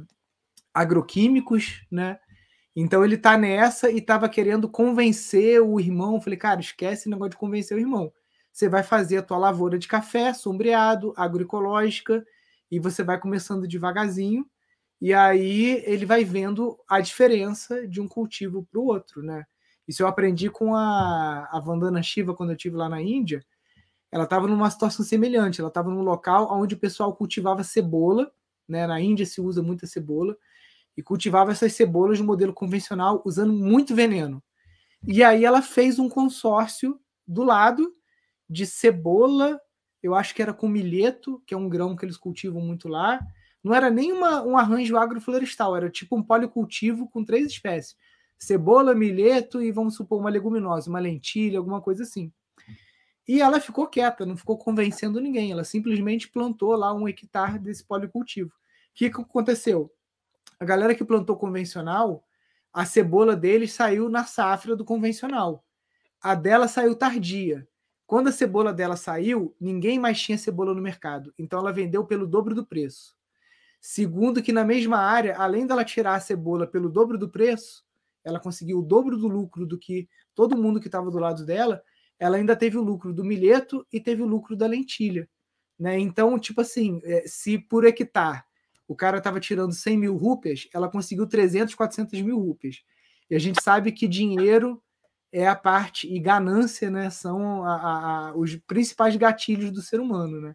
agroquímicos, 0.74 1.86
né? 1.90 2.18
Então 2.74 3.02
ele 3.02 3.14
está 3.14 3.38
nessa 3.38 3.90
e 3.90 3.98
estava 3.98 4.28
querendo 4.28 4.68
convencer 4.68 5.62
o 5.62 5.80
irmão. 5.80 6.20
Falei, 6.20 6.38
cara, 6.38 6.60
esquece 6.60 7.06
o 7.06 7.10
negócio 7.10 7.30
de 7.30 7.36
convencer 7.38 7.76
o 7.76 7.80
irmão 7.80 8.12
você 8.56 8.70
vai 8.70 8.82
fazer 8.82 9.18
a 9.18 9.22
tua 9.22 9.36
lavoura 9.36 9.78
de 9.78 9.86
café, 9.86 10.32
sombreado, 10.32 11.12
agroecológica, 11.14 12.26
e 12.70 12.80
você 12.80 13.04
vai 13.04 13.20
começando 13.20 13.68
devagarzinho, 13.68 14.46
e 14.98 15.12
aí 15.12 15.82
ele 15.84 16.06
vai 16.06 16.24
vendo 16.24 16.74
a 16.88 16.98
diferença 16.98 17.86
de 17.86 18.00
um 18.00 18.08
cultivo 18.08 18.66
para 18.72 18.80
o 18.80 18.86
outro, 18.86 19.22
né? 19.22 19.44
Isso 19.86 20.02
eu 20.02 20.06
aprendi 20.06 20.48
com 20.48 20.74
a, 20.74 21.46
a 21.52 21.60
Vandana 21.60 22.02
Shiva 22.02 22.34
quando 22.34 22.48
eu 22.48 22.56
estive 22.56 22.76
lá 22.76 22.88
na 22.88 23.02
Índia. 23.02 23.44
Ela 24.10 24.24
estava 24.24 24.48
numa 24.48 24.70
situação 24.70 25.04
semelhante. 25.04 25.60
Ela 25.60 25.68
estava 25.68 25.90
num 25.90 26.00
local 26.00 26.48
onde 26.50 26.74
o 26.74 26.78
pessoal 26.78 27.14
cultivava 27.14 27.62
cebola, 27.62 28.32
né? 28.66 28.86
Na 28.86 28.98
Índia 28.98 29.26
se 29.26 29.38
usa 29.38 29.62
muita 29.62 29.86
cebola 29.86 30.34
e 30.96 31.02
cultivava 31.02 31.52
essas 31.52 31.74
cebolas 31.74 32.18
no 32.18 32.24
modelo 32.24 32.54
convencional 32.54 33.20
usando 33.22 33.52
muito 33.52 33.94
veneno. 33.94 34.42
E 35.06 35.22
aí 35.22 35.44
ela 35.44 35.60
fez 35.60 35.98
um 35.98 36.08
consórcio 36.08 36.98
do 37.28 37.44
lado 37.44 37.94
de 38.48 38.66
cebola, 38.66 39.60
eu 40.02 40.14
acho 40.14 40.34
que 40.34 40.42
era 40.42 40.52
com 40.52 40.68
milheto, 40.68 41.42
que 41.46 41.54
é 41.54 41.56
um 41.56 41.68
grão 41.68 41.96
que 41.96 42.04
eles 42.04 42.16
cultivam 42.16 42.60
muito 42.60 42.88
lá. 42.88 43.20
Não 43.62 43.74
era 43.74 43.90
nem 43.90 44.12
uma, 44.12 44.42
um 44.42 44.56
arranjo 44.56 44.96
agroflorestal, 44.96 45.76
era 45.76 45.90
tipo 45.90 46.16
um 46.16 46.22
policultivo 46.22 47.08
com 47.08 47.24
três 47.24 47.46
espécies: 47.46 47.96
cebola, 48.38 48.94
milheto 48.94 49.60
e 49.60 49.72
vamos 49.72 49.96
supor 49.96 50.20
uma 50.20 50.30
leguminosa, 50.30 50.88
uma 50.88 51.00
lentilha, 51.00 51.58
alguma 51.58 51.80
coisa 51.80 52.04
assim. 52.04 52.32
E 53.26 53.40
ela 53.40 53.58
ficou 53.58 53.88
quieta, 53.88 54.24
não 54.24 54.36
ficou 54.36 54.56
convencendo 54.56 55.20
ninguém, 55.20 55.50
ela 55.50 55.64
simplesmente 55.64 56.28
plantou 56.30 56.76
lá 56.76 56.94
um 56.94 57.08
hectare 57.08 57.58
desse 57.58 57.84
policultivo. 57.84 58.50
O 58.50 58.52
que, 58.94 59.10
que 59.10 59.20
aconteceu? 59.20 59.92
A 60.60 60.64
galera 60.64 60.94
que 60.94 61.04
plantou 61.04 61.36
convencional, 61.36 62.24
a 62.72 62.84
cebola 62.86 63.34
deles 63.34 63.72
saiu 63.72 64.08
na 64.08 64.24
safra 64.24 64.76
do 64.76 64.84
convencional. 64.84 65.64
A 66.22 66.34
dela 66.34 66.68
saiu 66.68 66.94
tardia. 66.94 67.66
Quando 68.06 68.28
a 68.28 68.32
cebola 68.32 68.72
dela 68.72 68.96
saiu, 68.96 69.54
ninguém 69.60 69.98
mais 69.98 70.20
tinha 70.20 70.38
cebola 70.38 70.72
no 70.72 70.80
mercado, 70.80 71.34
então 71.36 71.58
ela 71.58 71.72
vendeu 71.72 72.04
pelo 72.04 72.26
dobro 72.26 72.54
do 72.54 72.64
preço. 72.64 73.16
Segundo, 73.80 74.42
que 74.42 74.52
na 74.52 74.64
mesma 74.64 74.98
área, 74.98 75.36
além 75.36 75.66
dela 75.66 75.84
tirar 75.84 76.14
a 76.14 76.20
cebola 76.20 76.66
pelo 76.66 76.88
dobro 76.88 77.18
do 77.18 77.28
preço, 77.28 77.84
ela 78.24 78.40
conseguiu 78.40 78.78
o 78.78 78.82
dobro 78.82 79.16
do 79.16 79.28
lucro 79.28 79.66
do 79.66 79.78
que 79.78 80.08
todo 80.34 80.56
mundo 80.56 80.80
que 80.80 80.88
estava 80.88 81.10
do 81.10 81.18
lado 81.18 81.44
dela, 81.44 81.82
ela 82.18 82.36
ainda 82.36 82.56
teve 82.56 82.76
o 82.76 82.82
lucro 82.82 83.12
do 83.12 83.24
milheto 83.24 83.86
e 83.92 84.00
teve 84.00 84.22
o 84.22 84.26
lucro 84.26 84.56
da 84.56 84.66
lentilha. 84.66 85.28
Né? 85.78 85.98
Então, 85.98 86.38
tipo 86.38 86.60
assim, 86.60 87.00
é, 87.04 87.24
se 87.26 87.58
por 87.58 87.84
hectare 87.84 88.42
o 88.88 88.94
cara 88.94 89.18
estava 89.18 89.40
tirando 89.40 89.72
100 89.72 89.98
mil 89.98 90.16
rúpias, 90.16 90.68
ela 90.72 90.88
conseguiu 90.88 91.26
300, 91.26 91.74
400 91.74 92.20
mil 92.22 92.38
rúpias. 92.38 92.82
E 93.28 93.34
a 93.34 93.38
gente 93.38 93.62
sabe 93.62 93.90
que 93.90 94.06
dinheiro 94.06 94.80
é 95.32 95.46
a 95.46 95.56
parte 95.56 96.12
e 96.12 96.18
ganância, 96.18 96.90
né, 96.90 97.10
são 97.10 97.64
a, 97.64 98.28
a, 98.28 98.36
os 98.36 98.56
principais 98.56 99.16
gatilhos 99.16 99.70
do 99.70 99.82
ser 99.82 100.00
humano, 100.00 100.40
né? 100.40 100.54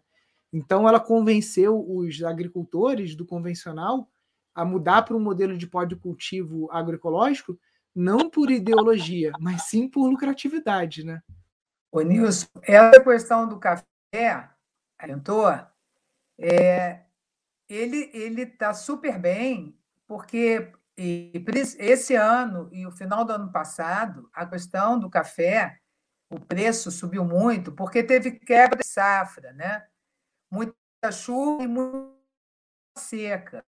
Então 0.52 0.88
ela 0.88 1.00
convenceu 1.00 1.82
os 1.88 2.22
agricultores 2.22 3.14
do 3.16 3.24
convencional 3.24 4.08
a 4.54 4.64
mudar 4.64 5.02
para 5.02 5.16
um 5.16 5.20
modelo 5.20 5.56
de 5.56 5.66
pó 5.66 5.84
de 5.84 5.96
cultivo 5.96 6.70
agroecológico, 6.70 7.58
não 7.94 8.28
por 8.28 8.50
ideologia, 8.50 9.32
mas 9.40 9.62
sim 9.68 9.88
por 9.88 10.08
lucratividade, 10.08 11.04
né? 11.04 11.22
Ô, 11.90 12.00
Nilson, 12.00 12.46
essa 12.62 13.02
questão 13.02 13.48
do 13.48 13.58
café, 13.58 14.50
adiantou, 14.98 15.48
é, 16.38 17.02
ele 17.68 18.10
ele 18.12 18.42
está 18.42 18.74
super 18.74 19.18
bem, 19.18 19.78
porque 20.06 20.72
e 20.96 21.44
esse 21.78 22.14
ano 22.14 22.68
e 22.72 22.86
o 22.86 22.90
final 22.90 23.24
do 23.24 23.32
ano 23.32 23.50
passado, 23.50 24.28
a 24.32 24.44
questão 24.44 24.98
do 24.98 25.08
café, 25.08 25.78
o 26.30 26.38
preço 26.38 26.90
subiu 26.90 27.24
muito, 27.24 27.72
porque 27.72 28.02
teve 28.02 28.32
quebra 28.32 28.78
de 28.78 28.86
safra, 28.86 29.52
né? 29.52 29.86
Muita 30.50 30.76
chuva 31.12 31.62
e 31.62 31.68
muita 31.68 32.12
seca. 32.96 33.64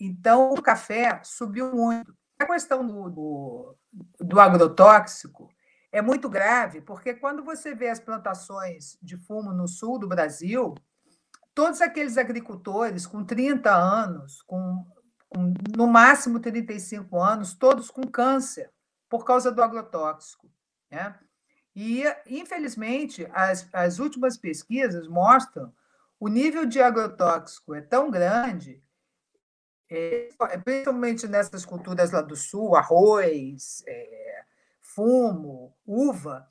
Então, 0.00 0.52
o 0.52 0.62
café 0.62 1.20
subiu 1.24 1.74
muito. 1.74 2.14
A 2.38 2.46
questão 2.46 2.86
do, 2.86 3.10
do, 3.10 3.76
do 4.20 4.40
agrotóxico 4.40 5.48
é 5.92 6.02
muito 6.02 6.28
grave, 6.28 6.80
porque 6.80 7.14
quando 7.14 7.44
você 7.44 7.74
vê 7.74 7.88
as 7.88 8.00
plantações 8.00 8.98
de 9.00 9.16
fumo 9.16 9.52
no 9.52 9.68
sul 9.68 9.98
do 9.98 10.08
Brasil, 10.08 10.74
todos 11.54 11.80
aqueles 11.80 12.18
agricultores 12.18 13.06
com 13.06 13.24
30 13.24 13.72
anos, 13.72 14.42
com 14.42 14.84
no 15.76 15.86
máximo 15.86 16.40
35 16.40 17.20
anos, 17.20 17.54
todos 17.54 17.90
com 17.90 18.02
câncer, 18.02 18.70
por 19.08 19.24
causa 19.24 19.50
do 19.50 19.62
agrotóxico. 19.62 20.50
Né? 20.90 21.18
E, 21.74 22.04
infelizmente, 22.26 23.26
as, 23.32 23.68
as 23.72 23.98
últimas 23.98 24.36
pesquisas 24.36 25.08
mostram 25.08 25.72
o 26.18 26.28
nível 26.28 26.64
de 26.64 26.80
agrotóxico 26.80 27.74
é 27.74 27.80
tão 27.80 28.10
grande, 28.10 28.82
é, 29.90 30.30
principalmente 30.64 31.28
nessas 31.28 31.64
culturas 31.64 32.12
lá 32.12 32.22
do 32.22 32.36
sul, 32.36 32.76
arroz, 32.76 33.82
é, 33.86 34.44
fumo, 34.80 35.76
uva, 35.84 36.48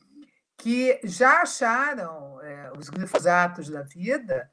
que 0.58 1.00
já 1.04 1.42
acharam 1.42 2.42
é, 2.42 2.72
os 2.78 2.90
glifosatos 2.90 3.70
da 3.70 3.82
vida 3.82 4.52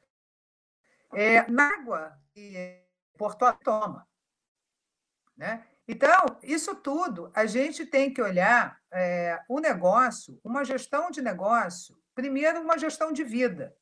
é, 1.12 1.48
na 1.50 1.68
água 1.68 2.18
que 2.32 2.82
Porto 3.18 3.44
toma. 3.62 4.08
Né? 5.40 5.64
Então, 5.88 6.38
isso 6.42 6.74
tudo, 6.74 7.32
a 7.34 7.46
gente 7.46 7.86
tem 7.86 8.12
que 8.12 8.20
olhar 8.20 8.78
é, 8.92 9.40
o 9.48 9.58
negócio, 9.58 10.38
uma 10.44 10.62
gestão 10.66 11.10
de 11.10 11.22
negócio, 11.22 11.96
primeiro, 12.14 12.60
uma 12.60 12.76
gestão 12.76 13.10
de 13.10 13.24
vida. 13.24 13.74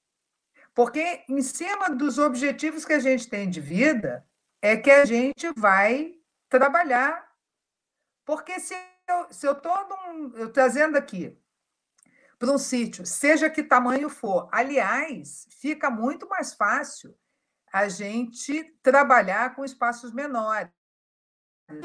Porque, 0.72 1.24
em 1.28 1.42
cima 1.42 1.90
dos 1.90 2.16
objetivos 2.16 2.84
que 2.84 2.92
a 2.92 3.00
gente 3.00 3.28
tem 3.28 3.50
de 3.50 3.60
vida, 3.60 4.24
é 4.62 4.76
que 4.76 4.88
a 4.88 5.04
gente 5.04 5.50
vai 5.56 6.14
trabalhar. 6.48 7.28
Porque 8.24 8.60
se 8.60 8.76
eu 9.08 9.52
estou 9.52 9.76
eu 10.36 10.52
trazendo 10.52 10.96
aqui 10.96 11.36
para 12.38 12.52
um 12.52 12.58
sítio, 12.58 13.04
seja 13.04 13.50
que 13.50 13.64
tamanho 13.64 14.08
for, 14.08 14.48
aliás, 14.52 15.48
fica 15.60 15.90
muito 15.90 16.28
mais 16.28 16.54
fácil 16.54 17.18
a 17.72 17.88
gente 17.88 18.62
trabalhar 18.80 19.56
com 19.56 19.64
espaços 19.64 20.12
menores. 20.12 20.77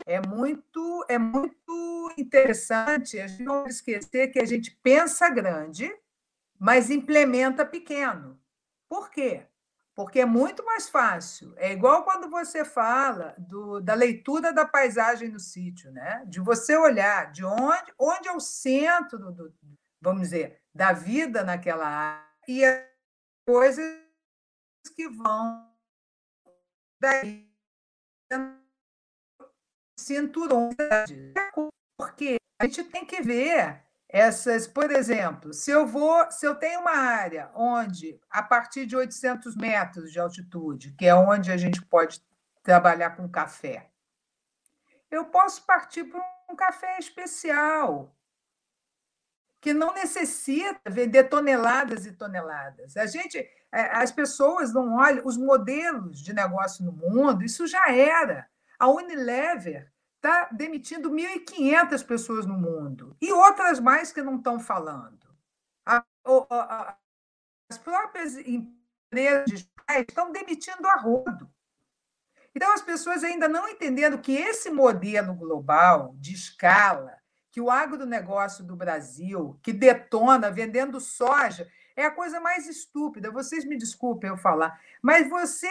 É 0.05 0.25
muito, 0.25 1.05
é 1.09 1.17
muito 1.17 2.13
interessante 2.17 3.19
a 3.19 3.27
gente 3.27 3.43
não 3.43 3.65
esquecer 3.67 4.29
que 4.29 4.39
a 4.39 4.45
gente 4.45 4.71
pensa 4.81 5.29
grande, 5.29 5.93
mas 6.57 6.89
implementa 6.89 7.65
pequeno. 7.65 8.39
Por 8.87 9.09
quê? 9.09 9.45
Porque 9.95 10.21
é 10.21 10.25
muito 10.25 10.63
mais 10.65 10.89
fácil. 10.89 11.53
É 11.57 11.71
igual 11.71 12.03
quando 12.03 12.29
você 12.29 12.63
fala 12.63 13.35
do, 13.37 13.79
da 13.79 13.93
leitura 13.93 14.53
da 14.53 14.65
paisagem 14.65 15.29
do 15.29 15.39
sítio, 15.39 15.91
né? 15.91 16.23
De 16.27 16.39
você 16.39 16.75
olhar 16.77 17.31
de 17.31 17.43
onde, 17.43 17.93
onde 17.99 18.27
é 18.27 18.31
o 18.31 18.39
centro 18.39 19.19
do, 19.19 19.31
do 19.31 19.53
vamos 20.01 20.23
dizer, 20.23 20.61
da 20.73 20.91
vida 20.91 21.43
naquela 21.43 21.87
área 21.87 22.27
e 22.47 22.65
as 22.65 22.83
coisas 23.45 24.03
que 24.95 25.07
vão 25.07 25.71
daí 26.99 27.49
cinturões. 30.03 30.75
Porque 31.97 32.37
a 32.59 32.65
gente 32.65 32.83
tem 32.85 33.05
que 33.05 33.21
ver 33.21 33.83
essas, 34.09 34.67
por 34.67 34.91
exemplo, 34.91 35.53
se 35.53 35.71
eu 35.71 35.87
vou, 35.87 36.29
se 36.29 36.45
eu 36.45 36.55
tenho 36.55 36.81
uma 36.81 36.95
área 36.95 37.49
onde 37.55 38.19
a 38.29 38.43
partir 38.43 38.85
de 38.85 38.95
800 38.95 39.55
metros 39.55 40.11
de 40.11 40.19
altitude, 40.19 40.91
que 40.91 41.07
é 41.07 41.15
onde 41.15 41.51
a 41.51 41.57
gente 41.57 41.83
pode 41.83 42.23
trabalhar 42.61 43.11
com 43.11 43.27
café, 43.27 43.89
eu 45.09 45.25
posso 45.25 45.65
partir 45.65 46.03
para 46.05 46.21
um 46.49 46.55
café 46.55 46.97
especial, 46.99 48.15
que 49.59 49.73
não 49.73 49.93
necessita 49.93 50.89
vender 50.89 51.23
toneladas 51.25 52.05
e 52.05 52.11
toneladas. 52.11 52.97
A 52.97 53.05
gente, 53.05 53.47
as 53.71 54.11
pessoas 54.11 54.73
não 54.73 54.95
olham 54.95 55.25
os 55.25 55.37
modelos 55.37 56.19
de 56.19 56.33
negócio 56.33 56.83
no 56.83 56.91
mundo, 56.91 57.43
isso 57.43 57.65
já 57.65 57.91
era. 57.91 58.47
A 58.77 58.89
Unilever 58.89 59.92
está 60.23 60.47
demitindo 60.53 61.11
1.500 61.11 62.05
pessoas 62.05 62.45
no 62.45 62.57
mundo 62.57 63.15
e 63.21 63.33
outras 63.33 63.81
mais 63.81 64.13
que 64.13 64.21
não 64.21 64.37
estão 64.37 64.57
falando. 64.57 65.27
A, 65.85 66.01
a, 66.49 66.97
as 67.69 67.77
próprias 67.77 68.37
empresas 68.37 69.69
estão 69.99 70.31
demitindo 70.31 70.87
a 70.87 70.95
rodo. 70.95 71.51
Então, 72.55 72.71
as 72.71 72.81
pessoas 72.81 73.23
ainda 73.23 73.49
não 73.49 73.67
entendendo 73.67 74.21
que 74.21 74.31
esse 74.31 74.69
modelo 74.69 75.33
global 75.33 76.15
de 76.17 76.33
escala, 76.33 77.17
que 77.51 77.59
o 77.59 77.69
agronegócio 77.69 78.63
do 78.63 78.75
Brasil, 78.75 79.59
que 79.61 79.73
detona 79.73 80.49
vendendo 80.49 81.01
soja, 81.01 81.69
é 81.95 82.05
a 82.05 82.11
coisa 82.11 82.39
mais 82.39 82.67
estúpida. 82.67 83.29
Vocês 83.29 83.65
me 83.65 83.77
desculpem 83.77 84.29
eu 84.29 84.37
falar, 84.37 84.79
mas 85.01 85.29
você 85.29 85.67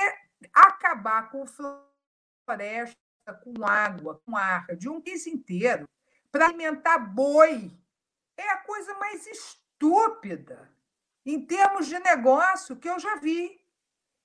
acabar 0.52 1.30
com 1.30 1.46
floresta, 1.46 3.01
com 3.30 3.64
água, 3.64 4.20
com 4.24 4.36
ar, 4.36 4.66
de 4.76 4.88
um 4.88 5.00
país 5.00 5.26
inteiro, 5.26 5.88
para 6.30 6.46
alimentar 6.46 6.98
boi, 6.98 7.70
é 8.36 8.48
a 8.48 8.56
coisa 8.58 8.94
mais 8.94 9.26
estúpida 9.26 10.70
em 11.24 11.44
termos 11.44 11.86
de 11.86 11.98
negócio 11.98 12.76
que 12.76 12.88
eu 12.88 12.98
já 12.98 13.16
vi. 13.16 13.60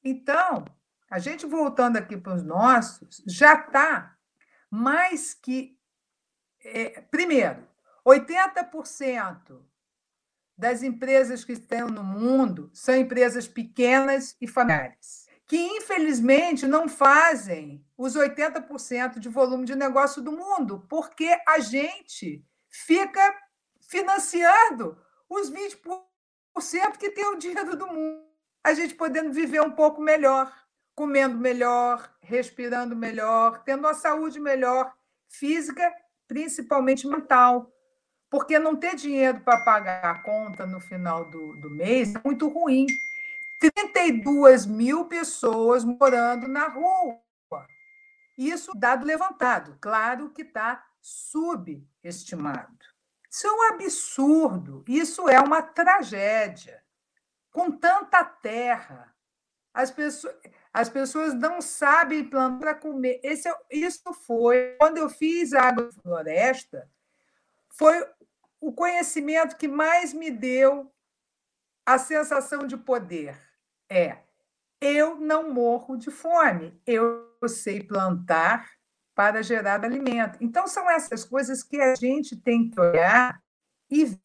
Então, 0.04 0.66
a 1.10 1.20
gente 1.20 1.46
voltando 1.46 1.98
aqui 1.98 2.18
para 2.18 2.36
os 2.36 2.44
nossos, 2.44 3.22
já 3.28 3.54
está 3.54 4.18
mais 4.70 5.34
que. 5.34 5.78
É, 6.64 7.02
primeiro, 7.02 7.68
80% 8.06 9.62
das 10.58 10.82
empresas 10.82 11.44
que 11.44 11.54
estão 11.54 11.88
no 11.88 12.04
mundo 12.04 12.70
são 12.74 12.96
empresas 12.96 13.48
pequenas 13.48 14.36
e 14.42 14.48
familiares, 14.48 15.27
que 15.48 15.58
infelizmente 15.58 16.68
não 16.68 16.90
fazem 16.90 17.86
os 17.98 18.16
80% 18.16 19.20
de 19.20 19.30
volume 19.30 19.66
de 19.66 19.76
negócio 19.76 20.22
do 20.22 20.32
mundo, 20.32 20.86
porque 20.90 21.38
a 21.48 21.60
gente 21.60 22.46
fica 22.70 23.34
financiando 23.82 24.98
os 25.30 25.50
20% 25.50 26.02
que 27.00 27.12
tem 27.12 27.26
o 27.28 27.38
dinheiro 27.38 27.76
do 27.76 27.88
mundo, 27.88 28.24
a 28.64 28.74
gente 28.74 28.94
podendo 28.96 29.32
viver 29.32 29.62
um 29.62 29.72
pouco 29.72 30.02
melhor 30.02 30.52
comendo 30.98 31.38
melhor, 31.38 32.12
respirando 32.22 32.96
melhor, 32.96 33.62
tendo 33.64 33.82
uma 33.82 33.94
saúde 33.94 34.40
melhor, 34.40 34.92
física, 35.30 35.94
principalmente 36.28 37.08
mental. 37.08 37.72
Porque 38.32 38.58
não 38.58 38.76
ter 38.76 38.96
dinheiro 38.96 39.40
para 39.42 39.64
pagar 39.64 40.04
a 40.04 40.24
conta 40.24 40.66
no 40.66 40.80
final 40.80 41.30
do, 41.30 41.56
do 41.62 41.70
mês 41.70 42.16
é 42.16 42.22
muito 42.26 42.50
ruim. 42.50 42.88
32 43.60 44.66
mil 44.66 45.06
pessoas 45.06 45.84
morando 45.84 46.48
na 46.48 46.68
rua. 46.68 47.20
Isso 48.38 48.72
dado 48.76 49.06
levantado. 49.06 49.78
Claro 49.82 50.30
que 50.30 50.44
está 50.44 50.86
subestimado. 51.02 52.86
Isso 53.30 53.48
é 53.48 53.52
um 53.52 53.74
absurdo. 53.74 54.86
Isso 54.88 55.28
é 55.28 55.40
uma 55.40 55.62
tragédia. 55.62 56.84
Com 57.52 57.72
tanta 57.72 58.24
terra, 58.24 59.16
as 59.74 59.90
pessoas. 59.90 60.36
As 60.78 60.90
pessoas 60.90 61.34
não 61.34 61.60
sabem 61.60 62.24
plantar 62.24 62.60
para 62.60 62.76
comer. 62.76 63.20
Esse, 63.24 63.50
é 63.50 63.56
isso 63.72 64.14
foi, 64.14 64.76
quando 64.80 64.98
eu 64.98 65.10
fiz 65.10 65.52
a 65.52 65.70
agrofloresta, 65.70 66.88
foi 67.70 68.08
o 68.62 68.72
conhecimento 68.72 69.58
que 69.58 69.68
mais 69.68 70.14
me 70.14 70.30
deu 70.30 70.94
a 71.84 71.98
sensação 71.98 72.68
de 72.68 72.78
poder. 72.78 73.47
É, 73.90 74.18
eu 74.82 75.16
não 75.16 75.52
morro 75.52 75.98
de 75.98 76.12
fome, 76.12 76.80
eu 76.86 77.28
sei 77.48 77.82
plantar 77.82 78.70
para 79.16 79.42
gerar 79.42 79.84
alimento. 79.84 80.38
Então, 80.42 80.68
são 80.68 80.90
essas 80.90 81.24
coisas 81.24 81.64
que 81.64 81.82
a 81.82 81.96
gente 81.96 82.36
tem 82.36 82.70
que 82.70 82.80
olhar 82.80 83.42
e 83.90 84.18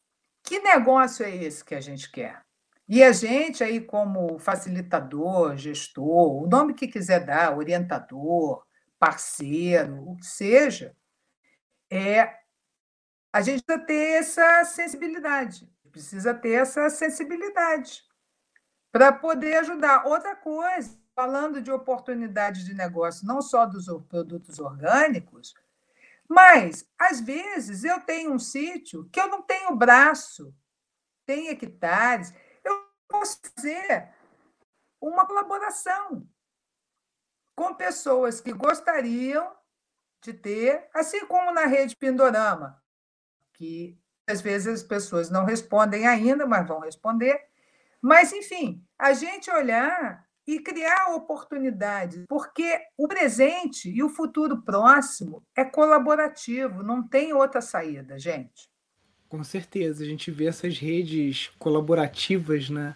que 0.43 0.59
negócio 0.59 1.25
é 1.25 1.35
esse 1.35 1.63
que 1.63 1.73
a 1.73 1.81
gente 1.81 2.11
quer? 2.11 2.43
E 2.87 3.01
a 3.03 3.11
gente 3.11 3.63
aí, 3.63 3.79
como 3.79 4.37
facilitador, 4.37 5.55
gestor, 5.55 6.43
o 6.43 6.47
nome 6.47 6.73
que 6.73 6.87
quiser 6.87 7.25
dar, 7.25 7.57
orientador, 7.57 8.63
parceiro, 8.99 10.03
o 10.07 10.17
que 10.17 10.25
seja, 10.25 10.95
é 11.89 12.35
a 13.31 13.41
gente 13.41 13.63
precisa 13.63 13.85
ter 13.85 14.19
essa 14.19 14.65
sensibilidade, 14.65 15.67
precisa 15.91 16.33
ter 16.33 16.61
essa 16.61 16.89
sensibilidade 16.89 18.03
para 18.93 19.11
poder 19.11 19.57
ajudar. 19.57 20.05
Outra 20.05 20.35
coisa, 20.35 20.95
falando 21.15 21.59
de 21.59 21.71
oportunidades 21.71 22.63
de 22.63 22.75
negócio, 22.75 23.25
não 23.25 23.41
só 23.41 23.65
dos 23.65 23.87
produtos 24.07 24.59
orgânicos, 24.59 25.55
mas 26.29 26.87
às 26.97 27.19
vezes 27.19 27.83
eu 27.83 27.99
tenho 28.01 28.31
um 28.31 28.39
sítio 28.39 29.09
que 29.11 29.19
eu 29.19 29.27
não 29.27 29.41
tenho 29.41 29.75
braço, 29.75 30.55
tem 31.25 31.49
hectares, 31.49 32.31
posso 33.07 33.39
fazer 33.55 34.09
uma 35.01 35.25
colaboração 35.25 36.27
com 37.55 37.75
pessoas 37.75 38.39
que 38.41 38.53
gostariam 38.53 39.55
de 40.23 40.33
ter, 40.33 40.89
assim 40.93 41.25
como 41.27 41.51
na 41.51 41.65
rede 41.65 41.95
Pindorama, 41.95 42.81
que 43.53 43.99
às 44.25 44.41
vezes 44.41 44.81
as 44.81 44.83
pessoas 44.83 45.29
não 45.29 45.45
respondem 45.45 46.07
ainda, 46.07 46.45
mas 46.45 46.67
vão 46.67 46.79
responder. 46.79 47.52
Mas, 48.03 48.33
enfim, 48.33 48.83
a 48.99 49.13
gente 49.13 49.49
olhar 49.49 50.25
e 50.45 50.59
criar 50.59 51.15
oportunidades, 51.15 52.25
porque 52.27 52.77
o 52.97 53.07
presente 53.07 53.89
e 53.89 54.03
o 54.03 54.09
futuro 54.09 54.61
próximo 54.61 55.41
é 55.55 55.63
colaborativo, 55.63 56.83
não 56.83 57.01
tem 57.01 57.31
outra 57.31 57.61
saída, 57.61 58.19
gente. 58.19 58.67
Com 59.29 59.41
certeza, 59.43 60.03
a 60.03 60.05
gente 60.05 60.29
vê 60.29 60.47
essas 60.47 60.77
redes 60.77 61.49
colaborativas, 61.57 62.69
né? 62.69 62.93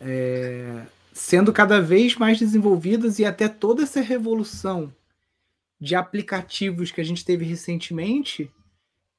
é, 0.00 0.86
sendo 1.12 1.52
cada 1.52 1.80
vez 1.80 2.16
mais 2.16 2.38
desenvolvidas 2.38 3.18
e 3.18 3.24
até 3.24 3.48
toda 3.48 3.82
essa 3.82 4.00
revolução 4.00 4.92
de 5.80 5.94
aplicativos 5.94 6.90
que 6.90 7.00
a 7.00 7.04
gente 7.04 7.24
teve 7.24 7.44
recentemente 7.44 8.50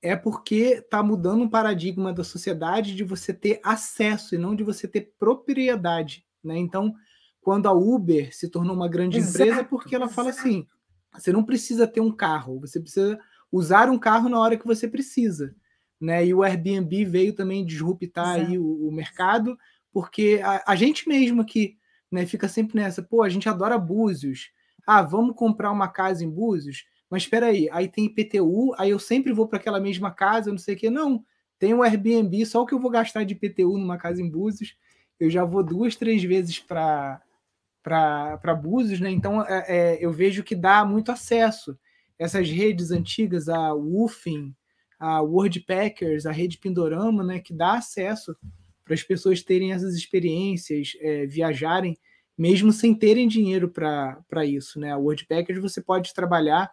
é 0.02 0.16
porque 0.16 0.82
está 0.84 1.02
mudando 1.02 1.42
um 1.42 1.50
paradigma 1.50 2.14
da 2.14 2.24
sociedade 2.24 2.96
de 2.96 3.04
você 3.04 3.34
ter 3.34 3.60
acesso 3.64 4.36
e 4.36 4.38
não 4.38 4.56
de 4.56 4.64
você 4.64 4.88
ter 4.88 5.14
propriedade. 5.18 6.26
Né? 6.44 6.58
Então, 6.58 6.94
quando 7.42 7.68
a 7.68 7.74
Uber 7.74 8.36
se 8.36 8.50
tornou 8.50 8.76
uma 8.76 8.88
grande 8.88 9.18
exato, 9.18 9.44
empresa, 9.44 9.62
é 9.62 9.64
porque 9.64 9.96
ela 9.96 10.06
exato. 10.06 10.16
fala 10.16 10.30
assim: 10.30 10.68
você 11.14 11.32
não 11.32 11.44
precisa 11.44 11.88
ter 11.88 12.02
um 12.02 12.12
carro, 12.12 12.60
você 12.60 12.80
precisa 12.80 13.20
usar 13.52 13.90
um 13.90 13.98
carro 13.98 14.30
na 14.30 14.40
hora 14.40 14.58
que 14.58 14.68
você 14.68 14.88
precisa. 14.88 15.56
Né? 16.00 16.28
E 16.28 16.34
o 16.34 16.44
Airbnb 16.44 17.06
veio 17.06 17.34
também 17.34 17.66
disruptar 17.66 18.36
aí 18.36 18.58
o, 18.58 18.88
o 18.88 18.92
mercado, 18.92 19.58
porque 19.92 20.40
a, 20.44 20.64
a 20.68 20.76
gente 20.76 21.08
mesmo 21.08 21.42
aqui 21.42 21.78
né, 22.12 22.26
fica 22.26 22.48
sempre 22.48 22.80
nessa, 22.80 23.02
pô, 23.02 23.24
a 23.24 23.30
gente 23.30 23.50
adora 23.50 23.78
Búzios. 23.78 24.52
Ah, 24.86 25.02
vamos 25.02 25.36
comprar 25.36 25.72
uma 25.72 25.88
casa 25.88 26.24
em 26.24 26.30
Búzios? 26.30 26.86
Mas 27.10 27.24
espera 27.24 27.48
aí, 27.48 27.70
aí 27.72 27.88
tem 27.88 28.06
IPTU, 28.06 28.74
aí 28.78 28.90
eu 28.90 29.00
sempre 29.00 29.32
vou 29.32 29.48
para 29.48 29.58
aquela 29.58 29.80
mesma 29.80 30.12
casa, 30.12 30.52
não 30.52 30.58
sei 30.58 30.76
o 30.76 30.78
quê. 30.78 30.90
Não, 30.90 31.24
tem 31.58 31.74
um 31.74 31.82
Airbnb, 31.82 32.46
só 32.46 32.62
o 32.62 32.66
que 32.66 32.74
eu 32.74 32.80
vou 32.80 32.92
gastar 32.92 33.24
de 33.24 33.34
IPTU 33.34 33.78
numa 33.78 33.98
casa 33.98 34.22
em 34.22 34.30
Búzios, 34.30 34.76
eu 35.20 35.30
já 35.30 35.44
vou 35.44 35.64
duas, 35.64 35.96
três 35.96 36.24
vezes 36.24 36.60
para 36.60 37.22
para 37.84 38.54
Búzios, 38.54 39.00
né? 39.00 39.10
Então 39.10 39.42
é, 39.42 39.66
é, 39.68 39.98
eu 40.02 40.12
vejo 40.12 40.44
que 40.44 40.54
dá 40.54 40.84
muito 40.84 41.10
acesso. 41.10 41.80
Essas 42.20 42.50
redes 42.50 42.92
antigas, 42.92 43.48
a 43.48 43.74
Woofing, 43.74 44.54
a 45.00 45.22
Wordpackers, 45.22 46.26
a 46.26 46.32
rede 46.34 46.58
Pindorama, 46.58 47.24
né? 47.24 47.40
Que 47.40 47.54
dá 47.54 47.76
acesso 47.76 48.36
para 48.84 48.94
as 48.94 49.04
pessoas 49.04 49.42
terem 49.42 49.72
essas 49.72 49.96
experiências, 49.96 50.98
é, 51.00 51.26
viajarem, 51.26 51.98
mesmo 52.38 52.74
sem 52.74 52.94
terem 52.94 53.28
dinheiro 53.28 53.70
para 53.70 54.46
isso. 54.46 54.80
Né? 54.80 54.92
A 54.92 54.98
Wordpackers 54.98 55.62
você 55.62 55.82
pode 55.82 56.14
trabalhar 56.14 56.72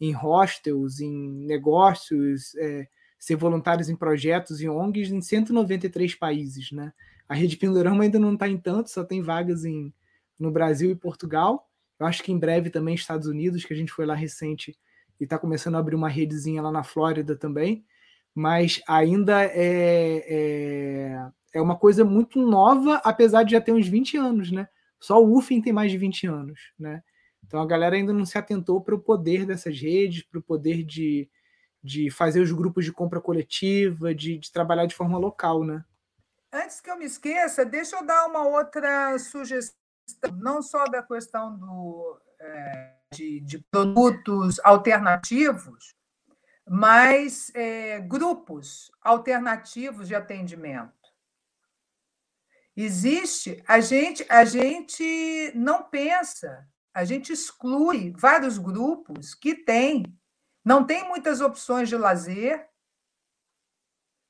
em 0.00 0.12
hostels, 0.12 1.00
em 1.00 1.46
negócios, 1.46 2.54
é, 2.56 2.86
ser 3.18 3.36
voluntários 3.36 3.88
em 3.88 3.96
projetos 3.96 4.60
e 4.60 4.68
ONGs 4.68 5.10
em 5.10 5.20
193 5.20 6.14
países. 6.14 6.70
Né? 6.72 6.92
A 7.28 7.34
Rede 7.34 7.56
Pindorama 7.56 8.04
ainda 8.04 8.18
não 8.18 8.34
está 8.34 8.48
em 8.48 8.58
tanto, 8.58 8.90
só 8.90 9.04
tem 9.04 9.22
vagas 9.22 9.64
em 9.64 9.92
no 10.38 10.50
Brasil 10.50 10.90
e 10.90 10.94
Portugal. 10.94 11.68
Eu 11.98 12.06
acho 12.06 12.22
que 12.22 12.30
em 12.30 12.38
breve 12.38 12.70
também 12.70 12.94
Estados 12.94 13.26
Unidos, 13.26 13.64
que 13.64 13.72
a 13.72 13.76
gente 13.76 13.92
foi 13.92 14.04
lá 14.04 14.14
recente 14.14 14.76
e 15.18 15.24
está 15.24 15.38
começando 15.38 15.76
a 15.76 15.78
abrir 15.78 15.94
uma 15.94 16.08
redezinha 16.08 16.60
lá 16.60 16.70
na 16.70 16.82
Flórida 16.82 17.34
também. 17.34 17.84
Mas 18.34 18.82
ainda 18.86 19.44
é, 19.44 20.22
é, 20.28 21.30
é, 21.54 21.60
uma 21.60 21.76
coisa 21.76 22.04
muito 22.04 22.38
nova, 22.38 22.96
apesar 23.02 23.44
de 23.44 23.52
já 23.52 23.60
ter 23.60 23.72
uns 23.72 23.88
20 23.88 24.18
anos, 24.18 24.52
né? 24.52 24.68
Só 25.00 25.22
o 25.22 25.38
UFIM 25.38 25.62
tem 25.62 25.72
mais 25.72 25.90
de 25.90 25.96
20 25.96 26.26
anos, 26.26 26.60
né? 26.78 27.02
Então 27.46 27.60
a 27.60 27.66
galera 27.66 27.96
ainda 27.96 28.12
não 28.12 28.26
se 28.26 28.36
atentou 28.36 28.80
para 28.80 28.94
o 28.94 29.00
poder 29.00 29.46
dessas 29.46 29.80
redes, 29.80 30.22
para 30.22 30.38
o 30.38 30.42
poder 30.42 30.82
de, 30.82 31.28
de 31.82 32.10
fazer 32.10 32.40
os 32.40 32.50
grupos 32.50 32.84
de 32.84 32.92
compra 32.92 33.20
coletiva, 33.20 34.14
de, 34.14 34.38
de 34.38 34.52
trabalhar 34.52 34.86
de 34.86 34.94
forma 34.94 35.16
local, 35.18 35.64
né? 35.64 35.84
Antes 36.52 36.80
que 36.80 36.90
eu 36.90 36.98
me 36.98 37.04
esqueça, 37.04 37.64
deixa 37.64 37.96
eu 37.96 38.04
dar 38.04 38.26
uma 38.26 38.46
outra 38.46 39.18
sugestão, 39.18 39.76
não 40.38 40.62
só 40.62 40.84
da 40.86 41.02
questão 41.02 41.56
do, 41.56 42.20
é, 42.40 42.94
de, 43.12 43.40
de, 43.40 43.58
produtos 43.70 44.58
alternativos, 44.64 45.94
mas 46.68 47.52
é, 47.54 48.00
grupos 48.00 48.90
alternativos 49.02 50.08
de 50.08 50.14
atendimento. 50.14 50.92
Existe, 52.76 53.62
a 53.66 53.80
gente, 53.80 54.24
a 54.28 54.44
gente 54.44 55.52
não 55.54 55.82
pensa, 55.84 56.66
a 56.96 57.04
gente 57.04 57.30
exclui 57.30 58.14
vários 58.16 58.56
grupos 58.56 59.34
que 59.34 59.54
têm, 59.54 60.02
não 60.64 60.82
tem 60.82 61.06
muitas 61.06 61.42
opções 61.42 61.90
de 61.90 61.96
lazer, 61.96 62.66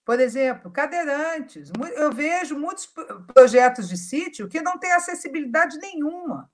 por 0.05 0.19
exemplo, 0.19 0.69
cadeirantes. 0.73 1.71
Eu 1.95 2.13
vejo 2.13 2.59
muitos 2.59 2.93
projetos 3.33 3.89
de 3.89 3.97
sítio 3.97 4.49
que 4.49 4.61
não 4.61 4.79
têm 4.79 4.91
acessibilidade 4.91 5.79
nenhuma. 5.79 6.51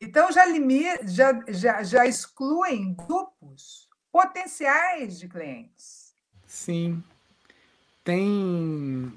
Então, 0.00 0.32
já, 0.32 0.44
já, 1.04 1.44
já, 1.48 1.82
já 1.82 2.06
excluem 2.06 2.94
grupos 2.94 3.90
potenciais 4.10 5.18
de 5.18 5.28
clientes. 5.28 6.14
Sim. 6.46 7.04
Tem. 8.02 9.12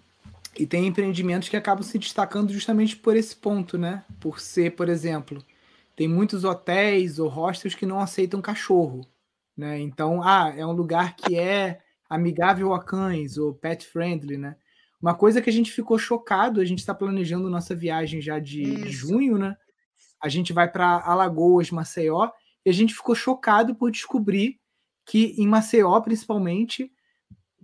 E 0.59 0.67
tem 0.67 0.87
empreendimentos 0.87 1.47
que 1.47 1.55
acabam 1.55 1.81
se 1.81 1.97
destacando 1.97 2.51
justamente 2.51 2.97
por 2.97 3.15
esse 3.15 3.37
ponto, 3.37 3.77
né? 3.77 4.03
Por 4.19 4.41
ser, 4.41 4.75
por 4.75 4.89
exemplo, 4.89 5.41
tem 5.95 6.07
muitos 6.07 6.43
hotéis 6.43 7.19
ou 7.19 7.29
hostels 7.29 7.75
que 7.75 7.85
não 7.85 7.99
aceitam 7.99 8.41
cachorro. 8.41 9.01
Né? 9.55 9.79
Então, 9.79 10.21
ah, 10.21 10.53
é 10.55 10.65
um 10.65 10.73
lugar 10.73 11.15
que 11.15 11.37
é 11.37 11.79
amigável 12.09 12.73
a 12.73 12.83
cães 12.83 13.37
ou 13.37 13.53
pet 13.53 13.85
friendly, 13.85 14.37
né? 14.37 14.55
Uma 15.01 15.15
coisa 15.15 15.41
que 15.41 15.49
a 15.49 15.53
gente 15.53 15.71
ficou 15.71 15.97
chocado, 15.97 16.59
a 16.59 16.65
gente 16.65 16.79
está 16.79 16.93
planejando 16.93 17.49
nossa 17.49 17.75
viagem 17.75 18.21
já 18.21 18.39
de, 18.39 18.63
de 18.63 18.91
junho, 18.91 19.37
né? 19.37 19.55
A 20.21 20.29
gente 20.29 20.51
vai 20.51 20.69
para 20.71 21.01
Alagoas, 21.05 21.69
Maceió, 21.71 22.29
e 22.65 22.69
a 22.69 22.73
gente 22.73 22.93
ficou 22.93 23.13
chocado 23.13 23.75
por 23.75 23.91
descobrir 23.91 24.59
que 25.05 25.35
em 25.37 25.47
Maceió, 25.47 25.99
principalmente, 26.01 26.91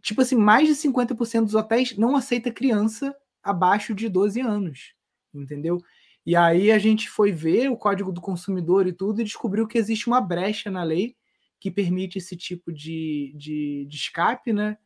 tipo 0.01 0.21
assim, 0.21 0.35
mais 0.35 0.67
de 0.67 0.75
50% 0.75 1.45
dos 1.45 1.55
hotéis 1.55 1.97
não 1.97 2.15
aceita 2.15 2.51
criança 2.51 3.15
abaixo 3.41 3.95
de 3.95 4.07
12 4.07 4.39
anos, 4.39 4.93
entendeu? 5.33 5.81
E 6.25 6.35
aí 6.35 6.71
a 6.71 6.77
gente 6.77 7.09
foi 7.09 7.31
ver 7.31 7.69
o 7.69 7.77
Código 7.77 8.11
do 8.11 8.21
Consumidor 8.21 8.87
e 8.87 8.93
tudo 8.93 9.21
e 9.21 9.23
descobriu 9.23 9.67
que 9.67 9.77
existe 9.77 10.07
uma 10.07 10.21
brecha 10.21 10.69
na 10.69 10.83
lei 10.83 11.15
que 11.59 11.71
permite 11.71 12.17
esse 12.17 12.35
tipo 12.35 12.71
de, 12.71 13.33
de, 13.35 13.85
de 13.87 13.95
escape, 13.95 14.53
né? 14.53 14.77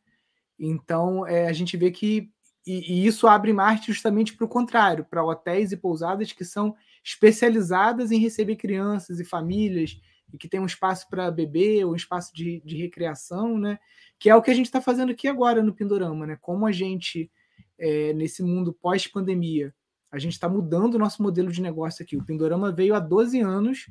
Então 0.58 1.26
é, 1.26 1.48
a 1.48 1.52
gente 1.52 1.76
vê 1.76 1.90
que 1.90 2.30
e, 2.66 2.94
e 2.94 3.06
isso 3.06 3.28
abre 3.28 3.52
marcha 3.52 3.92
justamente 3.92 4.34
para 4.34 4.44
o 4.44 4.48
contrário, 4.48 5.04
para 5.04 5.24
hotéis 5.24 5.70
e 5.70 5.76
pousadas 5.76 6.32
que 6.32 6.44
são 6.44 6.74
especializadas 7.04 8.10
em 8.10 8.18
receber 8.18 8.56
crianças 8.56 9.20
e 9.20 9.24
famílias 9.24 10.00
e 10.32 10.36
que 10.36 10.48
tem 10.48 10.58
um 10.58 10.66
espaço 10.66 11.08
para 11.08 11.30
beber, 11.30 11.86
um 11.86 11.94
espaço 11.94 12.34
de, 12.34 12.60
de 12.64 12.76
recreação, 12.76 13.56
né? 13.58 13.78
Que 14.18 14.28
é 14.28 14.34
o 14.34 14.42
que 14.42 14.50
a 14.50 14.54
gente 14.54 14.66
está 14.66 14.80
fazendo 14.80 15.12
aqui 15.12 15.28
agora 15.28 15.62
no 15.62 15.74
Pindorama, 15.74 16.26
né? 16.26 16.36
Como 16.40 16.66
a 16.66 16.72
gente 16.72 17.30
é, 17.78 18.12
nesse 18.12 18.42
mundo 18.42 18.72
pós-pandemia, 18.72 19.72
a 20.16 20.20
gente 20.20 20.32
está 20.32 20.48
mudando 20.48 20.94
o 20.94 20.98
nosso 20.98 21.22
modelo 21.22 21.52
de 21.52 21.60
negócio 21.60 22.02
aqui. 22.02 22.16
O 22.16 22.24
Pindorama 22.24 22.72
veio 22.72 22.94
há 22.94 22.98
12 22.98 23.38
anos 23.40 23.90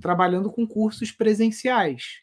trabalhando 0.00 0.50
com 0.50 0.66
cursos 0.66 1.10
presenciais. 1.10 2.22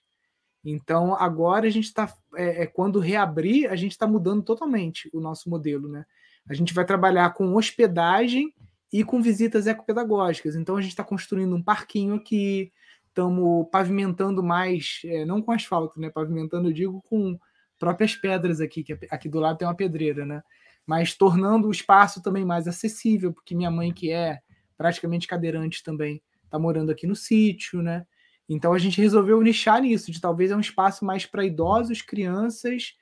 Então, 0.64 1.16
agora 1.16 1.68
a 1.68 1.70
gente 1.70 1.86
está, 1.86 2.14
é, 2.36 2.64
é, 2.64 2.66
quando 2.68 3.00
reabrir, 3.00 3.70
a 3.70 3.76
gente 3.76 3.92
está 3.92 4.08
mudando 4.08 4.44
totalmente 4.44 5.10
o 5.14 5.20
nosso 5.20 5.50
modelo, 5.50 5.90
né? 5.90 6.06
A 6.48 6.54
gente 6.54 6.74
vai 6.74 6.86
trabalhar 6.86 7.34
com 7.34 7.56
hospedagem 7.56 8.54
e 8.94 9.04
com 9.04 9.22
visitas 9.22 9.68
ecopedagógicas. 9.68 10.56
Então, 10.56 10.78
a 10.78 10.82
gente 10.82 10.92
está 10.92 11.04
construindo 11.04 11.56
um 11.56 11.64
parquinho 11.64 12.16
aqui, 12.16 12.72
estamos 13.08 13.68
pavimentando 13.72 14.42
mais, 14.42 15.02
é, 15.04 15.26
não 15.26 15.42
com 15.42 15.52
asfalto, 15.52 16.00
né? 16.00 16.10
Pavimentando, 16.10 16.70
eu 16.70 16.74
digo, 16.74 17.02
com 17.10 17.38
próprias 17.78 18.16
pedras 18.16 18.62
aqui, 18.62 18.84
que 18.84 18.98
aqui 19.10 19.28
do 19.28 19.40
lado 19.40 19.58
tem 19.58 19.68
uma 19.68 19.76
pedreira, 19.76 20.26
né? 20.26 20.42
Mas 20.86 21.14
tornando 21.14 21.68
o 21.68 21.72
espaço 21.72 22.22
também 22.22 22.46
mais 22.46 22.68
acessível, 22.68 23.34
porque 23.34 23.56
minha 23.56 23.72
mãe, 23.72 23.94
que 23.94 24.12
é 24.12 24.40
praticamente 24.78 25.28
cadeirante 25.28 25.84
também, 25.84 26.22
está 26.44 26.58
morando 26.60 26.92
aqui 26.92 27.08
no 27.08 27.16
sítio, 27.16 27.82
né? 27.82 28.06
Então 28.50 28.74
a 28.74 28.80
gente 28.80 29.00
resolveu 29.00 29.42
nichar 29.42 29.82
nisso, 29.82 30.12
de 30.12 30.20
talvez 30.20 30.52
é 30.52 30.56
um 30.56 30.60
espaço 30.60 31.06
mais 31.06 31.26
para 31.26 31.46
idosos, 31.46 32.02
crianças, 32.02 32.96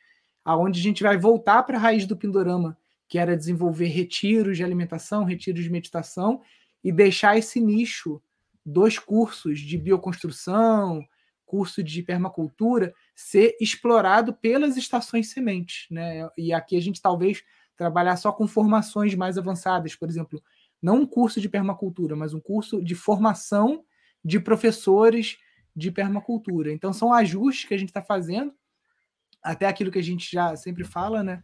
aonde 0.46 0.80
a 0.80 0.84
gente 0.84 1.02
vai 1.02 1.18
voltar 1.18 1.64
para 1.64 1.78
a 1.78 1.80
raiz 1.80 2.06
do 2.06 2.16
Pindorama, 2.16 2.78
que 3.08 3.18
era 3.18 3.36
desenvolver 3.36 3.88
retiros 3.88 4.58
de 4.58 4.64
alimentação, 4.64 5.24
retiros 5.24 5.64
de 5.64 5.70
meditação 5.70 6.42
e 6.84 6.92
deixar 6.92 7.38
esse 7.38 7.60
nicho 7.60 8.22
dos 8.64 9.00
cursos 9.00 9.60
de 9.60 9.78
bioconstrução, 9.78 11.04
curso 11.46 11.82
de 11.82 12.04
permacultura 12.04 12.94
ser 13.16 13.58
explorado 13.60 14.34
pelas 14.34 14.78
estações 14.78 15.32
sementes, 15.32 15.88
né? 15.90 16.30
E 16.38 16.54
aqui 16.54 16.78
a 16.78 16.82
gente 16.82 17.02
talvez 17.02 17.44
trabalhar 17.80 18.18
só 18.18 18.34
com 18.34 18.46
formações 18.46 19.16
mais 19.16 19.38
avançadas, 19.38 19.96
por 19.96 20.10
exemplo, 20.10 20.44
não 20.82 20.98
um 20.98 21.06
curso 21.06 21.40
de 21.40 21.48
permacultura, 21.48 22.14
mas 22.14 22.34
um 22.34 22.40
curso 22.42 22.84
de 22.84 22.94
formação 22.94 23.86
de 24.24 24.38
professores 24.38 25.38
de 25.74 25.90
permacultura. 25.90 26.74
Então, 26.74 26.92
são 26.92 27.14
ajustes 27.14 27.70
que 27.70 27.74
a 27.74 27.78
gente 27.78 27.88
está 27.88 28.02
fazendo, 28.02 28.54
até 29.42 29.66
aquilo 29.66 29.92
que 29.92 29.98
a 29.98 30.04
gente 30.04 30.30
já 30.30 30.58
sempre 30.58 30.84
fala, 30.84 31.24
né? 31.24 31.42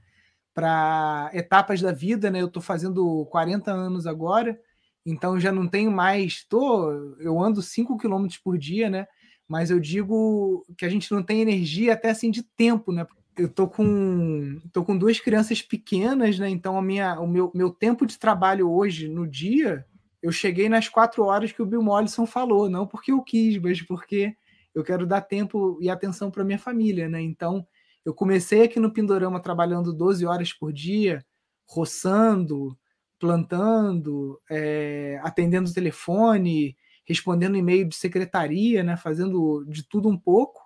Para 0.53 1.29
etapas 1.33 1.81
da 1.81 1.93
vida, 1.93 2.29
né? 2.29 2.41
Eu 2.41 2.47
estou 2.47 2.61
fazendo 2.61 3.25
40 3.27 3.71
anos 3.71 4.05
agora, 4.05 4.59
então 5.05 5.39
já 5.39 5.53
não 5.53 5.69
tenho 5.69 5.89
mais. 5.89 6.43
Tô, 6.49 6.91
eu 7.17 7.41
ando 7.41 7.61
5 7.61 7.97
quilômetros 7.97 8.39
por 8.39 8.57
dia, 8.57 8.89
né? 8.89 9.07
Mas 9.47 9.71
eu 9.71 9.79
digo 9.79 10.65
que 10.77 10.85
a 10.85 10.89
gente 10.89 11.09
não 11.13 11.23
tem 11.23 11.39
energia 11.39 11.93
até 11.93 12.09
assim 12.09 12.29
de 12.29 12.43
tempo, 12.43 12.91
né? 12.91 13.07
Eu 13.37 13.49
tô 13.49 13.67
com, 13.67 14.59
tô 14.71 14.83
com 14.85 14.97
duas 14.97 15.19
crianças 15.19 15.61
pequenas, 15.61 16.39
né? 16.39 16.49
Então 16.49 16.77
a 16.77 16.81
minha, 16.81 17.19
o 17.19 17.27
meu, 17.27 17.51
meu 17.53 17.69
tempo 17.69 18.05
de 18.05 18.17
trabalho 18.17 18.71
hoje 18.71 19.07
no 19.09 19.27
dia 19.27 19.85
eu 20.25 20.31
cheguei 20.31 20.67
nas 20.67 20.89
quatro 20.89 21.23
horas 21.23 21.51
que 21.51 21.61
o 21.61 21.65
Bill 21.67 21.83
Mollison 21.83 22.25
falou, 22.25 22.67
não 22.67 22.87
porque 22.87 23.11
eu 23.11 23.21
quis, 23.21 23.61
mas 23.61 23.79
porque 23.83 24.35
eu 24.73 24.83
quero 24.83 25.05
dar 25.05 25.21
tempo 25.21 25.77
e 25.79 25.87
atenção 25.87 26.31
para 26.31 26.43
minha 26.43 26.57
família, 26.57 27.07
né? 27.07 27.21
Então, 27.21 27.65
eu 28.03 28.11
comecei 28.11 28.63
aqui 28.63 28.79
no 28.79 28.91
Pindorama 28.91 29.39
trabalhando 29.39 29.93
12 29.93 30.25
horas 30.25 30.51
por 30.51 30.73
dia, 30.73 31.23
roçando, 31.67 32.75
plantando, 33.19 34.41
é, 34.49 35.19
atendendo 35.23 35.69
o 35.69 35.73
telefone, 35.73 36.75
respondendo 37.05 37.55
e-mail 37.55 37.87
de 37.87 37.95
secretaria, 37.95 38.83
né? 38.83 38.97
Fazendo 38.97 39.63
de 39.65 39.87
tudo 39.87 40.09
um 40.09 40.17
pouco. 40.17 40.64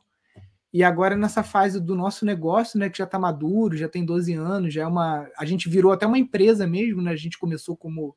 E 0.72 0.84
agora 0.84 1.16
nessa 1.16 1.44
fase 1.44 1.80
do 1.80 1.96
nosso 1.96 2.26
negócio, 2.26 2.80
né, 2.80 2.90
que 2.90 2.98
já 2.98 3.04
está 3.04 3.18
maduro, 3.18 3.76
já 3.76 3.90
tem 3.90 4.06
12 4.06 4.34
anos, 4.34 4.74
já 4.74 4.84
é 4.84 4.88
uma, 4.88 5.28
a 5.38 5.46
gente 5.46 5.68
virou 5.68 5.92
até 5.92 6.06
uma 6.06 6.20
empresa 6.20 6.68
mesmo, 6.68 7.02
né? 7.02 7.12
A 7.12 7.16
gente 7.16 7.40
começou 7.40 7.76
como 7.76 8.16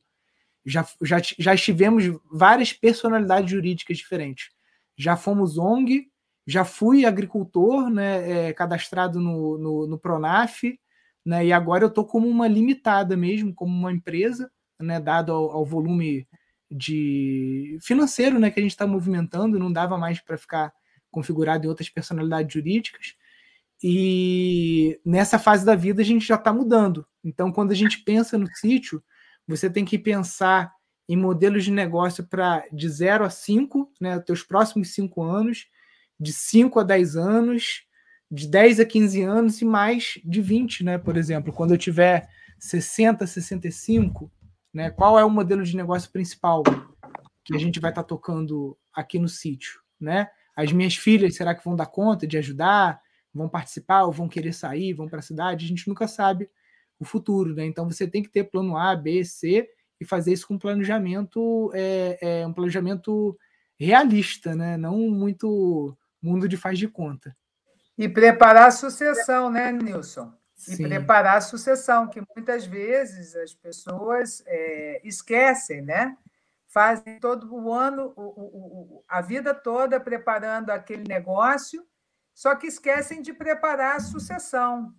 já, 0.65 0.85
já, 1.01 1.17
já 1.39 1.53
estivemos 1.53 2.05
várias 2.31 2.71
personalidades 2.71 3.49
jurídicas 3.49 3.97
diferentes. 3.97 4.49
Já 4.95 5.17
fomos 5.17 5.57
ONG, 5.57 6.07
já 6.45 6.63
fui 6.63 7.05
agricultor, 7.05 7.89
né, 7.89 8.49
é, 8.49 8.53
cadastrado 8.53 9.19
no, 9.19 9.57
no, 9.57 9.87
no, 9.87 9.97
Pronaf, 9.97 10.63
né, 11.25 11.45
e 11.45 11.53
agora 11.53 11.85
eu 11.85 11.87
estou 11.87 12.05
como 12.05 12.27
uma 12.27 12.47
limitada 12.47 13.17
mesmo, 13.17 13.53
como 13.53 13.73
uma 13.73 13.91
empresa, 13.91 14.51
né, 14.79 14.99
dado 14.99 15.31
ao, 15.31 15.51
ao 15.51 15.65
volume 15.65 16.27
de 16.69 17.77
financeiro 17.81 18.39
né, 18.39 18.51
que 18.51 18.59
a 18.59 18.63
gente 18.63 18.71
está 18.71 18.85
movimentando, 18.85 19.59
não 19.59 19.71
dava 19.71 19.97
mais 19.97 20.19
para 20.19 20.37
ficar 20.37 20.73
configurado 21.13 21.65
em 21.65 21.69
outras 21.69 21.89
personalidades 21.89 22.53
jurídicas. 22.53 23.15
E 23.81 24.99
nessa 25.05 25.37
fase 25.37 25.65
da 25.65 25.75
vida 25.75 26.01
a 26.01 26.05
gente 26.05 26.25
já 26.25 26.35
está 26.35 26.51
mudando. 26.51 27.05
Então, 27.23 27.51
quando 27.51 27.71
a 27.71 27.75
gente 27.75 27.99
pensa 27.99 28.37
no 28.37 28.47
sítio, 28.55 29.03
você 29.47 29.69
tem 29.69 29.85
que 29.85 29.97
pensar 29.97 30.73
em 31.07 31.17
modelos 31.17 31.65
de 31.65 31.71
negócio 31.71 32.25
para 32.25 32.65
de 32.71 32.87
0 32.87 33.25
a 33.25 33.29
5, 33.29 33.91
né, 33.99 34.19
teus 34.19 34.41
próximos 34.41 34.93
5 34.93 35.21
anos, 35.21 35.67
de 36.19 36.31
5 36.31 36.79
a 36.79 36.83
10 36.83 37.15
anos, 37.17 37.83
de 38.31 38.47
10 38.47 38.79
a 38.79 38.85
15 38.85 39.21
anos 39.21 39.61
e 39.61 39.65
mais 39.65 40.19
de 40.23 40.41
20, 40.41 40.83
né, 40.83 40.97
por 40.97 41.17
exemplo. 41.17 41.53
Quando 41.53 41.71
eu 41.73 41.77
tiver 41.77 42.27
60, 42.57 43.27
65, 43.27 44.31
né, 44.73 44.89
qual 44.89 45.19
é 45.19 45.25
o 45.25 45.29
modelo 45.29 45.63
de 45.63 45.75
negócio 45.75 46.09
principal? 46.09 46.63
que 47.43 47.55
a 47.55 47.59
gente 47.59 47.79
vai 47.79 47.91
estar 47.91 48.03
tá 48.03 48.07
tocando 48.07 48.77
aqui 48.93 49.19
no 49.19 49.27
sítio, 49.27 49.81
né? 49.99 50.29
As 50.55 50.71
minhas 50.71 50.95
filhas, 50.95 51.35
será 51.35 51.55
que 51.55 51.63
vão 51.63 51.75
dar 51.75 51.87
conta 51.87 52.27
de 52.27 52.37
ajudar? 52.37 53.01
Vão 53.33 53.49
participar 53.49 54.03
ou 54.03 54.11
vão 54.11 54.29
querer 54.29 54.53
sair, 54.53 54.93
vão 54.93 55.07
para 55.07 55.19
a 55.19 55.23
cidade? 55.23 55.65
A 55.65 55.67
gente 55.67 55.87
nunca 55.87 56.07
sabe 56.07 56.49
o 56.99 57.05
futuro, 57.05 57.53
né? 57.55 57.65
Então 57.65 57.89
você 57.89 58.07
tem 58.07 58.21
que 58.21 58.29
ter 58.29 58.45
plano 58.45 58.77
A, 58.77 58.95
B, 58.95 59.23
C 59.25 59.67
e 59.99 60.05
fazer 60.05 60.33
isso 60.33 60.47
com 60.47 60.55
um 60.55 60.59
planejamento, 60.59 61.71
é, 61.73 62.41
é 62.41 62.47
um 62.47 62.53
planejamento 62.53 63.37
realista, 63.79 64.55
né? 64.55 64.77
Não 64.77 64.97
muito 65.09 65.97
mundo 66.21 66.47
de 66.47 66.55
faz 66.55 66.77
de 66.77 66.87
conta. 66.87 67.35
E 67.97 68.07
preparar 68.07 68.67
a 68.67 68.71
sucessão, 68.71 69.49
né, 69.49 69.71
Nilson? 69.71 70.33
E 70.67 70.75
Sim. 70.75 70.83
preparar 70.83 71.37
a 71.37 71.41
sucessão, 71.41 72.07
que 72.07 72.21
muitas 72.35 72.65
vezes 72.65 73.35
as 73.35 73.53
pessoas 73.53 74.41
é, 74.45 75.01
esquecem, 75.03 75.81
né? 75.81 76.17
Fazem 76.73 77.19
todo 77.19 77.53
o 77.53 77.71
ano, 77.71 78.11
o, 78.15 78.23
o, 78.23 79.03
a 79.07 79.21
vida 79.21 79.53
toda 79.53 79.99
preparando 79.99 80.71
aquele 80.71 81.03
negócio, 81.07 81.85
só 82.33 82.55
que 82.55 82.65
esquecem 82.65 83.21
de 83.21 83.31
preparar 83.31 83.97
a 83.97 83.99
sucessão. 83.99 84.91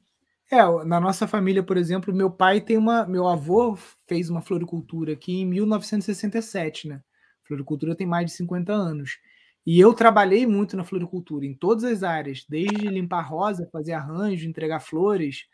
É, 0.51 0.62
na 0.85 1.01
nossa 1.01 1.27
família, 1.27 1.64
por 1.64 1.77
exemplo, 1.77 2.14
meu 2.14 2.31
pai 2.31 2.61
tem 2.61 2.77
uma. 2.77 3.07
Meu 3.07 3.27
avô 3.27 3.77
fez 4.07 4.31
uma 4.31 4.41
floricultura 4.41 5.14
aqui 5.14 5.41
em 5.41 5.47
1967, 5.47 6.87
né? 6.87 7.01
floricultura 7.45 7.97
tem 7.97 8.07
mais 8.07 8.27
de 8.27 8.33
50 8.33 8.72
anos. 8.72 9.18
E 9.66 9.81
eu 9.81 9.95
trabalhei 9.95 10.47
muito 10.47 10.77
na 10.77 10.85
floricultura, 10.85 11.47
em 11.47 11.55
todas 11.55 11.85
as 11.85 12.03
áreas, 12.03 12.45
desde 12.49 12.87
limpar 12.87 13.22
rosa, 13.22 13.68
fazer 13.72 13.93
arranjo, 13.93 14.49
entregar 14.49 14.81
flores, 14.81 15.47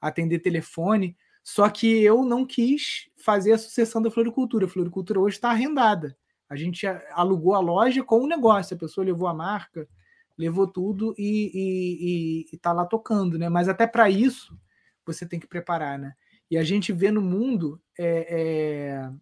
atender 0.00 0.38
telefone. 0.38 1.16
Só 1.46 1.70
que 1.70 2.02
eu 2.02 2.24
não 2.24 2.44
quis 2.44 3.08
fazer 3.14 3.52
a 3.52 3.58
sucessão 3.58 4.02
da 4.02 4.10
floricultura. 4.10 4.66
A 4.66 4.68
floricultura 4.68 5.20
hoje 5.20 5.36
está 5.36 5.50
arrendada. 5.50 6.18
A 6.50 6.56
gente 6.56 6.84
alugou 7.12 7.54
a 7.54 7.60
loja 7.60 8.02
com 8.02 8.18
o 8.18 8.26
negócio, 8.26 8.74
a 8.74 8.78
pessoa 8.78 9.04
levou 9.04 9.28
a 9.28 9.32
marca, 9.32 9.88
levou 10.36 10.66
tudo 10.66 11.14
e 11.16 12.46
está 12.52 12.72
lá 12.72 12.84
tocando, 12.84 13.38
né? 13.38 13.48
Mas 13.48 13.68
até 13.68 13.86
para 13.86 14.10
isso 14.10 14.58
você 15.06 15.24
tem 15.24 15.38
que 15.38 15.46
preparar, 15.46 15.96
né? 16.00 16.14
E 16.50 16.58
a 16.58 16.64
gente 16.64 16.92
vê 16.92 17.12
no 17.12 17.22
mundo 17.22 17.80
é, 17.96 19.06
é 19.06 19.12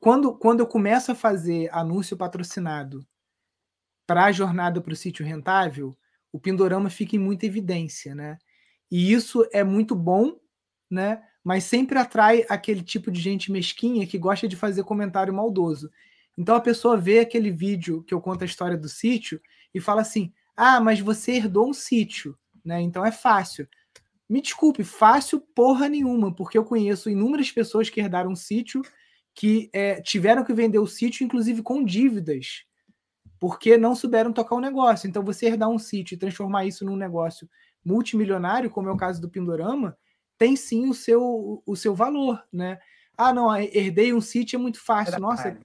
quando, 0.00 0.36
quando 0.36 0.60
eu 0.60 0.66
começo 0.66 1.12
a 1.12 1.14
fazer 1.14 1.72
anúncio 1.72 2.16
patrocinado 2.16 3.06
para 4.04 4.24
a 4.24 4.32
jornada 4.32 4.80
para 4.80 4.92
o 4.92 4.96
sítio 4.96 5.24
rentável, 5.24 5.96
o 6.32 6.40
Pindorama 6.40 6.90
fica 6.90 7.14
em 7.14 7.20
muita 7.20 7.46
evidência, 7.46 8.16
né? 8.16 8.36
E 8.90 9.12
isso 9.12 9.48
é 9.52 9.62
muito 9.62 9.94
bom, 9.94 10.41
né? 10.92 11.22
Mas 11.42 11.64
sempre 11.64 11.98
atrai 11.98 12.44
aquele 12.48 12.82
tipo 12.82 13.10
de 13.10 13.20
gente 13.20 13.50
mesquinha 13.50 14.06
que 14.06 14.18
gosta 14.18 14.46
de 14.46 14.54
fazer 14.54 14.84
comentário 14.84 15.32
maldoso. 15.32 15.90
Então 16.36 16.54
a 16.54 16.60
pessoa 16.60 16.96
vê 16.96 17.20
aquele 17.20 17.50
vídeo 17.50 18.02
que 18.04 18.12
eu 18.12 18.20
conto 18.20 18.42
a 18.42 18.44
história 18.44 18.76
do 18.76 18.88
sítio 18.88 19.40
e 19.74 19.80
fala 19.80 20.02
assim: 20.02 20.32
"Ah, 20.56 20.80
mas 20.80 21.00
você 21.00 21.32
herdou 21.32 21.68
um 21.68 21.72
sítio, 21.72 22.36
né? 22.64 22.80
Então 22.80 23.04
é 23.04 23.10
fácil". 23.10 23.66
Me 24.28 24.40
desculpe, 24.42 24.84
fácil 24.84 25.40
porra 25.54 25.88
nenhuma, 25.88 26.34
porque 26.34 26.56
eu 26.58 26.64
conheço 26.64 27.10
inúmeras 27.10 27.50
pessoas 27.50 27.90
que 27.90 28.00
herdaram 28.00 28.32
um 28.32 28.36
sítio 28.36 28.82
que 29.34 29.70
é, 29.72 30.00
tiveram 30.02 30.44
que 30.44 30.52
vender 30.52 30.78
o 30.78 30.86
sítio, 30.86 31.24
inclusive 31.24 31.62
com 31.62 31.82
dívidas, 31.84 32.64
porque 33.40 33.78
não 33.78 33.94
souberam 33.94 34.32
tocar 34.32 34.56
o 34.56 34.60
negócio. 34.60 35.08
Então, 35.08 35.24
você 35.24 35.46
herdar 35.46 35.70
um 35.70 35.78
sítio 35.78 36.14
e 36.14 36.18
transformar 36.18 36.66
isso 36.66 36.84
num 36.84 36.96
negócio 36.96 37.48
multimilionário, 37.84 38.70
como 38.70 38.88
é 38.88 38.92
o 38.92 38.96
caso 38.96 39.20
do 39.20 39.30
Pindorama, 39.30 39.96
tem 40.38 40.56
sim 40.56 40.88
o 40.88 40.94
seu, 40.94 41.62
o 41.66 41.76
seu 41.76 41.94
valor, 41.94 42.42
né? 42.52 42.78
Ah, 43.16 43.32
não, 43.32 43.54
herdei 43.56 44.12
um 44.12 44.20
sítio 44.20 44.56
é 44.56 44.58
muito 44.60 44.80
fácil. 44.80 45.20
Nossa, 45.20 45.58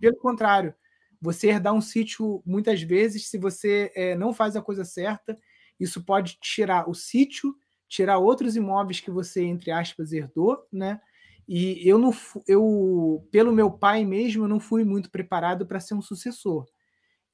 pelo 0.00 0.16
contrário, 0.18 0.74
você 1.20 1.48
herdar 1.48 1.74
um 1.74 1.80
sítio, 1.80 2.42
muitas 2.44 2.82
vezes, 2.82 3.28
se 3.28 3.38
você 3.38 3.92
é, 3.94 4.14
não 4.14 4.32
faz 4.34 4.56
a 4.56 4.62
coisa 4.62 4.84
certa, 4.84 5.38
isso 5.78 6.04
pode 6.04 6.38
tirar 6.40 6.88
o 6.88 6.94
sítio, 6.94 7.54
tirar 7.88 8.18
outros 8.18 8.56
imóveis 8.56 9.00
que 9.00 9.10
você, 9.10 9.42
entre 9.44 9.70
aspas, 9.70 10.12
herdou, 10.12 10.66
né? 10.72 11.00
E 11.48 11.88
eu 11.88 11.98
não 11.98 12.12
eu 12.46 13.26
pelo 13.30 13.52
meu 13.52 13.70
pai 13.70 14.04
mesmo 14.04 14.44
eu 14.44 14.48
não 14.48 14.60
fui 14.60 14.84
muito 14.84 15.10
preparado 15.10 15.66
para 15.66 15.80
ser 15.80 15.94
um 15.94 16.02
sucessor. 16.02 16.66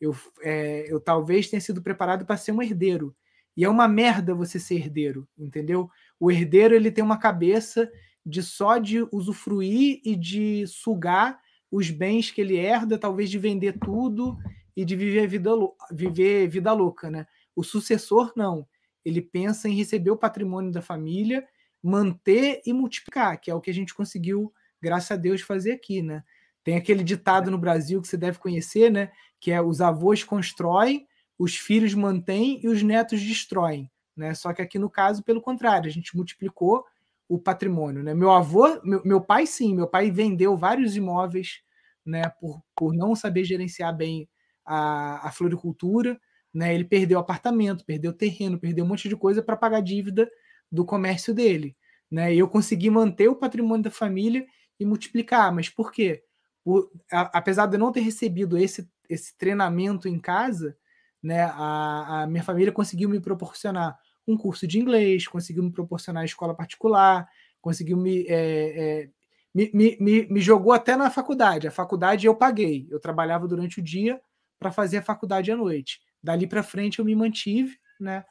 Eu, 0.00 0.14
é, 0.42 0.92
eu 0.92 1.00
talvez 1.00 1.48
tenha 1.48 1.60
sido 1.60 1.82
preparado 1.82 2.26
para 2.26 2.36
ser 2.36 2.52
um 2.52 2.62
herdeiro. 2.62 3.16
E 3.56 3.64
é 3.64 3.68
uma 3.68 3.86
merda 3.86 4.34
você 4.34 4.58
ser 4.58 4.76
herdeiro, 4.76 5.28
entendeu? 5.38 5.90
O 6.18 6.30
herdeiro 6.30 6.74
ele 6.74 6.90
tem 6.90 7.04
uma 7.04 7.18
cabeça 7.18 7.90
de 8.24 8.42
só 8.42 8.78
de 8.78 9.06
usufruir 9.12 10.00
e 10.04 10.16
de 10.16 10.66
sugar 10.66 11.38
os 11.70 11.90
bens 11.90 12.30
que 12.30 12.40
ele 12.40 12.56
herda, 12.56 12.98
talvez 12.98 13.30
de 13.30 13.38
vender 13.38 13.78
tudo 13.78 14.38
e 14.76 14.84
de 14.84 14.96
viver 14.96 15.26
vida, 15.26 15.50
viver 15.92 16.48
vida 16.48 16.72
louca, 16.72 17.10
né? 17.10 17.26
O 17.54 17.62
sucessor 17.62 18.32
não. 18.36 18.66
Ele 19.04 19.20
pensa 19.20 19.68
em 19.68 19.74
receber 19.74 20.10
o 20.10 20.16
patrimônio 20.16 20.72
da 20.72 20.80
família 20.80 21.46
manter 21.82 22.62
e 22.64 22.72
multiplicar, 22.72 23.38
que 23.38 23.50
é 23.50 23.54
o 23.54 23.60
que 23.60 23.70
a 23.70 23.74
gente 23.74 23.94
conseguiu, 23.94 24.52
graças 24.80 25.10
a 25.10 25.16
Deus, 25.16 25.42
fazer 25.42 25.72
aqui, 25.72 26.00
né? 26.00 26.24
Tem 26.62 26.76
aquele 26.76 27.04
ditado 27.04 27.50
no 27.50 27.58
Brasil 27.58 28.00
que 28.00 28.08
você 28.08 28.16
deve 28.16 28.38
conhecer, 28.38 28.90
né? 28.90 29.12
Que 29.38 29.50
é 29.50 29.60
os 29.60 29.82
avós 29.82 30.24
constroem, 30.24 31.06
os 31.38 31.56
filhos 31.56 31.94
mantêm 31.94 32.60
e 32.62 32.68
os 32.68 32.82
netos 32.82 33.20
destroem, 33.20 33.90
né? 34.16 34.34
Só 34.34 34.52
que 34.52 34.62
aqui 34.62 34.78
no 34.78 34.90
caso, 34.90 35.22
pelo 35.22 35.40
contrário, 35.40 35.88
a 35.88 35.92
gente 35.92 36.16
multiplicou 36.16 36.84
o 37.28 37.38
patrimônio, 37.38 38.02
né? 38.02 38.14
Meu 38.14 38.30
avô, 38.30 38.80
meu, 38.84 39.02
meu 39.04 39.20
pai 39.20 39.46
sim, 39.46 39.74
meu 39.74 39.88
pai 39.88 40.10
vendeu 40.10 40.56
vários 40.56 40.96
imóveis, 40.96 41.62
né? 42.04 42.28
Por, 42.40 42.62
por 42.76 42.94
não 42.94 43.14
saber 43.14 43.44
gerenciar 43.44 43.96
bem 43.96 44.28
a, 44.64 45.28
a 45.28 45.32
floricultura, 45.32 46.20
né? 46.52 46.74
Ele 46.74 46.84
perdeu 46.84 47.18
apartamento, 47.18 47.84
perdeu 47.84 48.12
terreno, 48.12 48.58
perdeu 48.58 48.84
um 48.84 48.88
monte 48.88 49.08
de 49.08 49.16
coisa 49.16 49.42
para 49.42 49.56
pagar 49.56 49.80
dívida 49.80 50.30
do 50.70 50.84
comércio 50.84 51.34
dele. 51.34 51.76
Né? 52.10 52.34
E 52.34 52.38
eu 52.38 52.48
consegui 52.48 52.90
manter 52.90 53.28
o 53.28 53.36
patrimônio 53.36 53.84
da 53.84 53.90
família 53.90 54.46
e 54.78 54.84
multiplicar. 54.84 55.52
Mas 55.52 55.68
por 55.68 55.90
quê? 55.90 56.22
Por, 56.62 56.90
a, 57.10 57.38
apesar 57.38 57.66
de 57.66 57.76
eu 57.76 57.80
não 57.80 57.92
ter 57.92 58.00
recebido 58.00 58.56
esse, 58.56 58.88
esse 59.08 59.36
treinamento 59.36 60.08
em 60.08 60.18
casa, 60.18 60.76
né, 61.24 61.44
a, 61.44 62.22
a 62.22 62.26
minha 62.26 62.42
família 62.42 62.70
conseguiu 62.70 63.08
me 63.08 63.18
proporcionar 63.18 63.98
um 64.28 64.36
curso 64.36 64.66
de 64.66 64.78
inglês, 64.78 65.26
conseguiu 65.26 65.62
me 65.62 65.72
proporcionar 65.72 66.22
escola 66.22 66.54
particular, 66.54 67.26
conseguiu 67.62 67.96
me, 67.96 68.26
é, 68.28 68.28
é, 68.28 69.10
me, 69.54 69.70
me, 69.72 69.96
me, 69.98 70.26
me, 70.28 70.40
jogou 70.42 70.72
até 70.72 70.96
na 70.96 71.10
faculdade. 71.10 71.66
A 71.66 71.70
faculdade 71.70 72.26
eu 72.26 72.34
paguei. 72.34 72.86
Eu 72.90 73.00
trabalhava 73.00 73.48
durante 73.48 73.80
o 73.80 73.82
dia 73.82 74.20
para 74.58 74.70
fazer 74.70 74.98
a 74.98 75.02
faculdade 75.02 75.50
à 75.50 75.56
noite. 75.56 75.98
Dali 76.22 76.46
para 76.46 76.62
frente 76.62 76.98
eu 76.98 77.04
me 77.06 77.14
mantive, 77.14 77.78
né? 77.98 78.22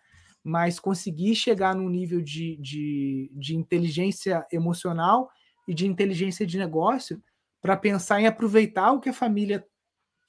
mas 0.43 0.79
conseguir 0.79 1.33
chegar 1.33 1.75
num 1.75 1.89
nível 1.89 2.21
de, 2.21 2.57
de, 2.57 3.31
de 3.33 3.55
inteligência 3.55 4.45
emocional 4.51 5.31
e 5.67 5.73
de 5.73 5.87
inteligência 5.87 6.45
de 6.45 6.59
negócio 6.59 7.19
para 7.59 7.75
pensar 7.75 8.21
em 8.21 8.27
aproveitar 8.27 8.91
o 8.91 8.99
que 8.99 9.09
a 9.09 9.13
família 9.13 9.65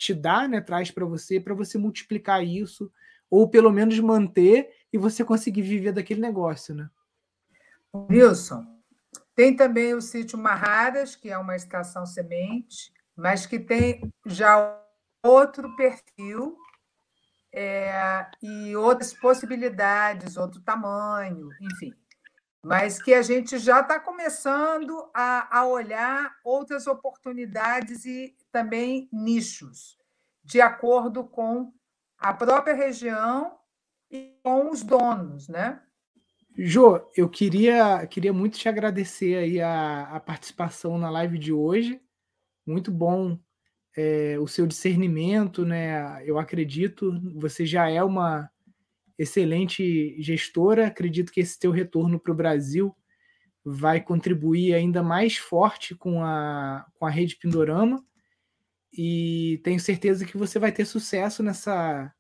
te 0.05 0.15
dá, 0.15 0.47
né, 0.47 0.61
traz 0.61 0.91
para 0.91 1.07
você, 1.07 1.41
para 1.41 1.55
você 1.55 1.79
multiplicar 1.79 2.45
isso, 2.45 2.93
ou 3.31 3.49
pelo 3.49 3.73
menos 3.73 3.99
manter 3.99 4.71
e 4.93 4.99
você 4.99 5.25
conseguir 5.25 5.63
viver 5.63 5.93
daquele 5.93 6.21
negócio, 6.21 6.75
né? 6.75 6.89
Wilson, 7.95 8.67
tem 9.35 9.57
também 9.57 9.95
o 9.95 10.03
sítio 10.03 10.37
Marraras, 10.37 11.17
que 11.17 11.31
é 11.31 11.39
uma 11.39 11.57
estação 11.57 12.05
semente, 12.05 12.93
mas 13.17 13.47
que 13.47 13.59
tem 13.59 14.13
já 14.27 14.81
outro 15.23 15.75
perfil 15.75 16.57
é, 17.53 18.27
e 18.43 18.77
outras 18.77 19.15
possibilidades, 19.15 20.37
outro 20.37 20.61
tamanho, 20.61 21.49
enfim. 21.61 21.95
Mas 22.63 23.01
que 23.01 23.15
a 23.15 23.23
gente 23.23 23.59
já 23.59 23.81
está 23.81 24.01
começando 24.01 25.09
a, 25.15 25.59
a 25.59 25.67
olhar 25.67 26.37
outras 26.45 26.87
oportunidades 26.87 28.05
e 28.05 28.35
também 28.55 29.09
nichos, 29.13 29.99
de 30.45 30.61
acordo 30.61 31.25
com 31.25 31.73
a 32.17 32.33
própria 32.33 32.73
região 32.73 33.59
e 34.09 34.39
com 34.45 34.71
os 34.71 34.85
donos, 34.85 35.49
né? 35.49 35.83
Jô, 36.57 37.11
eu 37.17 37.29
queria, 37.29 38.07
queria 38.07 38.33
muito 38.33 38.57
te 38.57 38.69
agradecer 38.69 39.35
aí 39.39 39.61
a, 39.61 40.03
a 40.03 40.21
participação 40.21 40.97
na 40.97 41.11
live 41.11 41.37
de 41.37 41.53
hoje. 41.53 42.01
Muito 42.65 42.93
bom 42.93 43.37
é, 43.97 44.39
o 44.39 44.47
seu 44.47 44.69
discernimento, 44.69 45.65
né? 45.67 46.23
Eu 46.25 46.39
acredito, 46.39 47.21
você 47.35 47.67
já 47.67 47.91
é 47.91 48.05
uma 48.05 48.49
excelente 49.19 50.15
gestora. 50.23 50.87
Acredito 50.87 51.33
que 51.33 51.41
esse 51.41 51.59
teu 51.59 51.73
retorno 51.73 52.21
para 52.21 52.31
o 52.31 52.37
Brasil 52.37 52.95
vai 53.65 54.01
contribuir 54.01 54.75
ainda 54.75 55.03
mais 55.03 55.37
forte 55.37 55.93
com 55.97 56.23
a, 56.23 56.87
com 56.95 57.05
a 57.05 57.11
rede 57.11 57.35
Pindorama 57.35 58.01
e 58.97 59.61
tenho 59.65 59.81
certeza 59.81 60.25
que 60.25 60.37
você 60.37 60.59
vai 60.59 60.71
ter 60.71 60.85
sucesso 60.85 61.43
nessa, 61.43 62.13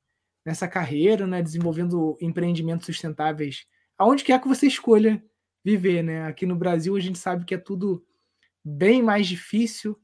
nessa 0.44 0.66
carreira, 0.66 1.26
né? 1.26 1.40
Desenvolvendo 1.40 2.18
empreendimentos 2.20 2.86
sustentáveis, 2.86 3.64
aonde 3.96 4.24
quer 4.24 4.40
que 4.40 4.48
você 4.48 4.66
escolha 4.66 5.22
viver, 5.64 6.02
né? 6.02 6.26
Aqui 6.26 6.44
no 6.44 6.56
Brasil 6.56 6.96
a 6.96 7.00
gente 7.00 7.18
sabe 7.18 7.44
que 7.44 7.54
é 7.54 7.58
tudo 7.58 8.04
bem 8.64 9.02
mais 9.02 9.26
difícil 9.26 9.98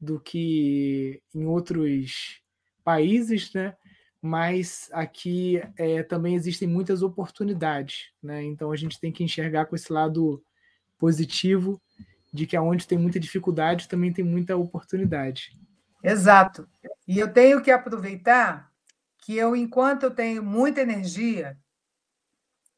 do 0.00 0.18
que 0.18 1.22
em 1.34 1.44
outros 1.44 2.40
países, 2.82 3.52
né? 3.52 3.76
Mas 4.20 4.88
aqui 4.92 5.60
é, 5.76 6.02
também 6.02 6.34
existem 6.34 6.66
muitas 6.66 7.02
oportunidades, 7.02 8.10
né? 8.22 8.42
Então 8.42 8.72
a 8.72 8.76
gente 8.76 8.98
tem 8.98 9.12
que 9.12 9.22
enxergar 9.22 9.66
com 9.66 9.76
esse 9.76 9.92
lado 9.92 10.42
positivo 10.98 11.80
de 12.32 12.46
que 12.46 12.56
aonde 12.56 12.86
tem 12.86 12.98
muita 12.98 13.20
dificuldade 13.20 13.88
também 13.88 14.12
tem 14.12 14.24
muita 14.24 14.56
oportunidade. 14.56 15.52
Exato. 16.10 16.68
E 17.06 17.18
eu 17.18 17.32
tenho 17.32 17.62
que 17.62 17.70
aproveitar 17.70 18.72
que 19.18 19.36
eu, 19.36 19.54
enquanto 19.54 20.04
eu 20.04 20.10
tenho 20.10 20.42
muita 20.42 20.80
energia 20.80 21.58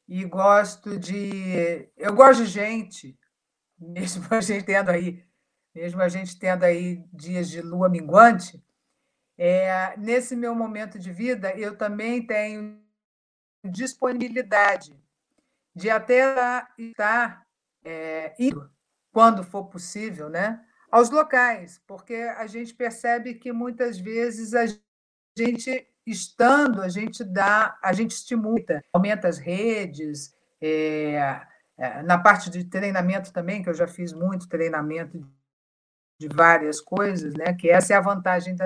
e 0.07 0.25
gosto 0.25 0.99
de. 0.99 1.89
Eu 1.95 2.13
gosto 2.13 2.43
de 2.43 2.49
gente, 2.49 3.17
mesmo 3.79 4.27
a 4.29 4.41
gente 4.41 4.65
tendo 4.65 4.89
aí, 4.91 5.25
mesmo 5.73 6.01
a 6.01 6.09
gente 6.09 6.37
tendo 6.37 6.63
aí 6.63 7.05
dias 7.13 7.49
de 7.49 7.61
lua 7.61 7.87
minguante, 7.87 8.61
é, 9.37 9.95
nesse 9.97 10.35
meu 10.35 10.53
momento 10.53 10.99
de 10.99 11.11
vida, 11.11 11.57
eu 11.57 11.77
também 11.77 12.25
tenho 12.25 12.79
disponibilidade 13.63 14.99
de 15.73 15.89
até 15.89 16.67
estar 16.77 17.47
é, 17.83 18.35
indo, 18.37 18.69
quando 19.11 19.43
for 19.43 19.65
possível, 19.65 20.29
né, 20.29 20.65
aos 20.91 21.09
locais, 21.09 21.81
porque 21.87 22.15
a 22.15 22.45
gente 22.45 22.73
percebe 22.73 23.35
que 23.35 23.53
muitas 23.53 23.97
vezes 23.97 24.53
a 24.53 24.65
gente 25.37 25.87
estando, 26.05 26.81
a 26.81 26.89
gente 26.89 27.23
dá, 27.23 27.77
a 27.81 27.93
gente 27.93 28.11
estimula, 28.11 28.83
aumenta 28.91 29.27
as 29.27 29.37
redes, 29.37 30.35
é, 30.59 31.41
é, 31.77 32.03
na 32.03 32.17
parte 32.17 32.49
de 32.49 32.65
treinamento 32.65 33.31
também, 33.31 33.63
que 33.63 33.69
eu 33.69 33.73
já 33.73 33.87
fiz 33.87 34.11
muito 34.11 34.49
treinamento 34.49 35.25
de 36.19 36.27
várias 36.27 36.81
coisas, 36.81 37.33
né? 37.33 37.53
Que 37.53 37.69
essa 37.69 37.93
é 37.93 37.97
a 37.97 38.01
vantagem 38.01 38.55
da 38.55 38.65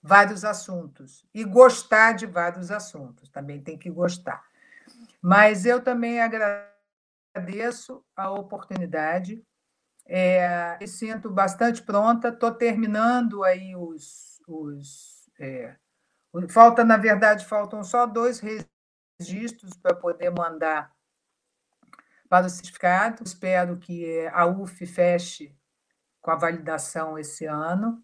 vários 0.00 0.44
assuntos 0.44 1.26
e 1.34 1.44
gostar 1.44 2.12
de 2.12 2.24
vários 2.24 2.70
assuntos, 2.70 3.28
também 3.28 3.60
tem 3.60 3.76
que 3.76 3.90
gostar. 3.90 4.42
Mas 5.20 5.66
eu 5.66 5.82
também 5.82 6.20
agradeço 6.20 8.04
a 8.16 8.30
oportunidade 8.30 9.44
é, 10.10 10.78
me 10.80 10.88
sinto 10.88 11.30
bastante 11.30 11.82
pronta, 11.82 12.28
estou 12.28 12.50
terminando 12.50 13.44
aí 13.44 13.76
os. 13.76 14.40
os 14.48 15.28
é, 15.38 15.76
falta, 16.48 16.82
na 16.82 16.96
verdade, 16.96 17.44
faltam 17.44 17.84
só 17.84 18.06
dois 18.06 18.40
registros 19.20 19.76
para 19.76 19.94
poder 19.94 20.30
mandar 20.30 20.90
para 22.26 22.46
o 22.46 22.50
certificado. 22.50 23.22
Espero 23.22 23.76
que 23.76 24.26
a 24.28 24.46
UF 24.46 24.86
feche 24.86 25.54
com 26.22 26.30
a 26.30 26.36
validação 26.36 27.18
esse 27.18 27.44
ano, 27.44 28.02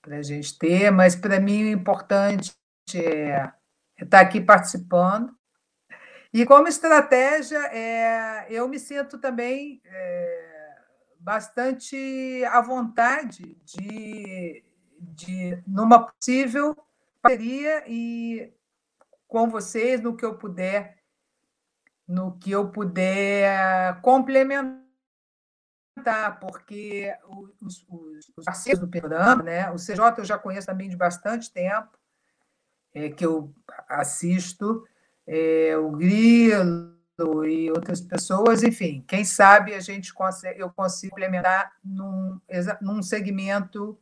para 0.00 0.18
a 0.18 0.22
gente 0.22 0.56
ter, 0.58 0.90
mas 0.90 1.16
para 1.16 1.40
mim 1.40 1.64
o 1.64 1.70
importante 1.70 2.52
é, 2.94 3.52
é 3.98 4.04
estar 4.04 4.20
aqui 4.20 4.40
participando. 4.40 5.36
E 6.32 6.46
como 6.46 6.66
estratégia, 6.68 7.58
é, 7.72 8.46
eu 8.48 8.68
me 8.68 8.78
sinto 8.78 9.18
também. 9.18 9.82
É, 9.84 10.51
bastante 11.22 12.44
à 12.50 12.60
vontade 12.60 13.56
de, 13.64 14.64
de 14.98 15.62
numa 15.66 16.06
possível 16.06 16.76
parceria 17.20 17.84
e 17.86 18.52
com 19.28 19.48
vocês 19.48 20.00
no 20.00 20.16
que 20.16 20.24
eu 20.24 20.36
puder 20.36 20.98
no 22.06 22.36
que 22.38 22.50
eu 22.50 22.68
puder 22.70 24.00
complementar 24.02 24.82
porque 26.40 27.14
os, 27.60 27.86
os, 27.88 28.32
os 28.36 28.44
parceiros 28.44 28.80
do 28.80 28.88
programa, 28.88 29.42
né? 29.42 29.70
O 29.70 29.76
CJ 29.76 30.18
eu 30.18 30.24
já 30.24 30.36
conheço 30.36 30.66
também 30.66 30.88
de 30.88 30.96
bastante 30.96 31.52
tempo, 31.52 31.96
é, 32.92 33.08
que 33.08 33.24
eu 33.24 33.54
assisto, 33.88 34.84
é, 35.26 35.76
o 35.76 35.90
Grilo, 35.92 36.98
e 37.46 37.70
outras 37.70 38.00
pessoas, 38.00 38.62
enfim, 38.62 39.04
quem 39.06 39.24
sabe 39.24 39.74
a 39.74 39.80
gente 39.80 40.12
consegue, 40.12 40.60
eu 40.60 40.70
consigo 40.70 41.14
implementar 41.14 41.72
num, 41.84 42.40
num 42.80 43.02
segmento 43.02 43.98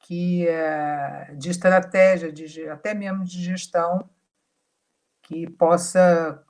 que 0.00 0.46
é 0.46 1.34
de 1.36 1.50
estratégia, 1.50 2.32
de, 2.32 2.68
até 2.68 2.94
mesmo 2.94 3.24
de 3.24 3.42
gestão, 3.42 4.08
que 5.22 5.48
possa 5.50 6.42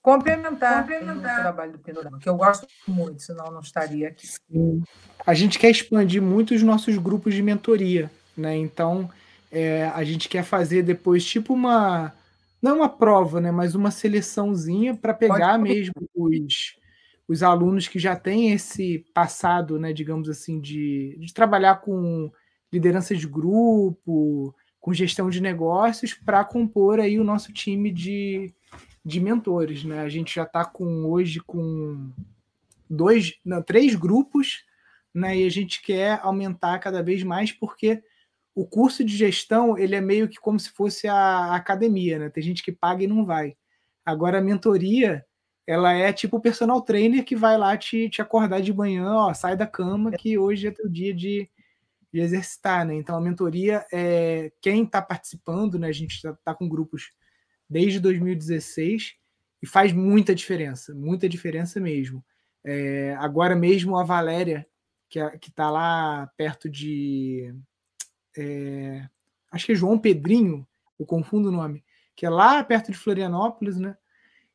complementar, 0.00 0.82
complementar. 0.82 1.38
o 1.38 1.42
trabalho 1.42 1.72
do 1.72 1.78
Panorama, 1.78 2.18
que 2.18 2.28
eu 2.28 2.36
gosto 2.36 2.66
muito, 2.86 3.22
senão 3.22 3.50
não 3.50 3.60
estaria 3.60 4.08
aqui. 4.08 4.26
Sim. 4.26 4.82
A 5.26 5.34
gente 5.34 5.58
quer 5.58 5.70
expandir 5.70 6.22
muito 6.22 6.54
os 6.54 6.62
nossos 6.62 6.96
grupos 6.96 7.34
de 7.34 7.42
mentoria, 7.42 8.10
né? 8.36 8.56
Então, 8.56 9.10
é, 9.50 9.88
a 9.88 10.04
gente 10.04 10.28
quer 10.28 10.44
fazer 10.44 10.82
depois 10.82 11.24
tipo 11.24 11.52
uma 11.52 12.12
não 12.66 12.72
é 12.72 12.74
uma 12.74 12.88
prova, 12.88 13.40
né, 13.40 13.50
mas 13.50 13.74
uma 13.74 13.90
seleçãozinha 13.90 14.94
para 14.94 15.14
pegar 15.14 15.56
mesmo 15.56 15.94
os, 16.14 16.76
os 17.28 17.42
alunos 17.42 17.86
que 17.86 17.98
já 17.98 18.16
têm 18.16 18.52
esse 18.52 19.04
passado, 19.14 19.78
né, 19.78 19.92
digamos 19.92 20.28
assim, 20.28 20.60
de, 20.60 21.16
de 21.18 21.32
trabalhar 21.32 21.76
com 21.76 22.30
liderança 22.72 23.14
de 23.14 23.26
grupo, 23.26 24.52
com 24.80 24.92
gestão 24.92 25.30
de 25.30 25.40
negócios, 25.40 26.12
para 26.12 26.44
compor 26.44 26.98
aí 26.98 27.18
o 27.18 27.24
nosso 27.24 27.52
time 27.52 27.92
de, 27.92 28.52
de 29.04 29.20
mentores. 29.20 29.84
Né? 29.84 30.00
A 30.00 30.08
gente 30.08 30.34
já 30.34 30.42
está 30.42 30.64
com 30.64 31.06
hoje 31.06 31.40
com 31.40 32.10
dois, 32.90 33.34
não, 33.44 33.62
três 33.62 33.94
grupos, 33.94 34.64
né, 35.14 35.38
e 35.38 35.46
a 35.46 35.50
gente 35.50 35.80
quer 35.80 36.18
aumentar 36.22 36.78
cada 36.80 37.02
vez 37.02 37.22
mais 37.22 37.52
porque 37.52 38.02
o 38.56 38.66
curso 38.66 39.04
de 39.04 39.14
gestão 39.14 39.76
ele 39.76 39.94
é 39.94 40.00
meio 40.00 40.26
que 40.26 40.40
como 40.40 40.58
se 40.58 40.70
fosse 40.70 41.06
a 41.06 41.54
academia, 41.54 42.18
né? 42.18 42.30
Tem 42.30 42.42
gente 42.42 42.62
que 42.62 42.72
paga 42.72 43.04
e 43.04 43.06
não 43.06 43.22
vai. 43.22 43.54
Agora 44.02 44.38
a 44.38 44.40
mentoria 44.40 45.22
ela 45.66 45.92
é 45.92 46.10
tipo 46.10 46.38
o 46.38 46.40
personal 46.40 46.80
trainer 46.80 47.22
que 47.22 47.36
vai 47.36 47.58
lá 47.58 47.76
te, 47.76 48.08
te 48.08 48.22
acordar 48.22 48.62
de 48.62 48.72
manhã, 48.72 49.12
ó, 49.12 49.34
sai 49.34 49.56
da 49.56 49.66
cama 49.66 50.12
que 50.12 50.38
hoje 50.38 50.68
é 50.68 50.70
teu 50.70 50.88
dia 50.88 51.12
de, 51.12 51.50
de 52.10 52.20
exercitar, 52.20 52.86
né? 52.86 52.94
Então 52.94 53.14
a 53.14 53.20
mentoria 53.20 53.84
é 53.92 54.50
quem 54.62 54.84
está 54.84 55.02
participando, 55.02 55.78
né? 55.78 55.88
A 55.88 55.92
gente 55.92 56.14
está 56.14 56.32
tá 56.42 56.54
com 56.54 56.66
grupos 56.66 57.10
desde 57.68 58.00
2016 58.00 59.16
e 59.60 59.66
faz 59.66 59.92
muita 59.92 60.34
diferença, 60.34 60.94
muita 60.94 61.28
diferença 61.28 61.78
mesmo. 61.78 62.24
É, 62.64 63.14
agora 63.18 63.54
mesmo 63.54 63.98
a 63.98 64.02
Valéria, 64.02 64.66
que 65.10 65.20
é, 65.20 65.38
está 65.46 65.68
lá 65.70 66.26
perto 66.38 66.70
de 66.70 67.54
é, 68.36 69.08
acho 69.50 69.66
que 69.66 69.72
é 69.72 69.74
João 69.74 69.98
Pedrinho, 69.98 70.66
eu 70.98 71.06
confundo 71.06 71.48
o 71.48 71.52
nome, 71.52 71.84
que 72.14 72.26
é 72.26 72.30
lá 72.30 72.62
perto 72.62 72.90
de 72.90 72.98
Florianópolis, 72.98 73.76
né? 73.76 73.96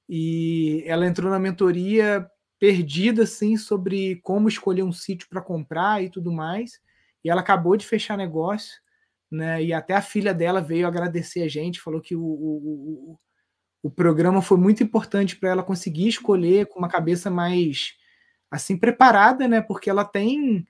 E 0.09 0.83
ela 0.85 1.07
entrou 1.07 1.31
na 1.31 1.39
mentoria 1.39 2.29
perdida, 2.59 3.23
assim, 3.23 3.57
sobre 3.57 4.17
como 4.17 4.47
escolher 4.47 4.83
um 4.83 4.91
sítio 4.91 5.27
para 5.29 5.41
comprar 5.41 6.03
e 6.03 6.09
tudo 6.09 6.31
mais. 6.31 6.79
E 7.23 7.29
ela 7.29 7.41
acabou 7.41 7.75
de 7.77 7.85
fechar 7.85 8.17
negócio, 8.17 8.79
né? 9.31 9.63
E 9.63 9.73
até 9.73 9.95
a 9.95 10.01
filha 10.01 10.33
dela 10.33 10.61
veio 10.61 10.87
agradecer 10.87 11.43
a 11.43 11.47
gente, 11.47 11.81
falou 11.81 12.01
que 12.01 12.15
o, 12.15 12.21
o, 12.21 13.13
o, 13.13 13.19
o 13.83 13.89
programa 13.89 14.41
foi 14.41 14.57
muito 14.57 14.83
importante 14.83 15.35
para 15.35 15.49
ela 15.49 15.63
conseguir 15.63 16.07
escolher 16.07 16.67
com 16.67 16.79
uma 16.79 16.89
cabeça 16.89 17.29
mais 17.29 17.93
assim 18.49 18.77
preparada, 18.77 19.47
né? 19.47 19.61
Porque 19.61 19.89
ela 19.89 20.03
tem 20.03 20.67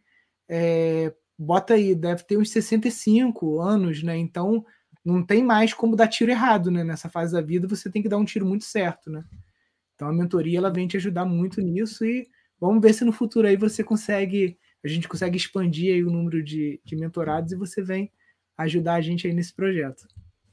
é, 0.48 1.14
bota 1.42 1.74
aí, 1.74 1.96
deve 1.96 2.24
ter 2.24 2.38
uns 2.38 2.52
65 2.52 3.60
anos, 3.60 4.04
né? 4.04 4.16
Então 4.16 4.64
não 5.04 5.26
tem 5.26 5.44
mais 5.44 5.74
como 5.74 5.96
dar 5.96 6.08
tiro 6.08 6.30
errado, 6.30 6.70
né? 6.70 6.84
Nessa 6.84 7.10
fase 7.10 7.34
da 7.34 7.42
vida 7.42 7.68
você 7.68 7.90
tem 7.90 8.02
que 8.02 8.10
dar 8.10 8.18
um 8.18 8.26
tiro 8.26 8.46
muito 8.46 8.64
certo, 8.64 9.10
né? 9.10 9.24
Então 9.96 10.08
a 10.08 10.14
mentoria 10.14 10.60
ela 10.60 10.72
vem 10.72 10.88
te 10.88 10.98
ajudar 10.98 11.26
muito 11.26 11.60
nisso 11.60 12.06
e 12.06 12.28
vamos 12.60 12.82
ver 12.82 12.94
se 12.94 13.04
no 13.04 13.12
futuro 13.12 13.48
aí 13.48 13.58
você 13.58 13.84
consegue, 13.84 14.58
a 14.84 14.88
gente 14.88 15.08
consegue 15.08 15.36
expandir 15.36 15.96
aí 15.96 16.04
o 16.04 16.12
número 16.12 16.44
de, 16.44 16.80
de 16.86 16.96
mentorados 16.96 17.52
e 17.52 17.56
você 17.56 17.82
vem 17.82 18.12
ajudar 18.58 18.96
a 18.96 19.02
gente 19.02 19.26
aí 19.26 19.34
nesse 19.34 19.54
projeto. 19.54 20.08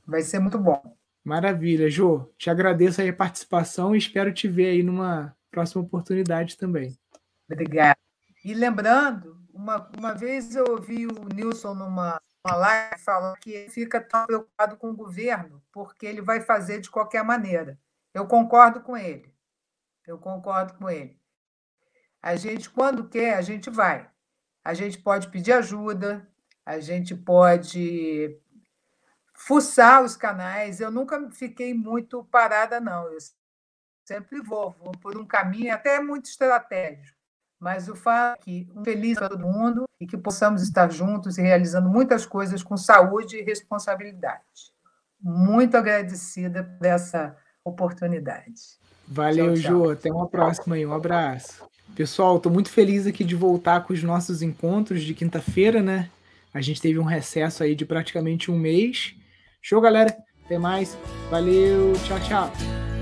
Vai 0.06 0.22
ser 0.22 0.38
muito 0.38 0.58
bom. 0.58 0.80
Maravilha, 1.22 1.90
Jô. 1.90 2.32
Te 2.38 2.48
agradeço 2.48 3.02
aí 3.02 3.10
a 3.10 3.12
participação 3.12 3.94
e 3.94 3.98
espero 3.98 4.32
te 4.32 4.48
ver 4.48 4.70
aí 4.70 4.82
numa 4.82 5.36
próxima 5.50 5.82
oportunidade 5.82 6.56
também. 6.56 6.96
Obrigada. 7.46 7.98
E 8.42 8.54
lembrando 8.54 9.37
uma, 9.58 9.90
uma 9.98 10.14
vez 10.14 10.54
eu 10.54 10.64
ouvi 10.70 11.06
o 11.06 11.34
Nilson 11.34 11.74
numa, 11.74 12.22
numa 12.44 12.56
live 12.56 13.00
falando 13.00 13.36
que 13.38 13.50
ele 13.50 13.68
fica 13.68 14.00
tão 14.00 14.24
preocupado 14.24 14.76
com 14.76 14.90
o 14.90 14.96
governo 14.96 15.60
porque 15.72 16.06
ele 16.06 16.22
vai 16.22 16.40
fazer 16.40 16.80
de 16.80 16.88
qualquer 16.88 17.24
maneira. 17.24 17.76
Eu 18.14 18.26
concordo 18.26 18.80
com 18.80 18.96
ele. 18.96 19.34
Eu 20.06 20.16
concordo 20.16 20.74
com 20.74 20.88
ele. 20.88 21.20
A 22.22 22.36
gente, 22.36 22.70
quando 22.70 23.08
quer, 23.08 23.34
a 23.34 23.42
gente 23.42 23.68
vai. 23.68 24.08
A 24.64 24.74
gente 24.74 24.98
pode 24.98 25.28
pedir 25.28 25.52
ajuda, 25.52 26.26
a 26.64 26.78
gente 26.78 27.14
pode 27.14 28.40
fuçar 29.34 30.04
os 30.04 30.16
canais. 30.16 30.80
Eu 30.80 30.90
nunca 30.90 31.30
fiquei 31.32 31.74
muito 31.74 32.24
parada, 32.24 32.80
não. 32.80 33.08
Eu 33.12 33.18
sempre 34.04 34.40
vou, 34.40 34.70
vou 34.72 34.92
por 34.92 35.18
um 35.18 35.26
caminho 35.26 35.74
até 35.74 36.00
muito 36.00 36.26
estratégico 36.26 37.17
mas 37.60 37.88
o 37.88 37.94
fato 37.94 38.40
é 38.40 38.44
que 38.44 38.68
um 38.74 38.84
feliz 38.84 39.18
para 39.18 39.28
todo 39.28 39.46
mundo 39.46 39.84
e 40.00 40.06
que 40.06 40.16
possamos 40.16 40.62
estar 40.62 40.90
juntos 40.90 41.38
e 41.38 41.42
realizando 41.42 41.88
muitas 41.88 42.24
coisas 42.24 42.62
com 42.62 42.76
saúde 42.76 43.36
e 43.36 43.42
responsabilidade. 43.42 44.72
Muito 45.20 45.76
agradecida 45.76 46.62
por 46.62 46.86
essa 46.86 47.36
oportunidade. 47.64 48.78
Valeu, 49.06 49.54
tchau, 49.54 49.62
tchau. 49.62 49.84
Jô. 49.84 49.90
Até 49.90 50.12
uma 50.12 50.28
próxima 50.28 50.76
aí. 50.76 50.86
Um 50.86 50.92
abraço. 50.92 51.66
Pessoal, 51.96 52.36
estou 52.36 52.52
muito 52.52 52.70
feliz 52.70 53.06
aqui 53.06 53.24
de 53.24 53.34
voltar 53.34 53.84
com 53.84 53.92
os 53.92 54.02
nossos 54.02 54.42
encontros 54.42 55.02
de 55.02 55.14
quinta-feira, 55.14 55.82
né? 55.82 56.10
A 56.52 56.60
gente 56.60 56.80
teve 56.80 56.98
um 56.98 57.04
recesso 57.04 57.62
aí 57.62 57.74
de 57.74 57.84
praticamente 57.84 58.50
um 58.50 58.58
mês. 58.58 59.14
Show, 59.60 59.80
galera. 59.80 60.16
Até 60.44 60.58
mais. 60.58 60.96
Valeu. 61.30 61.92
Tchau, 62.04 62.20
tchau. 62.20 62.97